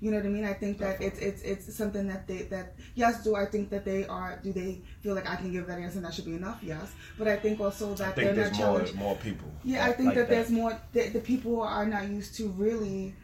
You 0.00 0.10
know 0.10 0.16
what 0.16 0.26
I 0.26 0.30
mean? 0.30 0.44
I 0.44 0.54
think 0.54 0.78
that 0.78 1.00
it's 1.00 1.18
it's 1.20 1.42
it's 1.42 1.74
something 1.74 2.08
that 2.08 2.26
they 2.26 2.42
that 2.44 2.74
yes, 2.94 3.22
do 3.22 3.36
I 3.36 3.44
think 3.44 3.68
that 3.70 3.84
they 3.84 4.06
are 4.06 4.40
do 4.42 4.52
they 4.52 4.80
feel 5.02 5.14
like 5.14 5.28
I 5.28 5.36
can 5.36 5.52
give 5.52 5.66
that 5.66 5.78
answer 5.78 5.98
and 5.98 6.06
that 6.06 6.14
should 6.14 6.24
be 6.24 6.34
enough? 6.34 6.58
Yes. 6.62 6.90
But 7.18 7.28
I 7.28 7.36
think 7.36 7.60
also 7.60 7.94
that 7.94 8.16
think 8.16 8.34
they're 8.34 8.50
not 8.50 8.52
more, 8.52 8.66
challenged. 8.66 8.94
more 8.94 9.16
people. 9.16 9.48
Yeah, 9.62 9.84
I 9.84 9.92
think 9.92 10.06
like 10.06 10.14
that, 10.16 10.28
that, 10.28 10.30
there's 10.30 10.50
more 10.50 10.80
the, 10.92 11.08
the 11.10 11.20
people 11.20 11.60
are 11.60 11.86
not 11.86 12.08
used 12.08 12.34
to 12.36 12.48
really 12.48 13.14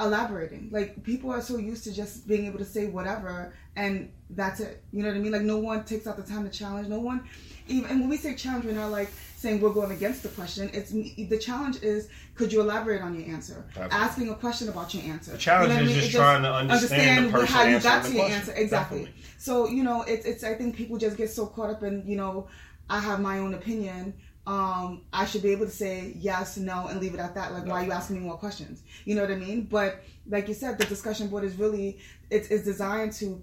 elaborating. 0.00 0.68
Like 0.72 1.02
people 1.02 1.30
are 1.30 1.40
so 1.40 1.56
used 1.56 1.84
to 1.84 1.92
just 1.92 2.26
being 2.26 2.46
able 2.46 2.58
to 2.58 2.64
say 2.64 2.86
whatever 2.86 3.54
and 3.76 4.10
that's 4.30 4.60
it. 4.60 4.82
You 4.92 5.02
know 5.02 5.08
what 5.08 5.16
I 5.16 5.20
mean? 5.20 5.32
Like 5.32 5.42
no 5.42 5.58
one 5.58 5.84
takes 5.84 6.06
out 6.06 6.16
the 6.16 6.22
time 6.22 6.44
to 6.44 6.50
challenge. 6.50 6.88
No 6.88 7.00
one 7.00 7.28
even 7.68 7.90
and 7.90 8.00
when 8.00 8.08
we 8.08 8.16
say 8.16 8.34
challenge, 8.34 8.64
we're 8.64 8.72
not 8.72 8.90
like 8.90 9.08
saying 9.36 9.60
we're 9.60 9.72
going 9.72 9.92
against 9.92 10.22
the 10.22 10.28
question. 10.30 10.70
It's 10.72 10.90
the 10.90 11.38
challenge 11.38 11.82
is 11.82 12.08
could 12.34 12.52
you 12.52 12.60
elaborate 12.60 13.02
on 13.02 13.14
your 13.14 13.32
answer? 13.32 13.64
Absolutely. 13.68 13.96
Asking 13.96 14.28
a 14.30 14.34
question 14.34 14.68
about 14.68 14.92
your 14.94 15.04
answer. 15.04 15.32
The 15.32 15.38
challenge 15.38 15.72
you 15.72 15.76
know 15.76 15.82
is 15.82 15.88
I 15.88 15.92
mean? 15.92 16.00
just, 16.00 16.16
trying 16.16 16.42
to 16.42 16.52
understand, 16.52 17.34
understand 17.34 17.48
how 17.48 17.64
you 17.64 17.80
got 17.80 18.04
to 18.04 18.12
your 18.12 18.26
answer. 18.26 18.52
Exactly. 18.52 19.04
Definitely. 19.04 19.24
So 19.38 19.68
you 19.68 19.84
know, 19.84 20.02
it's 20.02 20.26
it's. 20.26 20.42
I 20.44 20.54
think 20.54 20.74
people 20.74 20.98
just 20.98 21.16
get 21.16 21.30
so 21.30 21.46
caught 21.46 21.70
up 21.70 21.82
in 21.84 22.02
you 22.06 22.16
know, 22.16 22.48
I 22.90 22.98
have 22.98 23.20
my 23.20 23.38
own 23.38 23.54
opinion. 23.54 24.14
Um, 24.46 25.02
I 25.12 25.24
should 25.24 25.42
be 25.42 25.52
able 25.52 25.64
to 25.64 25.72
say 25.72 26.12
yes, 26.16 26.58
no, 26.58 26.88
and 26.88 27.00
leave 27.00 27.14
it 27.14 27.20
at 27.20 27.34
that. 27.34 27.52
Like, 27.52 27.66
why 27.66 27.82
are 27.82 27.84
you 27.86 27.92
asking 27.92 28.16
me 28.16 28.22
more 28.22 28.36
questions? 28.36 28.82
You 29.06 29.14
know 29.14 29.22
what 29.22 29.30
I 29.30 29.36
mean? 29.36 29.62
But 29.62 30.02
like 30.28 30.48
you 30.48 30.54
said, 30.54 30.78
the 30.78 30.84
discussion 30.84 31.28
board 31.28 31.44
is 31.44 31.56
really 31.56 31.98
it's, 32.30 32.48
it's 32.48 32.64
designed 32.64 33.12
to 33.14 33.42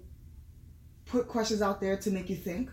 put 1.06 1.26
questions 1.26 1.60
out 1.60 1.80
there 1.80 1.96
to 1.96 2.10
make 2.10 2.30
you 2.30 2.36
think 2.36 2.70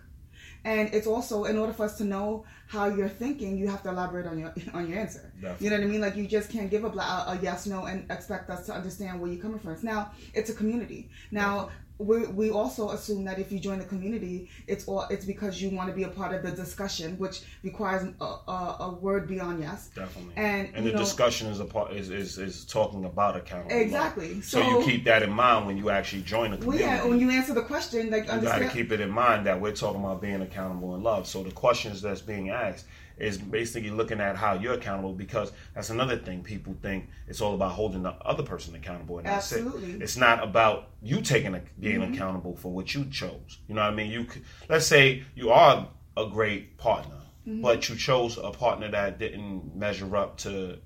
and 0.65 0.93
it's 0.93 1.07
also 1.07 1.45
in 1.45 1.57
order 1.57 1.71
for 1.71 1.85
us 1.85 1.97
to 1.97 2.03
know 2.03 2.45
how 2.67 2.87
you're 2.87 3.09
thinking, 3.09 3.57
you 3.57 3.67
have 3.67 3.81
to 3.83 3.89
elaborate 3.89 4.27
on 4.27 4.37
your 4.37 4.53
on 4.73 4.89
your 4.89 4.99
answer. 4.99 5.31
Definitely. 5.35 5.65
You 5.65 5.69
know 5.71 5.77
what 5.77 5.83
I 5.83 5.87
mean? 5.87 6.01
Like 6.01 6.15
you 6.15 6.27
just 6.27 6.51
can't 6.51 6.69
give 6.69 6.83
a, 6.83 6.87
a, 6.87 7.25
a 7.27 7.39
yes 7.41 7.65
no 7.65 7.85
and 7.85 8.09
expect 8.11 8.49
us 8.49 8.65
to 8.65 8.73
understand 8.73 9.19
where 9.19 9.31
you're 9.31 9.41
coming 9.41 9.59
from. 9.59 9.77
Now 9.83 10.11
it's 10.33 10.49
a 10.49 10.53
community. 10.53 11.09
Now 11.31 11.69
we, 11.99 12.25
we 12.27 12.49
also 12.49 12.91
assume 12.91 13.25
that 13.25 13.39
if 13.39 13.51
you 13.51 13.59
join 13.59 13.77
the 13.77 13.85
community, 13.85 14.49
it's 14.67 14.87
all 14.87 15.05
it's 15.09 15.25
because 15.25 15.61
you 15.61 15.69
want 15.69 15.89
to 15.89 15.95
be 15.95 16.03
a 16.03 16.07
part 16.07 16.33
of 16.33 16.41
the 16.43 16.51
discussion, 16.51 17.17
which 17.17 17.41
requires 17.61 18.07
a, 18.21 18.23
a, 18.23 18.77
a 18.79 18.97
word 19.01 19.27
beyond 19.27 19.61
yes. 19.61 19.89
Definitely. 19.93 20.33
And 20.37 20.69
and 20.73 20.85
the 20.85 20.93
know, 20.93 20.97
discussion 20.97 21.47
is 21.47 21.59
a 21.59 21.65
part 21.65 21.91
is, 21.91 22.09
is, 22.09 22.37
is 22.37 22.63
talking 22.63 23.03
about 23.03 23.35
accountability. 23.35 23.83
Exactly. 23.83 24.41
So, 24.41 24.61
so, 24.61 24.79
you 24.79 24.85
keep 24.85 25.03
that 25.03 25.23
in 25.23 25.29
mind 25.29 25.67
when 25.67 25.77
you 25.77 25.89
actually 25.89 26.21
join 26.21 26.51
the 26.51 26.57
community. 26.57 26.85
Well, 26.85 26.95
yeah, 26.95 27.05
when 27.05 27.19
you 27.19 27.29
answer 27.31 27.53
the 27.53 27.63
question, 27.63 28.09
like 28.09 28.31
you 28.31 28.41
got 28.41 28.59
to 28.59 28.69
keep 28.69 28.93
it 28.93 29.01
in 29.01 29.09
mind 29.09 29.45
that 29.45 29.59
we're 29.59 29.75
talking 29.75 30.01
about 30.01 30.21
being 30.21 30.41
accountable 30.41 30.95
in 30.95 31.03
love. 31.03 31.27
So 31.27 31.43
the 31.43 31.51
questions 31.51 32.01
that's 32.01 32.21
being 32.21 32.49
asked 32.49 32.85
is 33.19 33.37
basically 33.37 33.89
looking 33.89 34.19
at 34.19 34.35
how 34.35 34.53
you're 34.53 34.73
accountable 34.73 35.13
because 35.13 35.51
that's 35.73 35.89
another 35.89 36.17
thing 36.17 36.41
people 36.41 36.75
think 36.81 37.09
it's 37.27 37.41
all 37.41 37.53
about 37.53 37.71
holding 37.71 38.03
the 38.03 38.11
other 38.25 38.43
person 38.43 38.75
accountable 38.75 39.17
and 39.17 39.27
that's 39.27 39.51
Absolutely. 39.51 39.93
it. 39.93 40.01
It's 40.01 40.17
not 40.17 40.43
about 40.43 40.89
you 41.01 41.21
taking 41.21 41.55
a, 41.55 41.61
being 41.79 42.01
mm-hmm. 42.01 42.13
accountable 42.13 42.55
for 42.55 42.71
what 42.71 42.93
you 42.93 43.05
chose. 43.05 43.59
You 43.67 43.75
know 43.75 43.81
what 43.81 43.93
I 43.93 43.95
mean? 43.95 44.11
You 44.11 44.27
let's 44.69 44.85
say 44.87 45.23
you 45.35 45.51
are 45.51 45.87
a 46.17 46.27
great 46.27 46.77
partner, 46.77 47.21
mm-hmm. 47.47 47.61
but 47.61 47.89
you 47.89 47.95
chose 47.95 48.37
a 48.37 48.51
partner 48.51 48.89
that 48.91 49.19
didn't 49.19 49.75
measure 49.75 50.15
up 50.15 50.37
to 50.39 50.79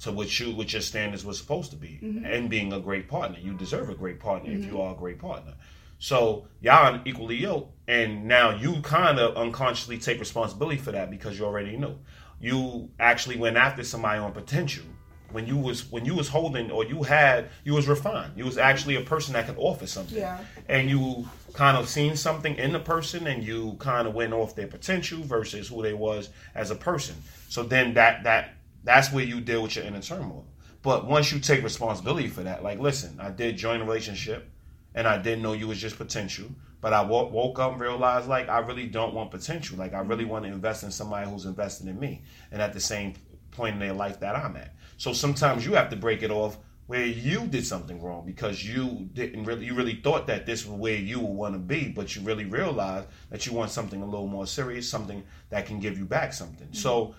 to 0.00 0.12
what 0.12 0.40
you 0.40 0.54
what 0.54 0.72
your 0.72 0.82
standards 0.82 1.24
were 1.24 1.34
supposed 1.34 1.70
to 1.70 1.76
be 1.76 2.00
mm-hmm. 2.02 2.24
and 2.24 2.48
being 2.48 2.72
a 2.72 2.80
great 2.80 3.08
partner. 3.08 3.38
You 3.38 3.54
deserve 3.54 3.90
a 3.90 3.94
great 3.94 4.18
partner 4.18 4.50
if 4.50 4.64
you 4.64 4.72
mm-hmm. 4.72 4.80
are 4.80 4.94
a 4.94 4.98
great 4.98 5.18
partner. 5.18 5.54
So 5.98 6.48
y'all 6.62 6.94
are 6.94 7.02
equally 7.04 7.36
yoked, 7.36 7.79
and 7.90 8.28
now 8.28 8.50
you 8.50 8.80
kind 8.82 9.18
of 9.18 9.36
unconsciously 9.36 9.98
take 9.98 10.20
responsibility 10.20 10.76
for 10.76 10.92
that 10.92 11.10
because 11.10 11.36
you 11.36 11.44
already 11.44 11.76
know. 11.76 11.98
You 12.40 12.88
actually 13.00 13.36
went 13.36 13.56
after 13.56 13.82
somebody 13.82 14.20
on 14.20 14.30
potential 14.30 14.84
when 15.32 15.44
you 15.44 15.56
was 15.56 15.90
when 15.90 16.04
you 16.04 16.14
was 16.14 16.28
holding 16.28 16.70
or 16.70 16.84
you 16.84 17.02
had 17.02 17.48
you 17.64 17.74
was 17.74 17.88
refined. 17.88 18.34
You 18.36 18.44
was 18.44 18.58
actually 18.58 18.94
a 18.94 19.00
person 19.00 19.32
that 19.32 19.46
could 19.46 19.58
offer 19.58 19.88
something. 19.88 20.18
Yeah. 20.18 20.38
And 20.68 20.88
you 20.88 21.28
kind 21.52 21.76
of 21.76 21.88
seen 21.88 22.14
something 22.14 22.54
in 22.58 22.70
the 22.72 22.78
person 22.78 23.26
and 23.26 23.42
you 23.42 23.74
kind 23.80 24.06
of 24.06 24.14
went 24.14 24.32
off 24.32 24.54
their 24.54 24.68
potential 24.68 25.24
versus 25.24 25.66
who 25.66 25.82
they 25.82 25.94
was 25.94 26.28
as 26.54 26.70
a 26.70 26.76
person. 26.76 27.16
So 27.48 27.64
then 27.64 27.94
that 27.94 28.22
that 28.22 28.54
that's 28.84 29.12
where 29.12 29.24
you 29.24 29.40
deal 29.40 29.64
with 29.64 29.74
your 29.74 29.84
inner 29.84 30.00
turmoil. 30.00 30.46
But 30.82 31.08
once 31.08 31.32
you 31.32 31.40
take 31.40 31.64
responsibility 31.64 32.28
for 32.28 32.44
that, 32.44 32.62
like 32.62 32.78
listen, 32.78 33.18
I 33.18 33.30
did 33.30 33.56
join 33.56 33.80
a 33.80 33.84
relationship 33.84 34.48
and 34.94 35.08
I 35.08 35.18
didn't 35.18 35.42
know 35.42 35.54
you 35.54 35.66
was 35.66 35.78
just 35.78 35.98
potential. 35.98 36.46
But 36.80 36.92
I 36.92 37.02
w- 37.02 37.28
woke 37.28 37.58
up 37.58 37.72
and 37.72 37.80
realized 37.80 38.28
like 38.28 38.48
I 38.48 38.58
really 38.58 38.86
don't 38.86 39.14
want 39.14 39.30
potential. 39.30 39.76
Like 39.78 39.94
I 39.94 40.00
really 40.00 40.24
want 40.24 40.44
to 40.44 40.50
invest 40.50 40.82
in 40.82 40.90
somebody 40.90 41.30
who's 41.30 41.44
investing 41.44 41.88
in 41.88 41.98
me, 41.98 42.22
and 42.50 42.62
at 42.62 42.72
the 42.72 42.80
same 42.80 43.14
point 43.50 43.74
in 43.74 43.80
their 43.80 43.92
life 43.92 44.20
that 44.20 44.36
I'm 44.36 44.56
at. 44.56 44.74
So 44.96 45.12
sometimes 45.12 45.66
you 45.66 45.74
have 45.74 45.90
to 45.90 45.96
break 45.96 46.22
it 46.22 46.30
off 46.30 46.58
where 46.86 47.06
you 47.06 47.46
did 47.46 47.64
something 47.64 48.02
wrong 48.02 48.26
because 48.26 48.64
you 48.64 49.08
didn't 49.12 49.44
really 49.44 49.66
you 49.66 49.74
really 49.74 49.94
thought 49.94 50.26
that 50.26 50.44
this 50.44 50.66
was 50.66 50.76
where 50.78 50.96
you 50.96 51.20
would 51.20 51.30
want 51.30 51.54
to 51.54 51.58
be, 51.58 51.88
but 51.88 52.16
you 52.16 52.22
really 52.22 52.46
realized 52.46 53.06
that 53.30 53.46
you 53.46 53.52
want 53.52 53.70
something 53.70 54.02
a 54.02 54.04
little 54.04 54.26
more 54.26 54.46
serious, 54.46 54.88
something 54.88 55.22
that 55.50 55.66
can 55.66 55.78
give 55.78 55.96
you 55.96 56.04
back 56.04 56.32
something. 56.32 56.66
Mm-hmm. 56.66 56.76
So 56.76 57.14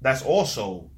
that's 0.00 0.22
also 0.22 0.90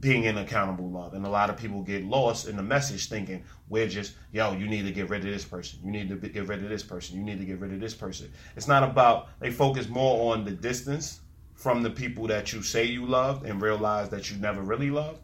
being 0.00 0.24
in 0.24 0.38
accountable 0.38 0.90
love. 0.90 1.14
And 1.14 1.26
a 1.26 1.28
lot 1.28 1.50
of 1.50 1.56
people 1.56 1.82
get 1.82 2.04
lost 2.04 2.46
in 2.46 2.56
the 2.56 2.62
message 2.62 3.08
thinking, 3.08 3.42
we're 3.68 3.88
just, 3.88 4.14
yo, 4.32 4.52
you 4.52 4.68
need 4.68 4.82
to 4.82 4.92
get 4.92 5.08
rid 5.08 5.24
of 5.24 5.30
this 5.30 5.44
person. 5.44 5.80
You 5.84 5.90
need 5.90 6.08
to 6.08 6.16
get 6.16 6.46
rid 6.46 6.62
of 6.62 6.68
this 6.68 6.82
person. 6.84 7.16
You 7.16 7.24
need 7.24 7.38
to 7.38 7.44
get 7.44 7.58
rid 7.58 7.72
of 7.72 7.80
this 7.80 7.94
person. 7.94 8.30
It's 8.56 8.68
not 8.68 8.84
about, 8.84 9.28
they 9.40 9.50
focus 9.50 9.88
more 9.88 10.32
on 10.32 10.44
the 10.44 10.52
distance 10.52 11.20
from 11.54 11.82
the 11.82 11.90
people 11.90 12.28
that 12.28 12.52
you 12.52 12.62
say 12.62 12.84
you 12.84 13.06
love 13.06 13.44
and 13.44 13.60
realize 13.60 14.08
that 14.10 14.30
you 14.30 14.36
never 14.36 14.62
really 14.62 14.90
loved 14.90 15.20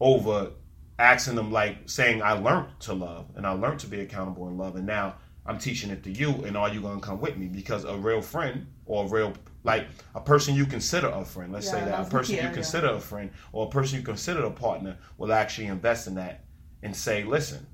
over 0.00 0.50
asking 0.98 1.34
them, 1.34 1.50
like 1.50 1.78
saying, 1.88 2.22
I 2.22 2.32
learned 2.32 2.68
to 2.80 2.92
love 2.92 3.30
and 3.36 3.46
I 3.46 3.52
learned 3.52 3.80
to 3.80 3.86
be 3.86 4.00
accountable 4.00 4.48
in 4.48 4.58
love. 4.58 4.76
And 4.76 4.86
now 4.86 5.16
I'm 5.46 5.58
teaching 5.58 5.90
it 5.90 6.02
to 6.04 6.10
you. 6.10 6.30
And 6.44 6.56
are 6.56 6.68
you 6.68 6.82
going 6.82 7.00
to 7.00 7.06
come 7.06 7.20
with 7.20 7.38
me? 7.38 7.46
Because 7.46 7.84
a 7.84 7.96
real 7.96 8.20
friend 8.20 8.66
or 8.84 9.06
a 9.06 9.08
real 9.08 9.32
like 9.66 9.88
a 10.14 10.20
person 10.20 10.54
you 10.54 10.64
consider 10.64 11.08
a 11.08 11.24
friend. 11.24 11.52
Let's 11.52 11.68
say 11.68 11.80
that 11.80 12.06
a 12.06 12.08
person 12.08 12.36
yeah, 12.36 12.42
you 12.42 12.48
yeah. 12.48 12.54
consider 12.54 12.86
a 12.86 13.00
friend 13.00 13.30
or 13.52 13.66
a 13.66 13.68
person 13.68 13.98
you 13.98 14.04
consider 14.04 14.44
a 14.44 14.50
partner 14.50 14.96
will 15.18 15.32
actually 15.32 15.66
invest 15.66 16.06
in 16.06 16.14
that 16.14 16.44
and 16.84 16.94
say, 16.94 17.24
"Listen, 17.24 17.66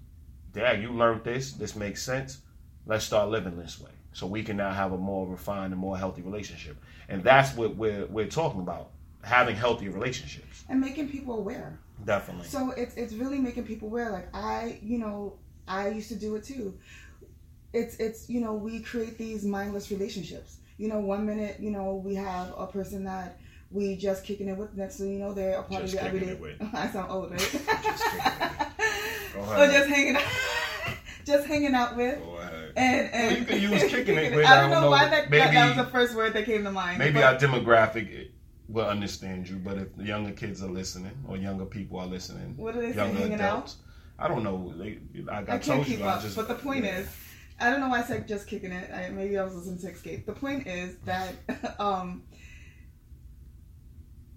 Dad, 0.55 0.81
you 0.81 0.91
learned 0.91 1.23
this. 1.23 1.53
This 1.53 1.77
makes 1.77 2.03
sense. 2.03 2.41
Let's 2.87 3.05
start 3.05 3.29
living 3.29 3.57
this 3.59 3.79
way, 3.79 3.91
so 4.13 4.27
we 4.27 4.43
can 4.43 4.57
now 4.57 4.73
have 4.73 4.93
a 4.93 4.97
more 4.97 5.29
refined 5.29 5.73
and 5.73 5.81
more 5.81 5.99
healthy 5.99 6.23
relationship." 6.23 6.83
And 7.11 7.23
that's 7.23 7.55
what 7.55 7.77
we're 7.77 8.07
we're 8.07 8.27
talking 8.27 8.61
about: 8.63 8.91
having 9.23 9.55
healthy 9.55 9.89
relationships. 9.89 10.65
and 10.71 10.81
making 10.81 11.11
people 11.11 11.39
aware. 11.39 11.79
Definitely. 12.07 12.49
So 12.49 12.71
it's 12.71 12.97
it's 12.97 13.13
really 13.13 13.39
making 13.39 13.65
people 13.65 13.89
aware. 13.89 14.11
Like 14.11 14.29
I, 14.35 14.79
you 14.83 14.97
know, 14.97 15.35
I 15.69 15.89
used 15.91 16.09
to 16.09 16.17
do 16.17 16.37
it 16.37 16.45
too. 16.45 16.79
It's 17.75 17.97
it's 17.97 18.31
you 18.31 18.41
know 18.41 18.55
we 18.55 18.81
create 18.81 19.19
these 19.19 19.45
mindless 19.45 19.91
relationships. 19.91 20.57
You 20.83 20.89
know, 20.89 20.99
one 20.99 21.25
minute 21.25 21.59
you 21.61 21.71
know 21.71 21.95
we 22.05 22.17
have 22.17 22.53
a 22.59 22.67
person 22.67 23.05
that 23.05 23.39
we 23.71 23.95
just 23.97 24.25
kicking 24.25 24.49
it 24.49 24.57
with. 24.59 24.75
Next 24.75 24.99
thing 24.99 25.13
you 25.13 25.19
know, 25.21 25.33
they're 25.33 25.61
a 25.61 25.63
part 25.63 25.83
Just 25.83 25.95
of 25.95 26.01
your 26.13 26.25
everyday. 26.27 26.57
I 26.75 26.89
sound 26.89 27.09
old, 27.09 27.31
right? 27.31 27.39
Just 27.39 27.53
kicking 27.53 28.21
it 28.21 28.69
Go 29.35 29.41
or 29.43 29.55
ahead. 29.55 29.71
just 29.71 29.89
hanging 29.89 30.17
out, 30.17 30.23
just 31.25 31.47
hanging 31.47 31.75
out 31.77 31.97
with. 31.97 32.19
And, 32.77 33.11
and 33.15 33.31
Well, 33.31 33.39
you 33.39 33.45
can 33.69 33.81
use 33.81 33.85
kicking 33.93 34.17
it 34.19 34.35
with, 34.35 34.45
I 34.45 34.57
I 34.57 34.61
don't 34.63 34.71
don't 34.71 34.83
know 34.83 34.91
why 34.91 35.05
that, 35.05 35.11
that 35.11 35.31
maybe- 35.31 35.55
that 35.55 35.77
was 35.77 35.87
the 35.87 35.93
first 35.93 36.17
word 36.17 36.33
that 36.35 36.47
came 36.47 36.65
to 36.65 36.73
mind. 36.73 36.99
Maybe 36.99 37.15
but- 37.21 37.23
our 37.23 37.37
demographic 37.39 38.31
will 38.69 38.87
understand 38.87 39.49
you, 39.49 39.57
but 39.57 39.79
if 39.79 39.95
the 39.97 40.03
younger 40.05 40.33
kids 40.33 40.65
are 40.65 40.69
listening 40.71 41.13
or 41.29 41.37
younger 41.37 41.65
people 41.65 42.01
are 42.01 42.07
listening, 42.09 42.57
What 42.57 42.75
do 42.75 42.81
they 42.81 42.93
younger 42.93 43.21
hanging 43.21 43.35
adults, 43.35 43.77
I 44.19 44.27
don't 44.27 44.43
know. 44.43 44.75
They, 44.77 44.99
I, 45.31 45.35
I, 45.35 45.39
I 45.39 45.45
can't 45.45 45.63
told 45.65 45.87
keep 45.87 46.01
you, 46.01 46.07
I 46.07 46.15
up. 46.15 46.23
just. 46.23 46.35
but 46.35 46.49
the 46.49 46.55
point 46.57 46.85
yeah. 46.85 46.99
is, 46.99 47.09
I 47.61 47.71
don't 47.71 47.81
know 47.81 47.89
why 47.89 48.01
I 48.01 48.03
said 48.05 48.27
just 48.27 48.47
kicking 48.49 48.73
it. 48.73 48.91
I, 48.93 49.11
maybe 49.11 49.39
I 49.39 49.45
was 49.45 49.55
listening 49.55 49.79
to 49.81 49.89
Escape. 49.91 50.27
The 50.27 50.33
point 50.33 50.67
is 50.67 50.97
that, 51.05 51.35
um, 51.79 52.23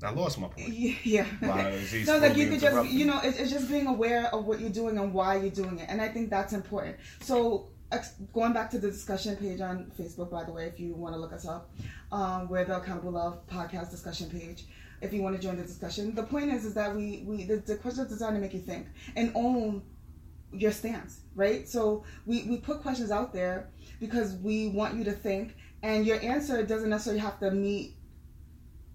I 0.03 0.11
lost 0.11 0.39
my 0.39 0.47
point. 0.47 0.69
yeah. 1.03 1.25
Wow, 1.41 1.55
no, 2.05 2.17
like 2.19 2.35
you 2.37 2.49
could 2.49 2.59
just, 2.59 2.89
you 2.91 3.05
know, 3.05 3.19
it's, 3.23 3.39
it's 3.39 3.51
just 3.51 3.69
being 3.69 3.87
aware 3.87 4.25
of 4.33 4.45
what 4.45 4.59
you're 4.59 4.69
doing 4.69 4.97
and 4.97 5.13
why 5.13 5.37
you're 5.37 5.49
doing 5.49 5.79
it, 5.79 5.87
and 5.89 6.01
I 6.01 6.09
think 6.09 6.29
that's 6.29 6.53
important. 6.53 6.97
So. 7.21 7.69
ex- 7.91 8.15
Going 8.33 8.51
back 8.53 8.69
to 8.71 8.79
the 8.79 8.89
discussion 8.91 9.35
page 9.37 9.61
on 9.61 9.91
Facebook, 9.97 10.29
by 10.29 10.43
the 10.43 10.51
way, 10.51 10.65
if 10.65 10.79
you 10.79 10.93
want 10.95 11.13
to 11.15 11.19
look 11.19 11.31
us 11.33 11.47
up, 11.47 11.71
um, 12.11 12.49
we're 12.49 12.65
the 12.65 12.77
Accountable 12.77 13.11
Love 13.11 13.47
podcast 13.47 13.89
discussion 13.91 14.29
page. 14.29 14.65
If 15.01 15.13
you 15.13 15.21
want 15.21 15.35
to 15.35 15.41
join 15.41 15.55
the 15.55 15.63
discussion, 15.63 16.13
the 16.15 16.23
point 16.23 16.51
is, 16.51 16.65
is 16.65 16.73
that 16.73 16.95
we 16.95 17.23
we 17.25 17.43
the, 17.45 17.57
the 17.57 17.75
question 17.77 18.03
is 18.05 18.09
designed 18.11 18.35
to 18.35 18.41
make 18.41 18.53
you 18.53 18.59
think 18.61 18.87
and 19.15 19.31
own 19.35 19.83
your 20.61 20.71
stance, 20.71 21.21
right? 21.35 21.67
So 21.67 22.03
we, 22.25 22.43
we 22.43 22.57
put 22.57 22.81
questions 22.81 23.11
out 23.11 23.33
there 23.33 23.69
because 23.99 24.35
we 24.37 24.69
want 24.69 24.95
you 24.95 25.03
to 25.05 25.11
think, 25.11 25.55
and 25.83 26.05
your 26.05 26.19
answer 26.21 26.63
doesn't 26.63 26.89
necessarily 26.89 27.21
have 27.21 27.39
to 27.39 27.51
meet 27.51 27.95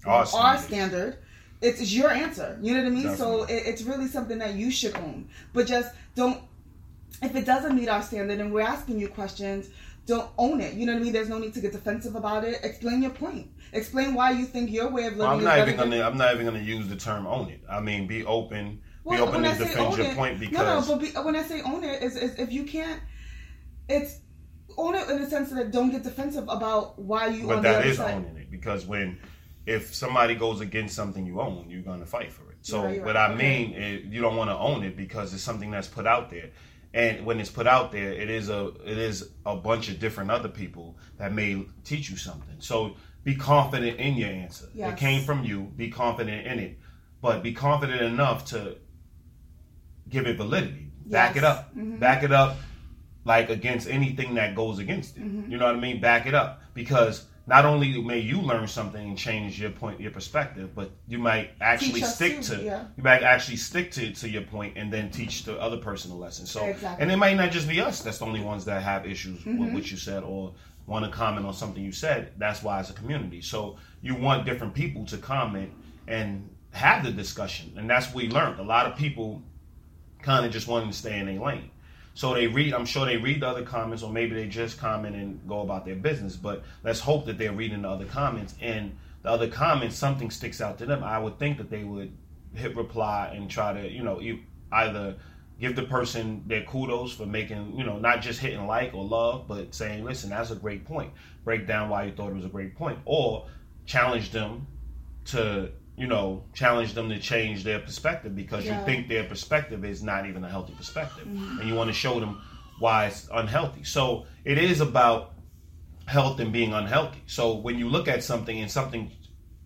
Our 0.07 0.27
our 0.35 0.59
standard. 0.59 1.19
It's, 1.61 1.81
it's 1.81 1.93
your 1.93 2.11
answer. 2.11 2.59
You 2.63 2.75
know 2.75 2.83
what 2.83 2.87
I 2.87 2.95
mean? 2.95 3.17
So 3.17 3.43
it, 3.45 3.63
it's 3.67 3.83
really 3.83 4.07
something 4.09 4.39
that 4.39 4.55
you 4.55 4.71
should 4.71 4.97
own. 4.97 5.29
But 5.53 5.67
just 5.67 5.95
don't. 6.15 6.41
If 7.23 7.37
it 7.37 7.45
doesn't 7.45 7.77
meet 7.77 7.89
our 7.89 8.03
standard 8.03 8.41
and 8.41 8.53
we're 8.53 8.63
asking 8.63 8.99
you 8.99 9.09
questions, 9.09 9.69
don't 10.07 10.31
own 10.39 10.61
it. 10.61 10.75
You 10.75 10.87
know 10.87 10.95
what 10.95 11.01
I 11.01 11.03
mean? 11.03 11.13
There's 11.13 11.29
no 11.29 11.39
need 11.39 11.53
to 11.55 11.61
get 11.61 11.73
defensive 11.73 12.15
about 12.15 12.45
it. 12.45 12.61
Explain 12.63 13.03
your 13.03 13.11
point. 13.11 13.51
Explain 13.73 14.15
why 14.15 14.31
you 14.31 14.47
think 14.47 14.71
your 14.71 14.89
way 14.89 15.07
of 15.07 15.13
living 15.13 15.19
Well, 15.19 15.31
I'm 15.33 15.39
is 15.41 15.45
not 15.45 15.57
better 15.57 15.71
even 15.73 15.91
gonna. 15.91 16.03
I'm 16.03 16.17
not 16.17 16.35
even 16.35 16.47
gonna 16.47 16.61
use 16.61 16.89
the 16.89 16.97
term 16.97 17.27
"own 17.27 17.51
it." 17.51 17.63
I 17.69 17.81
mean, 17.81 18.07
be 18.07 18.25
open. 18.25 18.81
Be 19.05 19.11
Well, 19.11 19.29
open 19.29 19.43
to 19.43 19.55
say 19.55 19.59
defend 19.59 19.87
own 19.87 19.97
your 19.99 20.07
it- 20.09 20.17
point 20.17 20.41
because 20.41 20.87
no, 20.89 20.95
no. 20.95 20.99
But 21.01 21.01
be, 21.15 21.19
when 21.25 21.37
I 21.37 21.43
say 21.43 21.63
own 21.63 21.85
it, 21.85 22.03
is, 22.03 22.17
is 22.17 22.39
if 22.39 22.53
you 22.53 22.65
can't, 22.65 23.01
it's 23.89 24.19
own 24.77 24.95
it 24.95 25.09
in 25.09 25.21
the 25.23 25.29
sense 25.29 25.51
that 25.51 25.71
don't 25.71 25.91
get 25.91 26.03
defensive 26.03 26.45
about 26.49 26.99
why 26.99 27.29
you. 27.29 27.47
But 27.47 27.65
other 27.65 27.83
is 27.83 27.97
side. 27.97 28.15
owning 28.15 28.37
it 28.37 28.51
because 28.51 28.87
when 28.87 29.19
if 29.67 29.95
somebody 29.95 30.35
goes 30.35 30.61
against 30.61 30.95
something 30.95 31.27
you 31.27 31.41
own, 31.41 31.67
you're 31.69 31.83
gonna 31.83 32.07
fight 32.07 32.33
for 32.33 32.51
it. 32.51 32.59
So 32.63 32.83
Right, 32.83 32.99
right, 32.99 33.05
what 33.05 33.17
I 33.17 33.35
mean 33.35 33.73
is 33.73 34.05
you 34.07 34.21
don't 34.21 34.37
want 34.37 34.51
to 34.51 34.57
own 34.57 34.85
it 34.85 34.97
because 34.97 35.33
it's 35.33 35.43
something 35.43 35.71
that's 35.71 35.89
put 35.89 36.07
out 36.07 36.31
there. 36.31 36.51
And 36.93 37.25
when 37.25 37.39
it's 37.41 37.51
put 37.51 37.67
out 37.69 37.93
there, 37.93 38.13
it 38.13 38.29
is 38.29 38.49
a 38.49 38.73
it 38.85 38.99
is 38.99 39.31
a 39.47 39.57
bunch 39.57 39.89
of 39.89 39.99
different 39.99 40.31
other 40.31 40.49
people 40.49 40.99
that 41.19 41.33
may 41.33 41.65
teach 41.85 42.11
you 42.11 42.17
something. 42.17 42.57
So 42.59 42.97
be 43.23 43.35
confident 43.37 43.99
in 43.99 44.15
your 44.17 44.29
answer. 44.29 44.67
It 44.75 44.97
came 44.97 45.23
from 45.23 45.45
you. 45.45 45.73
Be 45.77 45.91
confident 45.91 46.47
in 46.47 46.59
it, 46.59 46.79
but 47.23 47.43
be 47.43 47.53
confident 47.53 48.03
enough 48.03 48.47
to 48.47 48.77
give 50.11 50.27
it 50.27 50.37
validity. 50.37 50.87
Back 51.07 51.37
it 51.37 51.43
Yes. 51.43 51.45
up. 51.45 51.75
Mhm. 51.77 51.99
Back 51.99 52.23
it 52.23 52.33
up 52.33 52.57
like 53.25 53.51
against 53.51 53.89
anything 53.89 54.35
that 54.35 54.55
goes 54.55 54.79
against 54.79 55.17
it. 55.17 55.23
Mhm. 55.23 55.51
You 55.51 55.59
know 55.59 55.67
what 55.67 55.77
I 55.77 55.81
mean? 55.81 56.01
Back 56.01 56.27
it 56.27 56.35
up 56.35 56.63
because 56.75 57.27
not 57.47 57.65
only 57.65 58.01
may 58.01 58.19
you 58.19 58.41
learn 58.41 58.67
something 58.69 59.09
and 59.09 59.19
change 59.19 59.61
your 59.61 59.71
point, 59.71 60.01
your 60.01 60.11
perspective, 60.11 60.71
but 60.75 60.91
you 61.09 61.19
might 61.19 61.51
actually 61.61 62.01
stick 62.03 62.41
to 62.43 62.63
yeah. 62.63 62.85
you 62.97 63.03
might 63.03 63.23
actually 63.23 63.57
stick 63.57 63.91
to, 63.93 64.13
to 64.13 64.29
your 64.29 64.43
point 64.43 64.75
and 64.77 64.93
then 64.93 65.11
teach 65.11 65.45
the 65.45 65.59
other 65.61 65.77
person 65.79 66.11
a 66.13 66.15
lesson. 66.15 66.47
So 66.47 66.65
Exactly. 66.65 67.03
and 67.03 67.11
it 67.11 67.17
might 67.17 67.37
not 67.37 67.51
just 67.51 67.69
be 67.69 67.81
us 67.81 68.03
that's 68.03 68.19
the 68.19 68.27
only 68.27 68.41
ones 68.41 68.65
that 68.67 68.83
have 68.83 69.05
issues 69.07 69.45
with 69.45 69.57
Mhm. 69.57 69.73
what 69.73 69.91
you 69.91 69.97
said 69.97 70.23
or 70.23 70.53
want 70.87 71.05
to 71.05 71.11
comment 71.11 71.47
on 71.47 71.53
something 71.55 71.83
you 71.83 71.93
said. 71.93 72.33
That's 72.39 72.63
why 72.63 72.81
it's 72.81 72.91
a 72.91 72.95
community. 72.95 73.41
So 73.43 73.77
you 74.03 74.15
want 74.15 74.45
different 74.47 74.75
people 74.75 75.05
to 75.07 75.19
comment 75.19 75.71
and 76.09 76.49
have 76.73 77.05
the 77.05 77.11
discussion. 77.11 77.73
And 77.77 77.89
that's 77.91 78.07
what 78.07 78.17
we 78.17 78.29
learned. 78.31 78.61
A 78.61 78.63
lot 78.63 78.87
of 78.87 78.97
people 78.97 79.43
kind 80.23 80.47
of 80.47 80.53
just 80.53 80.69
wanting 80.69 80.91
to 80.91 80.97
stay 80.97 81.19
in 81.19 81.27
their 81.27 81.41
lane. 81.41 81.71
So 82.15 82.35
they 82.35 82.47
read, 82.47 82.75
I'm 82.75 82.87
sure 82.87 83.07
they 83.07 83.17
read 83.17 83.41
the 83.41 83.49
other 83.49 83.63
comments, 83.63 84.03
or 84.03 84.13
maybe 84.13 84.35
they 84.35 84.47
just 84.47 84.79
comment 84.79 85.17
and 85.17 85.41
go 85.49 85.61
about 85.61 85.85
their 85.85 85.95
business. 85.95 86.37
But 86.37 86.65
let's 86.83 87.01
hope 87.01 87.27
that 87.27 87.39
they're 87.39 87.53
reading 87.53 87.83
the 87.83 87.89
other 87.89 88.05
comments, 88.05 88.55
and 88.61 88.97
the 89.23 89.31
other 89.31 89.49
comments, 89.49 89.97
something 89.97 90.31
sticks 90.31 90.61
out 90.61 90.79
to 90.79 90.87
them. 90.87 91.05
I 91.05 91.19
would 91.19 91.39
think 91.39 91.59
that 91.59 91.71
they 91.71 91.85
would 91.85 92.11
hit 92.55 92.77
reply 92.77 93.33
and 93.35 93.49
try 93.49 93.73
to, 93.73 93.89
you 93.89 94.03
know, 94.03 94.21
either 94.73 95.17
give 95.61 95.77
the 95.77 95.83
person 95.83 96.43
their 96.47 96.65
kudos 96.65 97.13
for 97.13 97.27
making, 97.27 97.77
you 97.77 97.85
know, 97.85 97.99
not 97.99 98.23
just 98.23 98.41
hitting 98.41 98.67
like 98.67 98.95
or 98.95 99.05
love, 99.05 99.47
but 99.47 99.75
saying, 99.75 100.05
listen, 100.05 100.31
that's 100.31 100.51
a 100.51 100.57
great 100.57 100.85
point. 100.85 101.13
Break 101.45 101.67
down 101.67 101.91
why 101.91 102.05
you 102.05 102.13
thought 102.13 102.31
it 102.31 102.35
was 102.35 102.45
a 102.45 102.49
great 102.49 102.75
point, 102.75 102.99
or 103.05 103.47
challenge 103.87 104.31
them 104.31 104.67
to 105.27 105.71
you 106.01 106.07
know 106.07 106.43
challenge 106.55 106.95
them 106.95 107.11
to 107.11 107.19
change 107.19 107.63
their 107.63 107.79
perspective 107.79 108.35
because 108.35 108.65
Yeah. 108.65 108.79
you 108.79 108.85
think 108.87 109.09
their 109.09 109.25
perspective 109.25 109.85
is 109.85 110.03
not 110.03 110.27
even 110.27 110.43
a 110.45 110.49
healthy 110.49 110.73
perspective 110.73 111.27
Mhm. 111.29 111.61
and 111.61 111.69
you 111.69 111.75
want 111.75 111.89
to 111.89 111.95
show 112.05 112.19
them 112.19 112.41
why 112.79 113.07
it's 113.07 113.29
unhealthy 113.33 113.85
so 113.85 114.25
it 114.45 114.57
is 114.57 114.81
about 114.81 115.35
health 116.07 116.41
and 116.41 116.51
being 116.53 116.73
unhealthy 116.73 117.21
so 117.27 117.55
when 117.67 117.79
you 117.79 117.89
look 117.89 118.09
at 118.09 118.25
something 118.25 118.59
and 118.63 118.71
something 118.71 119.11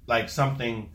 like 0.08 0.28
something 0.28 0.90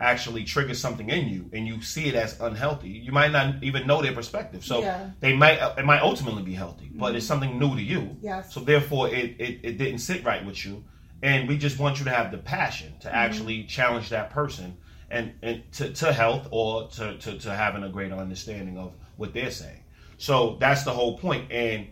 actually 0.00 0.42
triggers 0.44 0.80
something 0.80 1.08
in 1.10 1.28
you 1.28 1.48
and 1.52 1.66
you 1.68 1.80
see 1.82 2.06
it 2.08 2.14
as 2.16 2.40
unhealthy 2.40 2.88
you 3.06 3.12
might 3.12 3.30
not 3.30 3.62
even 3.62 3.86
know 3.86 4.02
their 4.02 4.12
perspective 4.20 4.64
so 4.64 4.80
Yeah. 4.80 5.10
they 5.20 5.34
might 5.36 5.58
it 5.78 5.84
might 5.84 6.02
ultimately 6.02 6.42
be 6.42 6.54
healthy 6.54 6.90
but 6.92 7.14
it's 7.14 7.26
something 7.26 7.58
new 7.60 7.76
to 7.76 7.82
you 7.82 8.16
Yes. 8.20 8.52
so 8.52 8.58
therefore, 8.60 9.08
it, 9.08 9.36
it, 9.38 9.60
it 9.62 9.78
didn't 9.78 10.00
sit 10.00 10.24
right 10.24 10.44
with 10.44 10.64
you, 10.66 10.82
and 11.22 11.48
we 11.48 11.58
just 11.58 11.78
want 11.78 11.98
you 11.98 12.04
to 12.06 12.10
have 12.10 12.30
the 12.30 12.38
passion 12.38 12.94
to 13.00 13.08
mm-hmm. 13.08 13.16
actually 13.16 13.64
challenge 13.64 14.08
that 14.10 14.30
person 14.30 14.76
and, 15.10 15.32
and 15.42 15.62
to, 15.72 15.92
to 15.92 16.12
health 16.12 16.48
or 16.50 16.88
to, 16.88 17.18
to, 17.18 17.38
to 17.38 17.54
having 17.54 17.82
a 17.82 17.88
greater 17.88 18.14
understanding 18.14 18.78
of 18.78 18.92
what 19.16 19.34
they're 19.34 19.50
saying. 19.50 19.82
So 20.18 20.56
that's 20.60 20.84
the 20.84 20.92
whole 20.92 21.18
point, 21.18 21.50
and 21.50 21.88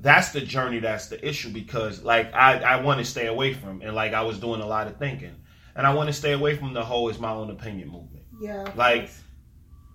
that's 0.00 0.30
the 0.30 0.40
journey. 0.40 0.78
That's 0.78 1.08
the 1.08 1.26
issue 1.26 1.50
because 1.50 2.02
like 2.02 2.32
I, 2.32 2.58
I 2.60 2.80
want 2.82 3.00
to 3.00 3.04
stay 3.04 3.26
away 3.26 3.52
from, 3.52 3.82
and 3.82 3.94
like 3.94 4.14
I 4.14 4.22
was 4.22 4.38
doing 4.38 4.62
a 4.62 4.66
lot 4.66 4.86
of 4.86 4.96
thinking, 4.96 5.36
and 5.76 5.86
I 5.86 5.92
want 5.94 6.08
to 6.08 6.12
stay 6.12 6.32
away 6.32 6.56
from 6.56 6.72
the 6.72 6.82
whole 6.82 7.10
"is 7.10 7.18
my 7.18 7.30
own 7.30 7.50
opinion" 7.50 7.88
movement 7.88 8.24
Yeah. 8.40 8.72
Like, 8.74 9.10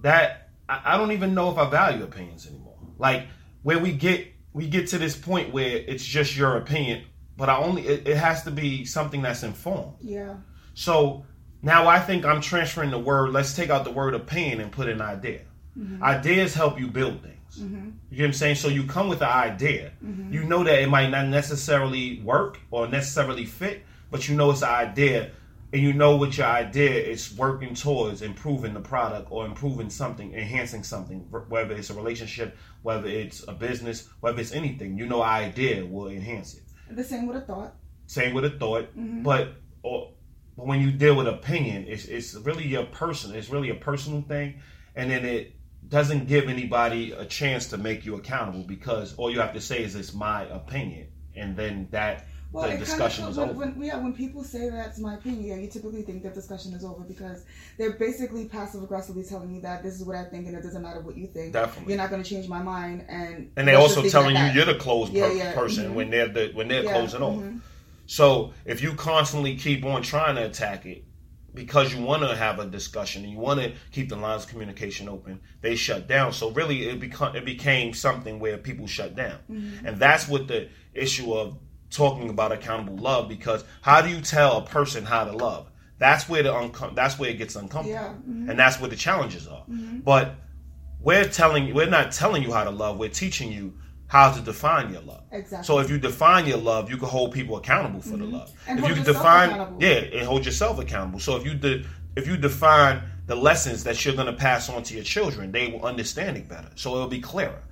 that 0.04 0.50
I, 0.70 0.82
I 0.86 0.98
don't 0.98 1.12
even 1.12 1.34
know 1.34 1.52
if 1.52 1.58
I 1.58 1.68
value 1.70 2.04
opinions 2.04 2.48
anymore. 2.48 2.78
Like 2.98 3.28
where 3.64 3.80
we 3.80 3.92
get 3.92 4.28
we 4.54 4.68
get 4.68 4.88
to 4.90 4.98
this 4.98 5.16
point 5.16 5.52
where 5.52 5.78
it's 5.78 6.06
just 6.06 6.38
your 6.38 6.58
opinion, 6.58 7.04
but 7.38 7.50
I 7.50 7.58
only 7.58 7.84
it, 7.88 8.08
it 8.08 8.18
has 8.18 8.44
to 8.44 8.52
be 8.52 8.86
something 8.86 9.22
that's 9.22 9.44
informed. 9.44 9.94
Yeah. 10.02 10.36
So 10.74 11.26
now 11.62 11.88
I 11.88 12.00
think 12.00 12.26
I'm 12.26 12.42
transferring 12.42 12.92
the 12.92 13.00
word. 13.00 13.32
Let's 13.32 13.56
take 13.56 13.70
out 13.70 13.84
the 13.84 13.92
word 13.92 14.14
of 14.14 14.26
pain 14.26 14.60
and 14.62 14.72
put 14.72 14.88
an 14.88 15.02
idea. 15.02 15.42
Mhm. 15.78 16.02
Ideas 16.02 16.54
help 16.54 16.80
you 16.80 16.88
build 16.88 17.22
things. 17.22 17.60
Mhm. 17.60 17.94
You 18.10 18.18
get 18.18 18.24
what 18.24 18.28
I'm 18.28 18.34
saying? 18.34 18.56
So 18.56 18.68
you 18.70 18.84
come 18.84 19.08
with 19.10 19.22
an 19.22 19.30
idea. 19.30 19.92
Mhm. 20.04 20.32
You 20.32 20.44
know 20.44 20.64
that 20.64 20.80
it 20.82 20.90
might 20.90 21.10
not 21.10 21.28
necessarily 21.28 22.22
work 22.24 22.60
or 22.72 22.88
necessarily 22.88 23.46
fit, 23.46 23.84
but 24.12 24.28
you 24.30 24.36
know 24.36 24.52
it's 24.52 24.62
an 24.62 24.70
idea, 24.70 25.32
and 25.74 25.82
you 25.82 25.92
know 25.92 26.16
what 26.16 26.38
your 26.38 26.48
idea 26.48 26.92
is 26.92 27.36
working 27.38 27.74
towards 27.74 28.22
improving 28.22 28.74
the 28.74 28.80
product 28.80 29.28
or 29.32 29.46
improving 29.46 29.90
something, 29.90 30.34
enhancing 30.34 30.84
something, 30.84 31.20
whether 31.50 31.74
it's 31.76 31.90
a 31.90 31.94
relationship, 31.94 32.56
whether 32.84 33.08
it's 33.08 33.44
a 33.48 33.52
business, 33.54 34.08
whether 34.22 34.40
it's 34.40 34.54
anything. 34.54 34.98
You 34.98 35.08
know, 35.08 35.22
idea 35.22 35.86
will 35.86 36.08
enhance 36.08 36.54
it. 36.56 36.62
The 36.90 37.04
same 37.04 37.28
with 37.28 37.38
a 37.38 37.42
thought. 37.42 37.76
Same 38.08 38.34
with 38.34 38.46
a 38.46 38.52
thought, 38.52 38.96
Mhm. 38.96 39.24
but 39.24 39.56
or, 39.82 40.12
but 40.58 40.68
when 40.68 40.82
you 40.82 40.92
deal 40.92 41.16
with 41.16 41.28
opinion, 41.28 41.86
it's 41.88 42.06
it's 42.06 42.36
really 42.36 42.68
your 42.68 42.86
person. 42.86 43.36
It's 43.36 43.50
really 43.50 43.70
a 43.70 43.76
personal 43.76 44.22
thing, 44.22 44.60
and 44.96 45.10
then 45.10 45.26
it 45.26 45.54
doesn't 45.90 46.28
give 46.28 46.48
anybody 46.50 47.12
a 47.12 47.26
chance 47.26 47.68
to 47.68 47.78
make 47.78 48.06
you 48.06 48.16
accountable 48.16 48.64
because 48.64 49.16
all 49.16 49.30
you 49.32 49.40
have 49.40 49.54
to 49.54 49.62
say 49.62 49.84
is 49.84 49.96
it's 49.96 50.14
my 50.14 50.44
opinion, 50.44 51.08
and 51.36 51.56
then 51.56 51.88
that 51.92 52.28
Well, 52.56 52.70
the 52.72 52.78
discussion 52.78 53.24
kind 53.24 53.32
is 53.32 53.38
of, 53.38 53.50
over. 53.50 53.60
when, 53.60 53.78
when, 53.78 53.88
yeah, 53.88 53.98
when 53.98 54.14
people 54.14 54.44
say 54.44 54.70
that's 54.70 55.00
my 55.00 55.16
opinion, 55.16 55.46
yeah, 55.46 55.56
you 55.58 55.68
typically 55.68 56.02
think 56.04 56.24
that 56.24 56.34
discussion 56.34 56.74
is 56.74 56.84
over 56.86 57.04
because 57.04 57.44
they're 57.78 57.94
basically 57.94 58.46
passive 58.46 58.82
aggressively 58.84 59.24
telling 59.24 59.54
you 59.54 59.62
that 59.62 59.84
this 59.84 59.96
is 60.00 60.06
what 60.06 60.16
I 60.16 60.24
think 60.26 60.48
and 60.48 60.56
it 60.56 60.64
doesn't 60.64 60.82
matter 60.82 61.02
what 61.02 61.18
you 61.18 61.28
think. 61.28 61.54
Definitely. 61.54 61.94
You're 61.94 62.02
not 62.02 62.10
going 62.10 62.24
to 62.24 62.30
change 62.30 62.48
my 62.48 62.62
mind, 62.64 63.06
and 63.10 63.52
and 63.58 63.68
they're 63.68 63.78
also 63.78 64.08
telling 64.10 64.36
you 64.36 64.44
you're 64.46 64.66
the 64.66 64.76
closed 64.76 65.14
per- 65.14 65.32
yeah, 65.34 65.54
person 65.54 65.92
mhm. 65.92 65.94
when 65.96 66.10
they're 66.10 66.28
the, 66.30 66.52
when 66.54 66.68
they're 66.68 66.84
Yeah, 66.84 66.94
closing 66.94 67.22
off. 67.22 67.42
mhm. 67.44 67.60
So 68.08 68.54
if 68.66 68.82
you 68.82 68.94
constantly 68.94 69.56
keep 69.58 69.84
on 69.84 70.02
trying 70.04 70.36
to 70.36 70.46
attack 70.46 70.86
it 70.86 71.04
because 71.54 71.94
you 71.94 72.04
want 72.04 72.22
to 72.22 72.36
have 72.36 72.60
a 72.60 72.66
discussion 72.66 73.24
and 73.24 73.32
you 73.32 73.40
want 73.40 73.60
to 73.62 73.74
keep 73.92 74.10
the 74.10 74.16
lines 74.16 74.44
of 74.44 74.50
communication 74.50 75.08
open, 75.10 75.40
they 75.62 75.76
shut 75.76 76.08
down. 76.08 76.34
So 76.34 76.52
really, 76.52 76.88
it 76.90 77.00
become 77.00 77.36
it 77.36 77.46
became 77.46 77.94
something 77.94 78.40
where 78.40 78.58
people 78.58 78.88
shut 78.88 79.16
down, 79.16 79.40
Mm-hmm. 79.52 79.88
and 79.88 79.98
that's 79.98 80.28
what 80.28 80.48
the 80.48 80.70
issue 80.94 81.34
of 81.34 81.58
talking 81.90 82.30
about 82.30 82.52
accountable 82.52 82.98
love. 82.98 83.30
Because 83.30 83.64
how 83.82 84.02
do 84.02 84.10
you 84.10 84.22
tell 84.22 84.58
a 84.58 84.66
person 84.66 85.06
how 85.06 85.24
to 85.26 85.32
love? 85.32 85.70
That's 85.98 86.28
where 86.28 86.44
the 86.44 86.52
uncom- 86.52 86.96
that's 86.96 87.18
where 87.18 87.30
it 87.30 87.38
gets 87.38 87.56
uncomfortable, 87.56 87.90
Yeah, 87.90 88.14
mhm. 88.30 88.50
and 88.50 88.60
that's 88.60 88.80
where 88.82 88.90
the 88.90 88.96
challenges 88.98 89.48
are. 89.48 89.64
But 90.04 90.36
we're 91.00 91.28
telling 91.30 91.74
we're 91.74 91.90
not 91.90 92.12
telling 92.12 92.44
you 92.44 92.52
how 92.52 92.64
to 92.66 92.70
love. 92.72 92.98
We're 92.98 93.10
teaching 93.10 93.52
you 93.52 93.74
how 94.08 94.32
to 94.32 94.42
define 94.42 94.92
your 94.92 95.02
love. 95.02 95.24
Exactly. 95.32 95.66
So 95.66 95.80
if 95.80 95.90
you 95.90 95.98
define 95.98 96.46
your 96.48 96.58
love, 96.58 96.90
you 96.92 96.98
can 96.98 97.08
hold 97.08 97.32
people 97.32 97.58
accountable 97.58 98.02
for 98.02 98.18
the 98.18 98.26
love. 98.26 98.52
And 98.68 98.78
if 98.78 98.86
hold 98.86 98.98
you 98.98 99.04
can 99.04 99.14
define, 99.14 99.76
yeah, 99.80 99.90
and 100.18 100.28
hold 100.28 100.46
yourself 100.46 100.80
accountable. 100.80 101.20
So 101.20 101.38
if 101.38 101.46
you 101.46 101.54
de- 101.56 101.86
if 102.16 102.28
you 102.28 102.36
define 102.38 103.02
the 103.28 103.36
lessons 103.36 103.84
that 103.86 104.04
you're 104.06 104.14
going 104.16 104.28
to 104.28 104.34
pass 104.34 104.70
on 104.70 104.84
to 104.84 104.94
your 104.94 105.04
children, 105.04 105.52
they 105.52 105.68
will 105.70 105.84
understand 105.84 106.38
it 106.38 106.48
better. 106.48 106.70
So 106.76 106.94
it'll 106.96 107.08
be 107.08 107.20
clearer. 107.22 107.64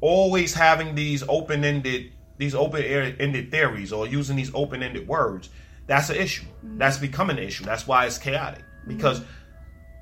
Always 0.00 0.52
having 0.52 0.94
these 0.94 1.22
open 1.28 1.64
ended 1.64 2.12
these 2.38 2.54
open 2.54 2.82
ended 2.82 3.50
theories 3.50 3.92
or 3.92 4.06
using 4.06 4.36
these 4.36 4.50
open 4.54 4.82
ended 4.82 5.06
words, 5.06 5.50
that's 5.86 6.10
an 6.10 6.16
issue. 6.16 6.44
Mm-hmm. 6.44 6.78
That's 6.78 6.98
becoming 6.98 7.38
an 7.38 7.44
issue. 7.44 7.64
That's 7.64 7.86
why 7.86 8.06
it's 8.06 8.18
chaotic 8.18 8.60
mm-hmm. 8.60 8.96
because 8.96 9.20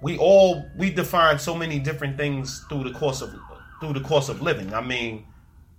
we 0.03 0.19
all 0.19 0.67
we 0.77 0.91
define 0.91 1.39
so 1.39 1.55
many 1.55 1.79
different 1.79 2.17
things 2.17 2.65
through 2.69 2.85
the 2.85 2.93
course 2.93 3.23
of 3.23 3.35
through 3.81 3.95
the 3.95 4.01
course 4.01 4.29
of 4.29 4.43
living. 4.43 4.73
I 4.75 4.81
mean, 4.81 5.27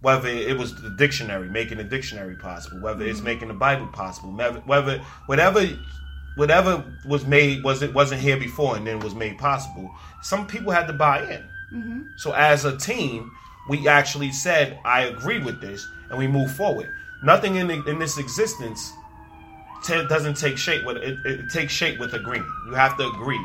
whether 0.01 0.27
it 0.27 0.57
was 0.57 0.75
the 0.81 0.89
dictionary, 0.91 1.49
making 1.49 1.77
the 1.77 1.83
dictionary 1.83 2.35
possible, 2.35 2.81
whether 2.81 3.05
it's 3.05 3.19
mm-hmm. 3.19 3.27
making 3.27 3.47
the 3.47 3.53
Bible 3.53 3.87
possible, 3.87 4.31
whether 4.31 4.59
whether- 4.61 4.99
whatever 5.25 5.67
whatever 6.35 6.83
was 7.05 7.25
made 7.25 7.63
was 7.63 7.81
it 7.81 7.93
wasn't 7.93 8.19
here 8.19 8.37
before 8.37 8.75
and 8.75 8.87
then 8.87 8.99
was 8.99 9.15
made 9.15 9.37
possible. 9.37 9.93
Some 10.21 10.47
people 10.47 10.71
had 10.71 10.87
to 10.87 10.93
buy 10.93 11.21
in. 11.23 11.43
Mm-hmm. 11.73 12.01
So 12.17 12.33
as 12.33 12.65
a 12.65 12.77
team, 12.77 13.31
we 13.69 13.87
actually 13.87 14.31
said, 14.31 14.79
"I 14.85 15.01
agree 15.03 15.39
with 15.39 15.61
this," 15.61 15.87
and 16.09 16.17
we 16.17 16.27
move 16.27 16.53
forward. 16.55 16.89
Nothing 17.23 17.55
in 17.55 17.67
the, 17.67 17.83
in 17.85 17.99
this 17.99 18.17
existence 18.17 18.91
t- 19.85 20.05
doesn't 20.07 20.35
take 20.35 20.57
shape 20.57 20.85
with 20.85 20.97
it, 20.97 21.17
it 21.25 21.49
takes 21.49 21.71
shape 21.71 21.99
with 21.99 22.13
agreement. 22.13 22.51
You 22.67 22.73
have 22.73 22.97
to 22.97 23.07
agree 23.07 23.43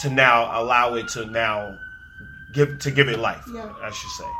to 0.00 0.10
now 0.10 0.60
allow 0.60 0.94
it 0.94 1.08
to 1.08 1.26
now 1.26 1.76
give 2.54 2.78
to 2.80 2.90
give 2.90 3.08
it 3.08 3.18
life. 3.18 3.44
Yeah. 3.52 3.72
I 3.82 3.90
should 3.90 4.10
say. 4.10 4.30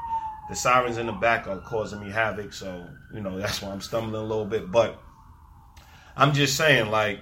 The 0.48 0.56
sirens 0.56 0.98
in 0.98 1.06
the 1.06 1.12
back 1.12 1.46
are 1.46 1.58
causing 1.58 2.00
me 2.00 2.10
havoc, 2.10 2.52
so 2.52 2.86
you 3.12 3.20
know 3.20 3.38
that's 3.38 3.62
why 3.62 3.70
I'm 3.70 3.80
stumbling 3.80 4.22
a 4.22 4.24
little 4.24 4.44
bit. 4.44 4.70
But 4.70 5.00
I'm 6.16 6.32
just 6.32 6.56
saying, 6.56 6.90
like, 6.90 7.20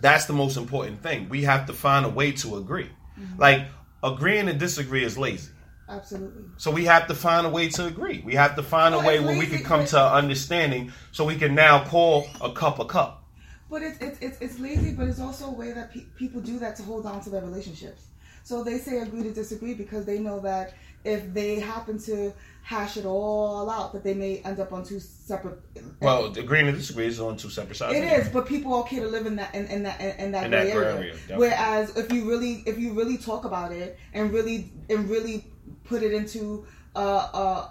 that's 0.00 0.26
the 0.26 0.32
most 0.32 0.56
important 0.56 1.02
thing. 1.02 1.28
We 1.28 1.44
have 1.44 1.66
to 1.66 1.72
find 1.72 2.04
a 2.04 2.08
way 2.08 2.32
to 2.32 2.56
agree. 2.56 2.90
Mm-hmm. 3.18 3.40
Like, 3.40 3.66
agreeing 4.02 4.46
to 4.46 4.52
disagree 4.52 5.04
is 5.04 5.16
lazy. 5.16 5.50
Absolutely. 5.88 6.44
So 6.58 6.70
we 6.70 6.84
have 6.84 7.06
to 7.06 7.14
find 7.14 7.46
a 7.46 7.50
way 7.50 7.68
to 7.70 7.86
agree. 7.86 8.22
We 8.24 8.34
have 8.34 8.56
to 8.56 8.62
find 8.62 8.94
a 8.94 8.98
Well, 8.98 9.06
way 9.06 9.20
where 9.20 9.38
we 9.38 9.46
can 9.46 9.62
come 9.62 9.84
to 9.86 9.98
an 9.98 10.12
understanding, 10.12 10.92
so 11.12 11.24
we 11.24 11.36
can 11.36 11.54
now 11.54 11.84
call 11.84 12.26
a 12.40 12.52
cup 12.52 12.78
a 12.78 12.84
cup. 12.84 13.24
But 13.70 13.82
it's 13.82 13.98
it's 14.00 14.18
it's, 14.20 14.38
it's 14.40 14.58
lazy, 14.58 14.92
but 14.92 15.08
it's 15.08 15.20
also 15.20 15.46
a 15.46 15.52
way 15.52 15.72
that 15.72 15.92
pe- 15.92 16.06
people 16.16 16.40
do 16.40 16.58
that 16.58 16.76
to 16.76 16.82
hold 16.82 17.06
on 17.06 17.20
to 17.22 17.30
their 17.30 17.42
relationships. 17.42 18.04
So 18.42 18.64
they 18.64 18.78
say 18.78 18.98
agree 19.00 19.22
to 19.24 19.32
disagree 19.32 19.74
because 19.74 20.06
they 20.06 20.18
know 20.18 20.40
that 20.40 20.74
if 21.04 21.32
they 21.34 21.60
happen 21.60 21.98
to 22.00 22.32
hash 22.62 22.96
it 22.96 23.04
all 23.04 23.68
out, 23.70 23.92
that 23.92 24.04
they 24.04 24.14
may 24.14 24.38
end 24.38 24.58
up 24.58 24.72
on 24.72 24.84
two 24.84 25.00
separate. 25.00 25.58
Well, 26.00 26.26
agreeing 26.26 26.66
to 26.66 26.72
disagree 26.72 27.06
is 27.06 27.20
on 27.20 27.36
two 27.36 27.50
separate 27.50 27.76
sides. 27.76 27.96
It 27.96 28.04
is, 28.04 28.28
but 28.28 28.46
people 28.46 28.74
are 28.74 28.80
okay 28.80 29.00
to 29.00 29.06
live 29.06 29.26
in 29.26 29.36
that 29.36 29.54
in, 29.54 29.66
in 29.66 29.82
that 29.84 30.00
in, 30.00 30.10
in 30.18 30.32
that, 30.32 30.44
In 30.46 30.50
that 30.50 30.66
area. 30.66 30.96
area. 30.96 31.14
Whereas 31.36 31.96
if 31.96 32.12
you 32.12 32.28
really 32.28 32.62
if 32.66 32.78
you 32.78 32.92
really 32.92 33.18
talk 33.18 33.44
about 33.44 33.72
it 33.72 33.98
and 34.14 34.32
really 34.32 34.72
and 34.88 35.08
really 35.10 35.46
put 35.84 36.02
it 36.02 36.12
into 36.12 36.66
uh 36.96 37.28
uh 37.32 37.68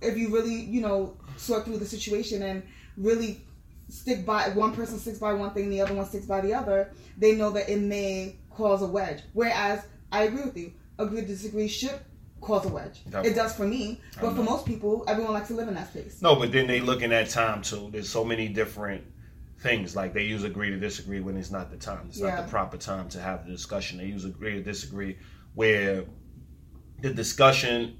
if 0.00 0.16
you 0.16 0.32
really 0.34 0.54
you 0.54 0.80
know 0.80 1.16
sort 1.36 1.64
through 1.64 1.78
the 1.78 1.86
situation 1.86 2.42
and 2.42 2.62
really 2.96 3.40
stick 3.88 4.26
by 4.26 4.48
one 4.50 4.72
person 4.72 4.98
sticks 4.98 5.18
by 5.18 5.32
one 5.32 5.50
thing 5.52 5.70
the 5.70 5.80
other 5.80 5.94
one 5.94 6.04
sticks 6.06 6.26
by 6.26 6.40
the 6.40 6.52
other 6.52 6.90
they 7.16 7.34
know 7.34 7.50
that 7.50 7.68
it 7.68 7.80
may 7.80 8.36
cause 8.50 8.82
a 8.82 8.86
wedge 8.86 9.22
whereas 9.32 9.82
i 10.12 10.24
agree 10.24 10.42
with 10.42 10.56
you 10.56 10.72
agree 10.98 11.20
to 11.22 11.26
disagree 11.26 11.68
should 11.68 11.98
cause 12.40 12.64
a 12.66 12.68
wedge 12.68 13.00
it 13.24 13.34
does 13.34 13.54
for 13.54 13.66
me 13.66 14.00
but 14.20 14.34
for 14.34 14.42
most 14.42 14.64
people 14.66 15.04
everyone 15.08 15.32
likes 15.32 15.48
to 15.48 15.54
live 15.54 15.68
in 15.68 15.74
that 15.74 15.88
space 15.88 16.20
No, 16.22 16.36
but 16.36 16.52
then 16.52 16.66
they 16.66 16.80
looking 16.80 17.12
at 17.12 17.30
time 17.30 17.62
too. 17.62 17.88
There's 17.90 18.08
so 18.08 18.24
many 18.24 18.48
different 18.48 19.02
things. 19.60 19.96
Like 19.96 20.12
they 20.12 20.22
use 20.24 20.44
agree 20.44 20.70
to 20.70 20.76
disagree 20.78 21.20
when 21.20 21.36
it's 21.36 21.50
not 21.50 21.70
the 21.70 21.76
time. 21.76 22.06
It's 22.08 22.18
Yeah. 22.18 22.28
not 22.36 22.44
the 22.44 22.50
proper 22.50 22.76
time 22.76 23.08
to 23.10 23.20
have 23.20 23.44
the 23.44 23.50
discussion. 23.52 23.98
They 23.98 24.06
use 24.06 24.24
agree 24.24 24.52
to 24.52 24.62
disagree 24.62 25.18
where 25.54 26.04
the 27.00 27.10
discussion 27.10 27.98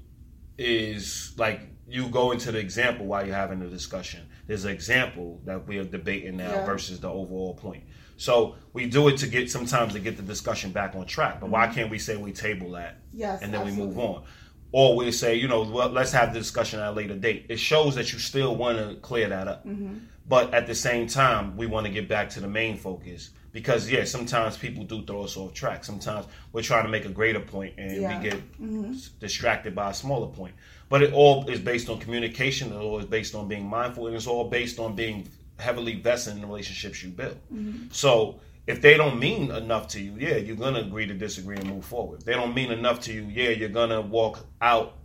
is 0.57 1.33
like 1.37 1.61
you 1.87 2.07
go 2.09 2.31
into 2.31 2.51
the 2.51 2.59
example 2.59 3.05
while 3.05 3.25
you're 3.25 3.35
having 3.35 3.59
the 3.59 3.67
discussion. 3.67 4.27
There's 4.47 4.65
an 4.65 4.71
example 4.71 5.41
that 5.45 5.67
we 5.67 5.77
are 5.79 5.83
debating 5.83 6.37
now 6.37 6.51
Yeah. 6.51 6.65
versus 6.65 6.99
the 6.99 7.09
overall 7.09 7.53
point. 7.55 7.83
So 8.17 8.55
we 8.73 8.85
do 8.87 9.07
it 9.07 9.17
to 9.17 9.27
get 9.27 9.49
sometimes 9.49 9.93
to 9.93 9.99
get 9.99 10.17
the 10.17 10.23
discussion 10.23 10.71
back 10.71 10.95
on 10.95 11.05
track. 11.05 11.39
But 11.39 11.49
why 11.49 11.67
can't 11.67 11.89
we 11.89 11.97
say 11.97 12.17
we 12.17 12.31
table 12.33 12.71
that 12.71 12.99
yes 13.13 13.41
and 13.41 13.53
then 13.53 13.65
we 13.65 13.71
move 13.71 13.97
on. 13.97 14.23
Or 14.71 14.95
we 14.95 15.11
say, 15.11 15.35
you 15.35 15.47
know, 15.47 15.63
well, 15.63 15.89
let's 15.89 16.11
have 16.11 16.31
the 16.31 16.39
discussion 16.39 16.79
at 16.79 16.89
a 16.89 16.91
later 16.91 17.15
date. 17.15 17.47
It 17.49 17.57
shows 17.59 17.95
that 17.95 18.13
you 18.13 18.19
still 18.19 18.55
want 18.55 18.77
to 18.77 18.95
clear 18.97 19.27
that 19.29 19.47
up. 19.47 19.65
Mm-hmm. 19.65 19.95
But 20.27 20.53
at 20.53 20.67
the 20.67 20.75
same 20.75 21.07
time, 21.07 21.57
we 21.57 21.65
want 21.65 21.87
to 21.87 21.91
get 21.91 22.07
back 22.07 22.29
to 22.31 22.39
the 22.39 22.47
main 22.47 22.77
focus 22.77 23.31
because, 23.51 23.89
yeah, 23.89 24.03
sometimes 24.03 24.57
people 24.57 24.83
do 24.83 25.03
throw 25.05 25.23
us 25.23 25.35
off 25.37 25.53
track. 25.53 25.83
Sometimes 25.83 26.25
we're 26.53 26.61
trying 26.61 26.83
to 26.83 26.89
make 26.89 27.05
a 27.05 27.09
greater 27.09 27.39
point 27.39 27.73
and 27.77 28.01
Yeah. 28.01 28.17
we 28.17 28.29
get 28.29 28.37
mm-hmm. 28.61 28.91
s- 28.93 29.09
distracted 29.19 29.73
by 29.75 29.91
a 29.91 29.93
smaller 29.93 30.27
point. 30.27 30.53
But 30.89 31.03
it 31.03 31.13
all 31.13 31.47
is 31.49 31.59
based 31.59 31.89
on 31.89 31.99
communication. 31.99 32.71
It 32.71 32.77
all 32.77 32.99
is 32.99 33.05
based 33.05 33.35
on 33.35 33.47
being 33.47 33.67
mindful, 33.67 34.07
and 34.07 34.15
it's 34.15 34.27
all 34.27 34.49
based 34.49 34.79
on 34.79 34.95
being 34.95 35.27
heavily 35.57 35.95
vested 35.95 36.35
in 36.35 36.41
the 36.41 36.47
relationships 36.47 37.03
you 37.03 37.09
build. 37.09 37.37
Mm-hmm. 37.53 37.87
So 37.91 38.39
if 38.65 38.81
they 38.81 38.97
don't 38.97 39.19
mean 39.19 39.51
enough 39.51 39.87
to 39.89 39.99
you, 40.01 40.15
yeah, 40.17 40.37
you're 40.37 40.55
gonna 40.55 40.79
agree 40.79 41.05
to 41.07 41.13
disagree 41.13 41.57
and 41.57 41.67
move 41.69 41.85
forward. 41.85 42.19
If 42.19 42.25
they 42.25 42.33
don't 42.33 42.53
mean 42.53 42.71
enough 42.71 43.01
to 43.01 43.13
you, 43.13 43.23
yeah, 43.23 43.49
you're 43.49 43.69
gonna 43.69 44.01
walk 44.01 44.45
out 44.61 44.95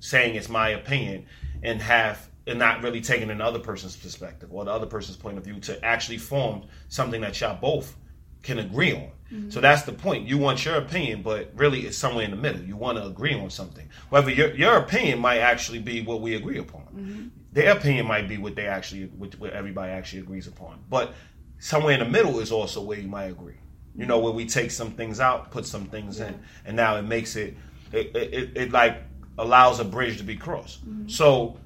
saying 0.00 0.34
it's 0.34 0.48
my 0.48 0.68
opinion 0.70 1.26
and 1.62 1.80
have 1.80 2.28
and 2.46 2.58
not 2.58 2.82
really 2.82 3.00
taking 3.00 3.30
another 3.30 3.58
person's 3.58 3.96
perspective 3.96 4.50
or 4.52 4.64
the 4.64 4.70
other 4.70 4.86
person's 4.86 5.16
point 5.16 5.38
of 5.38 5.44
view 5.44 5.58
to 5.60 5.82
actually 5.84 6.18
form 6.18 6.62
something 6.88 7.20
that 7.22 7.40
y'all 7.40 7.58
both 7.58 7.96
can 8.42 8.58
agree 8.58 8.92
on. 8.92 9.10
Mm-hmm. 9.32 9.50
So 9.50 9.60
that's 9.60 9.82
the 9.82 9.92
point. 9.92 10.28
You 10.28 10.38
want 10.38 10.64
your 10.64 10.76
opinion, 10.76 11.22
but 11.22 11.50
really 11.54 11.80
it's 11.86 11.96
somewhere 11.96 12.24
in 12.24 12.30
the 12.30 12.36
middle. 12.36 12.60
You 12.62 12.76
want 12.76 12.98
to 12.98 13.06
agree 13.06 13.34
on 13.34 13.50
something. 13.50 13.88
Whether 14.10 14.30
your 14.30 14.54
your 14.54 14.76
opinion 14.76 15.18
might 15.18 15.38
actually 15.38 15.78
be 15.78 16.02
what 16.02 16.20
we 16.20 16.34
agree 16.34 16.58
upon. 16.58 16.82
Mm-hmm. 16.82 17.28
Their 17.52 17.76
opinion 17.76 18.06
might 18.06 18.28
be 18.28 18.36
what 18.36 18.54
they 18.54 18.66
actually 18.66 19.06
what, 19.06 19.34
what 19.38 19.50
everybody 19.50 19.92
actually 19.92 20.20
agrees 20.20 20.46
upon. 20.46 20.80
But 20.90 21.14
somewhere 21.58 21.94
in 21.94 22.00
the 22.00 22.08
middle 22.08 22.38
is 22.40 22.52
also 22.52 22.82
where 22.82 22.98
you 22.98 23.08
might 23.08 23.26
agree. 23.26 23.56
You 23.96 24.06
know, 24.06 24.18
where 24.18 24.32
we 24.32 24.44
take 24.44 24.72
some 24.72 24.90
things 24.90 25.20
out, 25.20 25.52
put 25.52 25.64
some 25.64 25.86
things 25.86 26.18
in, 26.18 26.40
and 26.64 26.76
now 26.76 26.96
it 26.96 27.02
makes 27.02 27.36
it 27.36 27.56
it, 27.92 28.14
it, 28.14 28.34
it, 28.34 28.56
it 28.56 28.72
like 28.72 28.98
allows 29.38 29.78
a 29.80 29.84
bridge 29.84 30.18
to 30.18 30.24
be 30.24 30.36
crossed. 30.36 30.84
Mm-hmm. 30.84 31.08
So 31.08 31.58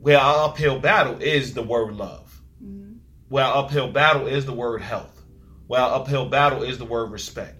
where 0.00 0.18
our 0.18 0.48
uphill 0.48 0.78
battle 0.78 1.20
is 1.20 1.54
the 1.54 1.62
word 1.62 1.94
love. 1.94 2.40
Mm-hmm. 2.62 2.94
Where 3.28 3.44
our 3.44 3.64
uphill 3.64 3.90
battle 3.92 4.26
is 4.26 4.46
the 4.46 4.52
word 4.52 4.80
health. 4.82 5.22
Where 5.66 5.80
our 5.80 6.00
uphill 6.00 6.28
battle 6.28 6.62
is 6.62 6.78
the 6.78 6.84
word 6.84 7.12
respect. 7.12 7.56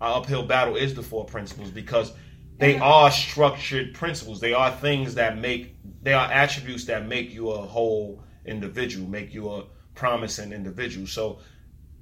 Our 0.00 0.18
uphill 0.18 0.44
battle 0.44 0.76
is 0.76 0.94
the 0.94 1.02
four 1.02 1.24
principles 1.24 1.70
because 1.70 2.12
they 2.58 2.74
And- 2.74 2.82
are 2.82 3.10
structured 3.10 3.94
principles. 3.94 4.40
They 4.40 4.52
are 4.52 4.70
things 4.70 5.14
that 5.14 5.38
make 5.38 5.76
they 6.02 6.12
are 6.12 6.30
attributes 6.30 6.86
that 6.86 7.06
make 7.06 7.32
you 7.32 7.50
a 7.50 7.62
whole 7.62 8.24
individual, 8.44 9.08
make 9.08 9.32
you 9.32 9.50
a 9.50 9.64
promising 9.94 10.52
individual. 10.52 11.06
So 11.06 11.38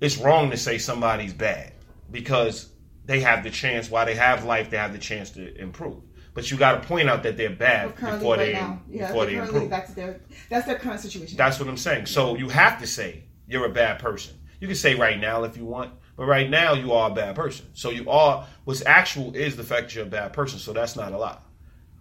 it's 0.01 0.17
wrong 0.17 0.51
to 0.51 0.57
say 0.57 0.79
somebody's 0.79 1.35
bad 1.35 1.73
because 2.11 2.71
they 3.05 3.21
have 3.21 3.43
the 3.45 3.51
chance 3.51 3.91
while 3.91 4.07
they 4.07 4.15
have 4.15 4.45
life, 4.45 4.71
they 4.71 4.79
have 4.79 4.93
the 4.93 4.99
chance 4.99 5.31
to 5.31 5.55
improve. 5.61 6.03
But 6.35 6.51
you 6.51 6.57
got 6.57 6.81
to 6.81 6.89
point 6.89 7.09
out 7.09 7.23
that 7.25 7.37
they're 7.37 7.51
bad 7.51 7.95
before 7.97 8.37
right 8.37 8.47
they 8.47 8.53
now 8.53 8.81
yeah 8.89 9.09
before 9.09 9.27
they're 9.27 9.41
they 9.41 9.47
improve. 9.47 9.71
that's 9.71 9.95
their 9.95 10.21
that's 10.49 10.67
their 10.67 10.79
current 10.79 11.01
situation 11.01 11.37
That's 11.37 11.59
what 11.59 11.69
I'm 11.69 11.77
saying. 11.77 12.07
So 12.07 12.37
you 12.37 12.49
have 12.49 12.79
to 12.81 12.87
say 12.87 13.25
you're 13.49 13.67
a 13.67 13.71
bad 13.73 13.99
person. 13.99 14.35
You 14.61 14.67
can 14.69 14.77
say 14.77 14.95
right 14.95 15.19
now 15.19 15.43
if 15.45 15.57
you 15.57 15.65
want, 15.65 15.93
but 16.17 16.27
right 16.27 16.49
now 16.49 16.75
you 16.75 16.93
are 16.93 17.11
a 17.11 17.15
bad 17.15 17.35
person. 17.35 17.67
So 17.73 17.91
you 17.91 18.09
are 18.11 18.47
what's 18.65 18.85
actual 18.87 19.35
is 19.35 19.57
the 19.57 19.65
fact 19.65 19.95
you're 19.95 20.05
a 20.05 20.09
bad 20.09 20.33
person. 20.33 20.59
So 20.59 20.73
that's 20.73 20.95
not 20.97 21.13
a 21.13 21.19
lie. 21.19 21.39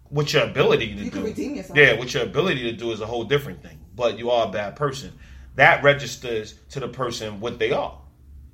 What 0.09 0.31
your 0.33 0.43
ability 0.43 0.87
to 0.95 1.03
You 1.03 1.03
do, 1.05 1.11
can 1.11 1.23
redeem 1.23 1.55
yourself. 1.55 1.77
yeah, 1.77 1.93
what 1.97 2.13
your 2.13 2.23
ability 2.23 2.63
to 2.63 2.73
do 2.73 2.91
is 2.91 3.01
a 3.01 3.05
whole 3.05 3.23
different 3.23 3.61
thing. 3.61 3.79
but 3.95 4.17
you 4.17 4.29
are 4.31 4.47
a 4.47 4.51
bad 4.51 4.75
person. 4.75 5.11
That 5.55 5.83
registers 5.83 6.55
to 6.69 6.79
the 6.79 6.87
person 6.87 7.39
what 7.41 7.59
they 7.59 7.71
are. 7.71 7.99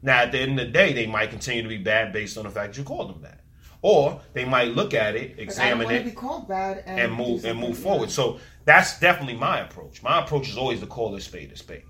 Now, 0.02 0.20
at 0.22 0.32
the 0.32 0.40
end 0.40 0.60
of 0.60 0.66
the 0.68 0.72
day, 0.72 0.92
they 0.94 1.06
might 1.08 1.30
continue 1.30 1.62
to 1.64 1.68
be 1.70 1.78
bad 1.78 2.12
based 2.14 2.38
on 2.38 2.44
the 2.46 2.50
fact 2.52 2.78
you 2.78 2.84
called 2.84 3.10
them 3.14 3.22
bad, 3.22 3.40
or 3.86 4.20
they 4.34 4.46
might 4.46 4.70
look 4.70 4.96
at 4.96 5.16
it, 5.16 5.38
examine 5.38 5.92
it, 5.92 6.04
be 6.04 6.10
called 6.10 6.48
bad 6.48 6.82
and, 6.88 7.00
and 7.02 7.14
move 7.14 7.46
and 7.46 7.60
move 7.60 7.78
forward. 7.78 8.10
So 8.10 8.40
that's 8.64 9.00
definitely 9.00 9.36
my 9.36 9.60
approach. 9.60 10.02
My 10.02 10.24
approach 10.24 10.50
is 10.50 10.58
always 10.58 10.80
to 10.80 10.88
call 10.88 11.14
a 11.14 11.22
spade 11.22 11.52
a 11.52 11.56
spade 11.58 11.84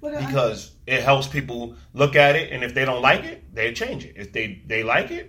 But 0.00 0.14
I- 0.14 0.24
because 0.24 0.72
it 0.86 1.02
helps 1.02 1.26
people 1.26 1.76
look 1.92 2.16
at 2.16 2.34
it, 2.34 2.50
and 2.50 2.64
if 2.64 2.72
they 2.72 2.86
don't 2.86 3.02
like 3.02 3.24
it, 3.24 3.54
they 3.54 3.74
change 3.74 4.06
it. 4.06 4.14
If 4.16 4.32
they 4.32 4.62
they 4.66 4.82
like 4.84 5.10
it, 5.10 5.26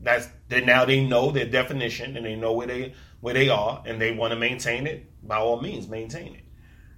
that's 0.00 0.28
then 0.50 0.66
now 0.66 0.84
they 0.84 1.00
know 1.02 1.30
their 1.30 1.46
definition 1.60 2.08
and 2.16 2.26
they 2.26 2.36
know 2.36 2.52
where 2.52 2.66
they 2.66 2.92
where 3.22 3.32
they 3.32 3.48
are, 3.48 3.82
and 3.86 3.98
they 4.02 4.12
want 4.12 4.32
to 4.34 4.38
maintain 4.38 4.86
it. 4.86 4.98
By 5.26 5.36
all 5.36 5.62
means, 5.62 5.88
maintain 5.88 6.34
it. 6.34 6.44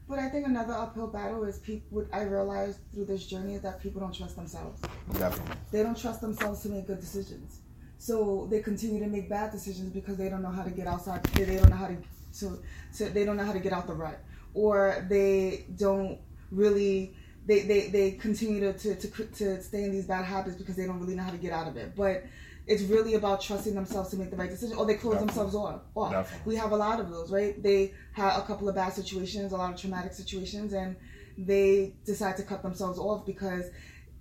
But 0.09 0.19
I 0.19 0.29
think 0.29 0.45
another 0.47 0.75
uphill 0.75 1.07
battle 1.07 1.45
is 1.45 1.59
people. 1.61 1.87
What 1.97 2.07
I 2.13 2.23
realized 2.23 2.79
through 2.93 3.07
this 3.07 3.27
journey 3.27 3.55
is 3.55 3.63
that 3.63 3.81
people 3.81 4.01
don't 4.01 4.13
trust 4.21 4.35
themselves. 4.35 4.81
Definitely, 5.13 5.57
They 5.71 5.83
don't 5.85 5.97
trust 6.05 6.21
themselves 6.21 6.63
to 6.63 6.69
make 6.69 6.87
good 6.89 7.01
decisions. 7.01 7.61
So 7.99 8.47
they 8.51 8.61
continue 8.61 9.01
to 9.01 9.09
make 9.09 9.29
bad 9.29 9.53
decisions 9.53 9.91
because 9.91 10.17
they 10.17 10.29
don't 10.29 10.43
know 10.43 10.51
how 10.51 10.63
to 10.63 10.71
get 10.71 10.87
outside. 10.87 11.23
They, 11.25 11.57
don't 11.57 11.71
know 11.71 11.77
how 11.77 11.89
to, 11.89 11.97
to, 12.41 12.59
to 12.99 13.11
they 13.11 13.25
don't 13.25 13.37
know 13.37 13.45
how 13.45 13.53
to 13.53 13.61
get 13.61 13.73
out 13.73 13.87
the 13.87 13.95
rut, 13.95 14.21
or 14.53 15.07
they 15.09 15.67
don't 15.77 16.19
really. 16.51 17.17
They, 17.47 17.61
they, 17.61 17.89
they 17.89 18.13
continue 18.13 18.61
to, 18.61 18.73
to, 18.73 18.95
to, 18.95 19.25
to 19.27 19.63
stay 19.63 19.85
in 19.85 19.93
these 19.93 20.07
bad 20.07 20.25
habits 20.25 20.57
because 20.57 20.77
they 20.77 20.87
don't 20.87 20.99
really 20.99 21.15
know 21.15 21.25
how 21.25 21.31
to 21.31 21.37
get 21.37 21.53
out 21.53 21.69
of 21.69 21.77
it. 21.77 21.95
But 21.95 22.25
it's 22.67 22.83
really 22.85 23.15
about 23.15 23.43
trusting 23.43 23.75
themselves 23.75 24.11
to 24.11 24.17
make 24.17 24.31
the 24.31 24.37
right 24.37 24.49
decision, 24.49 24.77
or 24.77 24.87
they 24.87 24.95
close 24.95 25.15
Definitely. 25.15 25.27
themselves 25.27 25.55
off. 25.55 25.83
off. 25.95 26.13
Definitely. 26.13 26.53
We 26.55 26.59
have 26.59 26.73
a 26.73 26.77
lot 26.77 27.01
of 27.01 27.11
those, 27.11 27.31
right? 27.31 27.63
They 27.63 27.93
had 28.13 28.39
a 28.39 28.43
couple 28.43 28.69
of 28.69 28.75
bad 28.75 28.95
situations, 28.95 29.53
a 29.53 29.57
lot 29.57 29.75
of 29.75 29.79
traumatic 29.79 30.15
situations, 30.15 30.73
and 30.73 30.97
they 31.37 31.95
decide 32.05 32.37
to 32.39 32.43
cut 32.43 32.63
themselves 32.63 32.99
off 32.99 33.27
because 33.27 33.67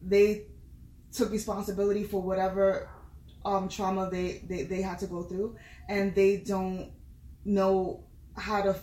they 0.01 0.47
took 1.13 1.31
responsibility 1.31 2.03
for 2.03 2.21
whatever 2.21 2.89
um, 3.45 3.69
trauma 3.69 4.09
they, 4.09 4.41
they, 4.47 4.63
they 4.63 4.81
had 4.81 4.99
to 4.99 5.07
go 5.07 5.23
through, 5.23 5.55
and 5.89 6.13
they 6.15 6.37
don't 6.37 6.91
know 7.45 8.03
how 8.37 8.61
to. 8.61 8.75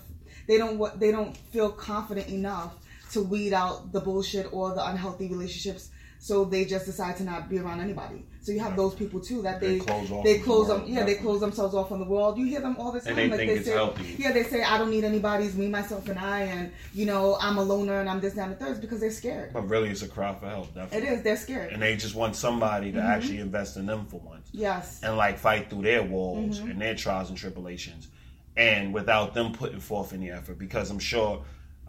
They 0.46 0.58
don't 0.58 0.78
what 0.78 1.00
they 1.00 1.10
don't 1.10 1.36
feel 1.36 1.70
confident 1.70 2.28
enough 2.28 2.74
to 3.12 3.22
weed 3.22 3.52
out 3.52 3.92
the 3.92 4.00
bullshit 4.00 4.52
or 4.52 4.74
the 4.74 4.86
unhealthy 4.86 5.28
relationships. 5.28 5.90
So 6.18 6.44
they 6.44 6.64
just 6.64 6.86
decide 6.86 7.16
to 7.16 7.24
not 7.24 7.48
be 7.48 7.58
around 7.58 7.80
anybody. 7.80 8.26
So 8.42 8.52
you 8.52 8.60
have 8.60 8.74
those 8.74 8.94
people 8.94 9.20
too 9.20 9.42
that 9.42 9.60
They 9.60 9.78
they 9.78 9.84
close 9.84 10.10
off 10.10 10.24
they 10.24 10.38
from 10.38 10.66
the 10.66 10.74
them 10.74 10.84
yeah 10.86 11.04
they 11.04 11.14
close 11.16 11.40
themselves 11.40 11.74
off 11.74 11.88
from 11.88 11.98
the 12.00 12.06
world. 12.06 12.38
You 12.38 12.46
hear 12.46 12.60
them 12.60 12.76
all 12.78 12.90
the 12.90 13.00
time. 13.00 13.08
And 13.10 13.18
they 13.18 13.28
like 13.28 13.38
think 13.38 13.50
they 13.50 13.56
it's 13.58 13.66
say, 13.66 13.72
healthy. 13.74 14.16
Yeah, 14.18 14.32
they 14.32 14.44
say 14.44 14.62
I 14.62 14.78
don't 14.78 14.90
need 14.90 15.04
anybody's 15.04 15.54
me, 15.56 15.68
myself, 15.68 16.08
and 16.08 16.18
I, 16.18 16.40
and 16.42 16.72
you 16.94 17.04
know 17.04 17.36
I'm 17.40 17.58
a 17.58 17.62
loner 17.62 18.00
and 18.00 18.08
I'm 18.08 18.20
this, 18.20 18.36
and 18.38 18.52
the 18.52 18.56
third 18.56 18.80
because 18.80 19.00
they're 19.00 19.10
scared. 19.10 19.52
but 19.52 19.68
really, 19.68 19.90
it's 19.90 20.02
a 20.02 20.08
cry 20.08 20.34
for 20.34 20.48
help. 20.48 20.68
It 20.68 20.74
Definitely, 20.74 21.08
is. 21.10 21.22
They're 21.22 21.36
scared. 21.36 21.72
and 21.72 21.82
they 21.82 21.96
just 21.96 22.14
want 22.14 22.34
somebody 22.34 22.92
to 22.92 22.98
Mhm. 22.98 23.04
actually 23.08 23.38
invest 23.40 23.76
in 23.76 23.84
them 23.86 24.06
for 24.06 24.20
once. 24.20 24.48
yes. 24.52 25.00
and 25.02 25.16
like 25.18 25.38
fight 25.38 25.68
through 25.68 25.82
their 25.82 26.02
walls 26.02 26.60
Mhm. 26.60 26.70
and 26.70 26.80
their 26.80 26.94
trials 26.94 27.28
and 27.28 27.36
tribulations 27.38 28.08
and 28.56 28.92
without 28.94 29.34
them 29.34 29.52
putting 29.52 29.80
forth 29.80 30.12
any 30.12 30.30
effort 30.30 30.58
because 30.58 30.90
i'm 30.90 30.98
sure 30.98 31.42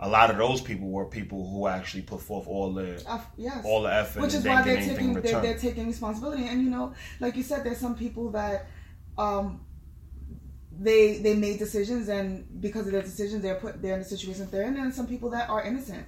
a 0.04 0.10
lot 0.10 0.32
of 0.32 0.38
those 0.38 0.62
people 0.62 0.90
were 0.90 1.06
people 1.06 1.48
who 1.50 1.68
actually 1.68 2.02
put 2.02 2.22
forth 2.22 2.48
all 2.48 2.74
the 2.74 3.04
Uh, 3.08 3.20
yes. 3.38 3.64
all 3.64 3.84
the 3.84 3.94
effort 3.94 4.22
which 4.22 4.34
is 4.34 4.44
why 4.44 4.62
they're 4.64 4.78
taking 4.78 5.14
they're, 5.14 5.42
they're 5.42 5.58
taking 5.58 5.88
responsibility. 5.88 6.48
And 6.48 6.64
you 6.64 6.70
know 6.70 6.94
like 7.20 7.36
you 7.36 7.44
said 7.44 7.64
there's 7.64 7.78
some 7.78 7.96
people 7.96 8.32
that 8.32 8.68
um 9.18 9.62
they 10.80 11.20
they 11.20 11.36
made 11.36 11.60
decisions 11.60 12.10
and 12.10 12.62
because 12.62 12.88
of 12.88 12.94
their 12.94 13.04
decisions 13.04 13.44
they're 13.44 13.56
put 13.56 13.82
they're 13.82 13.94
in 13.94 14.00
the 14.00 14.06
situation 14.06 14.48
they're 14.52 14.64
in 14.64 14.78
and 14.78 14.94
some 14.94 15.06
people 15.06 15.30
that 15.30 15.50
are 15.50 15.64
innocent 15.64 16.06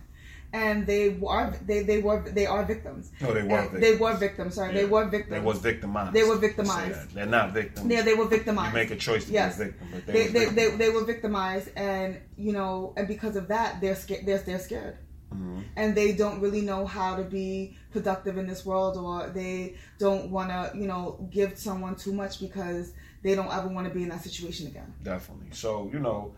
and 0.53 0.85
they 0.85 1.17
are 1.27 1.53
they 1.65 1.81
they 1.83 1.99
were 1.99 2.19
they 2.29 2.45
are 2.45 2.63
victims 2.63 3.11
no 3.21 3.33
they 3.33 3.41
were 3.41 3.57
And 3.57 3.71
victims. 3.71 3.81
they 3.81 3.95
were 3.97 4.13
victims 4.15 4.55
sorry 4.55 4.73
they 4.73 4.83
Yeah. 4.83 4.89
were 4.95 5.05
they 5.09 5.17
victims 5.17 5.43
was 5.45 5.59
victimized 5.59 6.13
They 6.13 6.23
were 6.23 6.37
victimized. 6.37 7.13
they're 7.15 7.25
not 7.25 7.53
victims 7.53 7.91
yeah 7.91 8.03
they 8.03 8.13
were 8.13 8.27
victimized. 8.27 8.73
you 8.73 8.79
make 8.81 8.91
a 8.91 8.95
choice 8.95 9.25
to 9.25 9.31
Yes. 9.31 9.57
be 9.57 9.63
a 9.63 9.65
victim 9.65 9.87
but 9.93 10.05
they, 10.05 10.27
they, 10.27 10.45
they, 10.45 10.45
they, 10.57 10.67
they 10.81 10.89
were 10.89 11.03
victimized 11.03 11.69
and 11.75 12.19
you 12.37 12.53
know 12.53 12.93
and 12.97 13.07
because 13.07 13.35
of 13.35 13.47
that 13.47 13.81
they're 13.81 13.95
scared 13.95 14.25
they're, 14.27 14.39
they're 14.39 14.59
scared 14.59 14.97
Mhm. 15.33 15.63
and 15.75 15.95
they 15.95 16.13
don't 16.13 16.39
really 16.41 16.61
know 16.61 16.85
how 16.85 17.15
to 17.15 17.23
be 17.23 17.75
productive 17.91 18.37
in 18.37 18.45
this 18.45 18.63
world 18.69 18.95
or 18.97 19.29
they 19.33 19.73
don't 19.97 20.29
want 20.29 20.49
to 20.49 20.61
you 20.77 20.85
know 20.85 21.27
give 21.31 21.57
someone 21.57 21.95
too 21.95 22.13
much 22.13 22.39
because 22.39 22.93
they 23.23 23.33
don't 23.33 23.51
ever 23.51 23.67
want 23.69 23.87
to 23.87 23.93
be 23.97 24.03
in 24.03 24.09
that 24.09 24.21
situation 24.21 24.67
again 24.67 24.93
definitely. 25.01 25.47
So 25.51 25.89
you 25.91 25.99
know, 25.99 26.35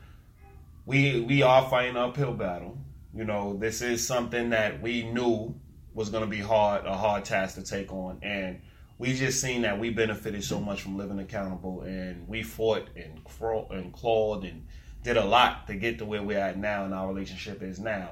we 0.85 1.21
we 1.31 1.41
are 1.41 1.69
fighting 1.69 1.97
an 1.97 2.03
uphill 2.03 2.33
battle. 2.33 2.77
You 3.15 3.23
know, 3.23 3.55
this 3.57 3.81
is 3.81 4.05
something 4.05 4.49
that 4.49 4.81
we 4.81 5.03
knew 5.03 5.55
was 5.93 6.09
going 6.09 6.23
to 6.23 6.29
be 6.29 6.39
hard, 6.39 6.85
a 6.85 6.97
hard 6.97 7.23
task 7.23 7.55
to 7.55 7.63
take 7.63 7.91
on, 7.93 8.19
and 8.21 8.59
we 8.97 9.13
just 9.13 9.41
seen 9.41 9.61
that 9.61 9.79
we 9.79 9.89
benefited 9.89 10.43
so 10.43 10.59
much 10.59 10.81
from 10.81 10.97
living 10.97 11.19
accountable, 11.19 11.81
and 11.81 12.27
we 12.27 12.43
fought 12.43 12.89
and 12.95 13.23
craw- 13.23 13.67
and 13.69 13.93
clawed 13.93 14.43
and 14.43 14.65
did 15.03 15.15
a 15.17 15.23
lot 15.23 15.67
to 15.67 15.75
get 15.75 15.99
to 15.99 16.05
where 16.05 16.21
we're 16.23 16.39
at 16.39 16.57
now, 16.57 16.83
and 16.83 16.93
our 16.93 17.07
relationship 17.07 17.61
is 17.63 17.79
now. 17.79 18.09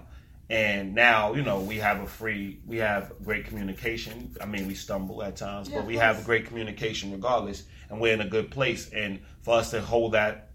And 0.50 0.94
now, 0.94 1.34
you 1.34 1.42
know, 1.42 1.60
we 1.62 1.78
have 1.78 2.00
a 2.02 2.08
free, 2.08 2.60
we 2.66 2.78
have 2.78 3.12
great 3.24 3.46
communication. 3.46 4.36
I 4.40 4.46
mean, 4.46 4.68
we 4.68 4.76
stumble 4.76 5.24
at 5.24 5.36
times, 5.36 5.70
Yeah, 5.70 5.78
but 5.78 5.86
we 5.86 5.98
have 5.98 6.24
great 6.26 6.46
communication 6.46 7.12
regardless, 7.12 7.64
and 7.90 8.00
we're 8.00 8.14
in 8.14 8.22
a 8.22 8.28
good 8.28 8.52
place. 8.52 8.90
And 8.92 9.20
for 9.42 9.56
us 9.56 9.72
to 9.72 9.82
hold 9.82 10.14
that, 10.14 10.52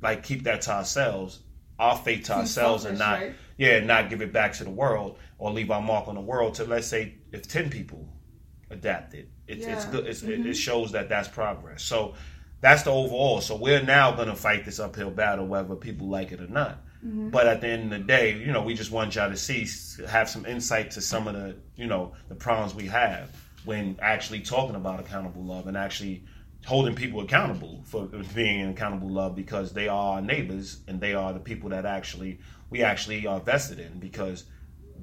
like, 0.00 0.22
keep 0.22 0.44
that 0.44 0.62
to 0.62 0.72
ourselves, 0.72 1.40
our 1.78 1.96
fate 1.96 2.26
to 2.26 2.34
ourselves, 2.36 2.84
and 2.84 2.98
not, 2.98 3.20
right? 3.20 3.34
Yeah, 3.60 3.78
not 3.80 4.08
give 4.08 4.22
it 4.22 4.32
back 4.32 4.54
to 4.54 4.64
the 4.64 4.70
world 4.70 5.18
or 5.38 5.50
leave 5.52 5.70
our 5.70 5.82
mark 5.82 6.08
on 6.08 6.14
the 6.14 6.20
world. 6.22 6.54
To 6.54 6.64
let's 6.64 6.86
say 6.86 7.14
if 7.30 7.46
ten 7.46 7.68
people 7.68 8.08
adapted, 8.70 9.28
it's 9.46 9.66
it's 9.66 9.84
Yeah. 9.84 9.90
good. 9.90 10.06
It's, 10.06 10.22
Mhm. 10.22 10.40
it, 10.40 10.46
it 10.46 10.54
shows 10.54 10.92
that 10.92 11.10
that's 11.10 11.28
progress. 11.28 11.82
So 11.82 12.14
that's 12.62 12.84
the 12.84 12.90
overall. 12.90 13.42
So 13.42 13.56
we're 13.56 13.82
now 13.82 14.12
going 14.12 14.28
to 14.28 14.34
fight 14.34 14.64
this 14.64 14.80
uphill 14.80 15.10
battle, 15.10 15.46
whether 15.46 15.74
people 15.76 16.08
like 16.08 16.32
it 16.32 16.40
or 16.40 16.48
not. 16.48 16.78
Mm-hmm. 17.06 17.28
But 17.30 17.46
at 17.46 17.60
the 17.60 17.68
end 17.68 17.92
of 17.92 17.98
the 18.00 18.04
day, 18.06 18.38
you 18.38 18.52
know, 18.52 18.62
we 18.62 18.72
just 18.74 18.90
want 18.90 19.14
y'all 19.14 19.30
to 19.30 19.36
see, 19.36 19.66
have 20.08 20.28
some 20.28 20.44
insight 20.46 20.90
to 20.92 21.00
some 21.02 21.28
of 21.28 21.34
the, 21.34 21.56
you 21.76 21.86
know, 21.86 22.12
the 22.28 22.34
problems 22.34 22.74
we 22.74 22.86
have 22.86 23.30
when 23.64 23.98
actually 24.00 24.40
talking 24.40 24.76
about 24.76 25.00
accountable 25.00 25.42
love 25.44 25.66
and 25.66 25.76
actually 25.76 26.24
holding 26.66 26.94
people 26.94 27.20
accountable 27.20 27.82
for 27.86 28.06
being 28.34 28.60
in 28.60 28.68
accountable 28.70 29.08
love 29.08 29.34
because 29.34 29.72
they 29.72 29.88
are 29.88 30.14
our 30.16 30.20
neighbors 30.22 30.80
and 30.88 31.00
they 31.00 31.14
are 31.14 31.32
the 31.32 31.40
people 31.40 31.70
that 31.70 31.86
actually 31.86 32.38
we 32.70 32.82
actually 32.82 33.26
are 33.26 33.40
vested 33.40 33.78
in 33.78 33.98
because 33.98 34.44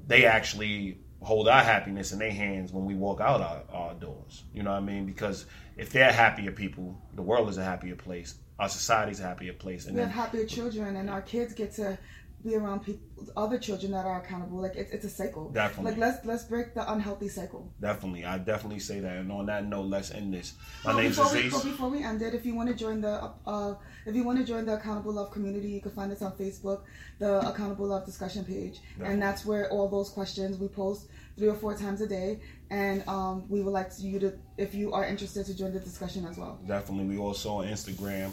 they 0.06 0.24
actually 0.24 0.98
hold 1.20 1.48
our 1.48 1.62
happiness 1.62 2.12
in 2.12 2.18
their 2.18 2.32
hands 2.32 2.72
when 2.72 2.84
we 2.84 2.94
walk 2.94 3.20
out 3.20 3.40
our, 3.40 3.62
our 3.72 3.94
doors. 3.94 4.44
You 4.52 4.62
know 4.62 4.70
what 4.70 4.78
I 4.78 4.80
mean? 4.80 5.04
Because 5.04 5.46
if 5.76 5.90
they're 5.90 6.12
happier 6.12 6.52
people, 6.52 7.00
the 7.14 7.22
world 7.22 7.48
is 7.48 7.58
a 7.58 7.64
happier 7.64 7.96
place. 7.96 8.36
Our 8.58 8.68
society's 8.68 9.20
a 9.20 9.24
happier 9.24 9.52
place. 9.52 9.86
And 9.86 9.94
we 9.94 10.00
have 10.00 10.10
happier 10.10 10.44
children 10.44 10.96
and 10.96 11.10
our 11.10 11.22
kids 11.22 11.54
get 11.54 11.72
to 11.74 11.98
be 12.44 12.54
around 12.54 12.80
people 12.84 13.02
other 13.36 13.58
children 13.58 13.90
that 13.90 14.06
are 14.06 14.22
accountable 14.22 14.58
like 14.62 14.76
it's, 14.76 14.92
it's 14.92 15.04
a 15.04 15.08
cycle 15.10 15.50
Definitely. 15.50 15.90
like 15.92 16.00
let's 16.00 16.24
let's 16.24 16.44
break 16.44 16.72
the 16.72 16.92
unhealthy 16.92 17.28
cycle 17.28 17.72
definitely, 17.80 18.24
I 18.24 18.38
definitely 18.38 18.78
say 18.78 19.00
that. 19.00 19.16
And 19.16 19.32
on 19.32 19.46
that 19.46 19.66
note, 19.66 19.86
let's 19.86 20.12
end 20.12 20.32
this. 20.32 20.54
My 20.84 20.92
Well, 20.94 21.02
name's 21.02 21.16
before 21.16 21.32
we, 21.32 21.38
Aziz. 21.40 21.52
but 21.52 21.64
before 21.64 21.88
we 21.88 22.04
end 22.04 22.22
it, 22.22 22.34
if 22.34 22.46
you 22.46 22.54
want 22.54 22.68
to 22.68 22.74
join 22.76 23.00
the 23.00 23.30
uh, 23.46 23.74
if 24.06 24.14
you 24.14 24.22
want 24.22 24.38
to 24.38 24.44
join 24.44 24.66
the 24.66 24.74
Accountable 24.74 25.12
Love 25.12 25.32
community, 25.32 25.68
you 25.68 25.80
can 25.80 25.90
find 25.90 26.12
us 26.12 26.22
on 26.22 26.32
Facebook, 26.32 26.82
the 27.18 27.40
Accountable 27.48 27.86
Love 27.88 28.06
discussion 28.06 28.44
page, 28.44 28.80
Definitely. 28.92 29.12
and 29.14 29.22
that's 29.22 29.44
where 29.44 29.68
all 29.70 29.88
those 29.88 30.10
questions 30.10 30.58
we 30.58 30.68
post 30.68 31.08
three 31.36 31.48
or 31.48 31.54
four 31.56 31.74
times 31.76 32.00
a 32.00 32.06
day. 32.06 32.40
And 32.70 33.06
um, 33.08 33.48
we 33.48 33.62
would 33.62 33.72
like 33.72 33.90
you 33.98 34.18
to, 34.20 34.34
if 34.58 34.74
you 34.74 34.92
are 34.92 35.04
interested, 35.04 35.46
to 35.46 35.56
join 35.56 35.72
the 35.72 35.80
discussion 35.80 36.24
as 36.26 36.36
well. 36.38 36.60
Definitely. 36.66 37.06
We 37.06 37.18
also 37.18 37.50
on 37.54 37.66
Instagram 37.66 38.30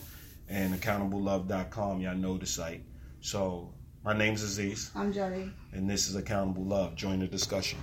and 0.50 0.74
accountable.love.com. 0.76 2.02
Y'all 2.02 2.15
know 2.15 2.38
the 2.38 2.46
site. 2.46 2.84
So 3.22 3.74
my 4.06 4.13
name's 4.15 4.44
Aziz, 4.44 4.91
I'm 4.96 5.12
Jody. 5.12 5.52
and 5.74 5.89
this 5.89 6.08
is 6.08 6.15
Accountable 6.15 6.63
Love. 6.63 6.96
Join 6.96 7.20
the 7.20 7.28
discussion. 7.28 7.80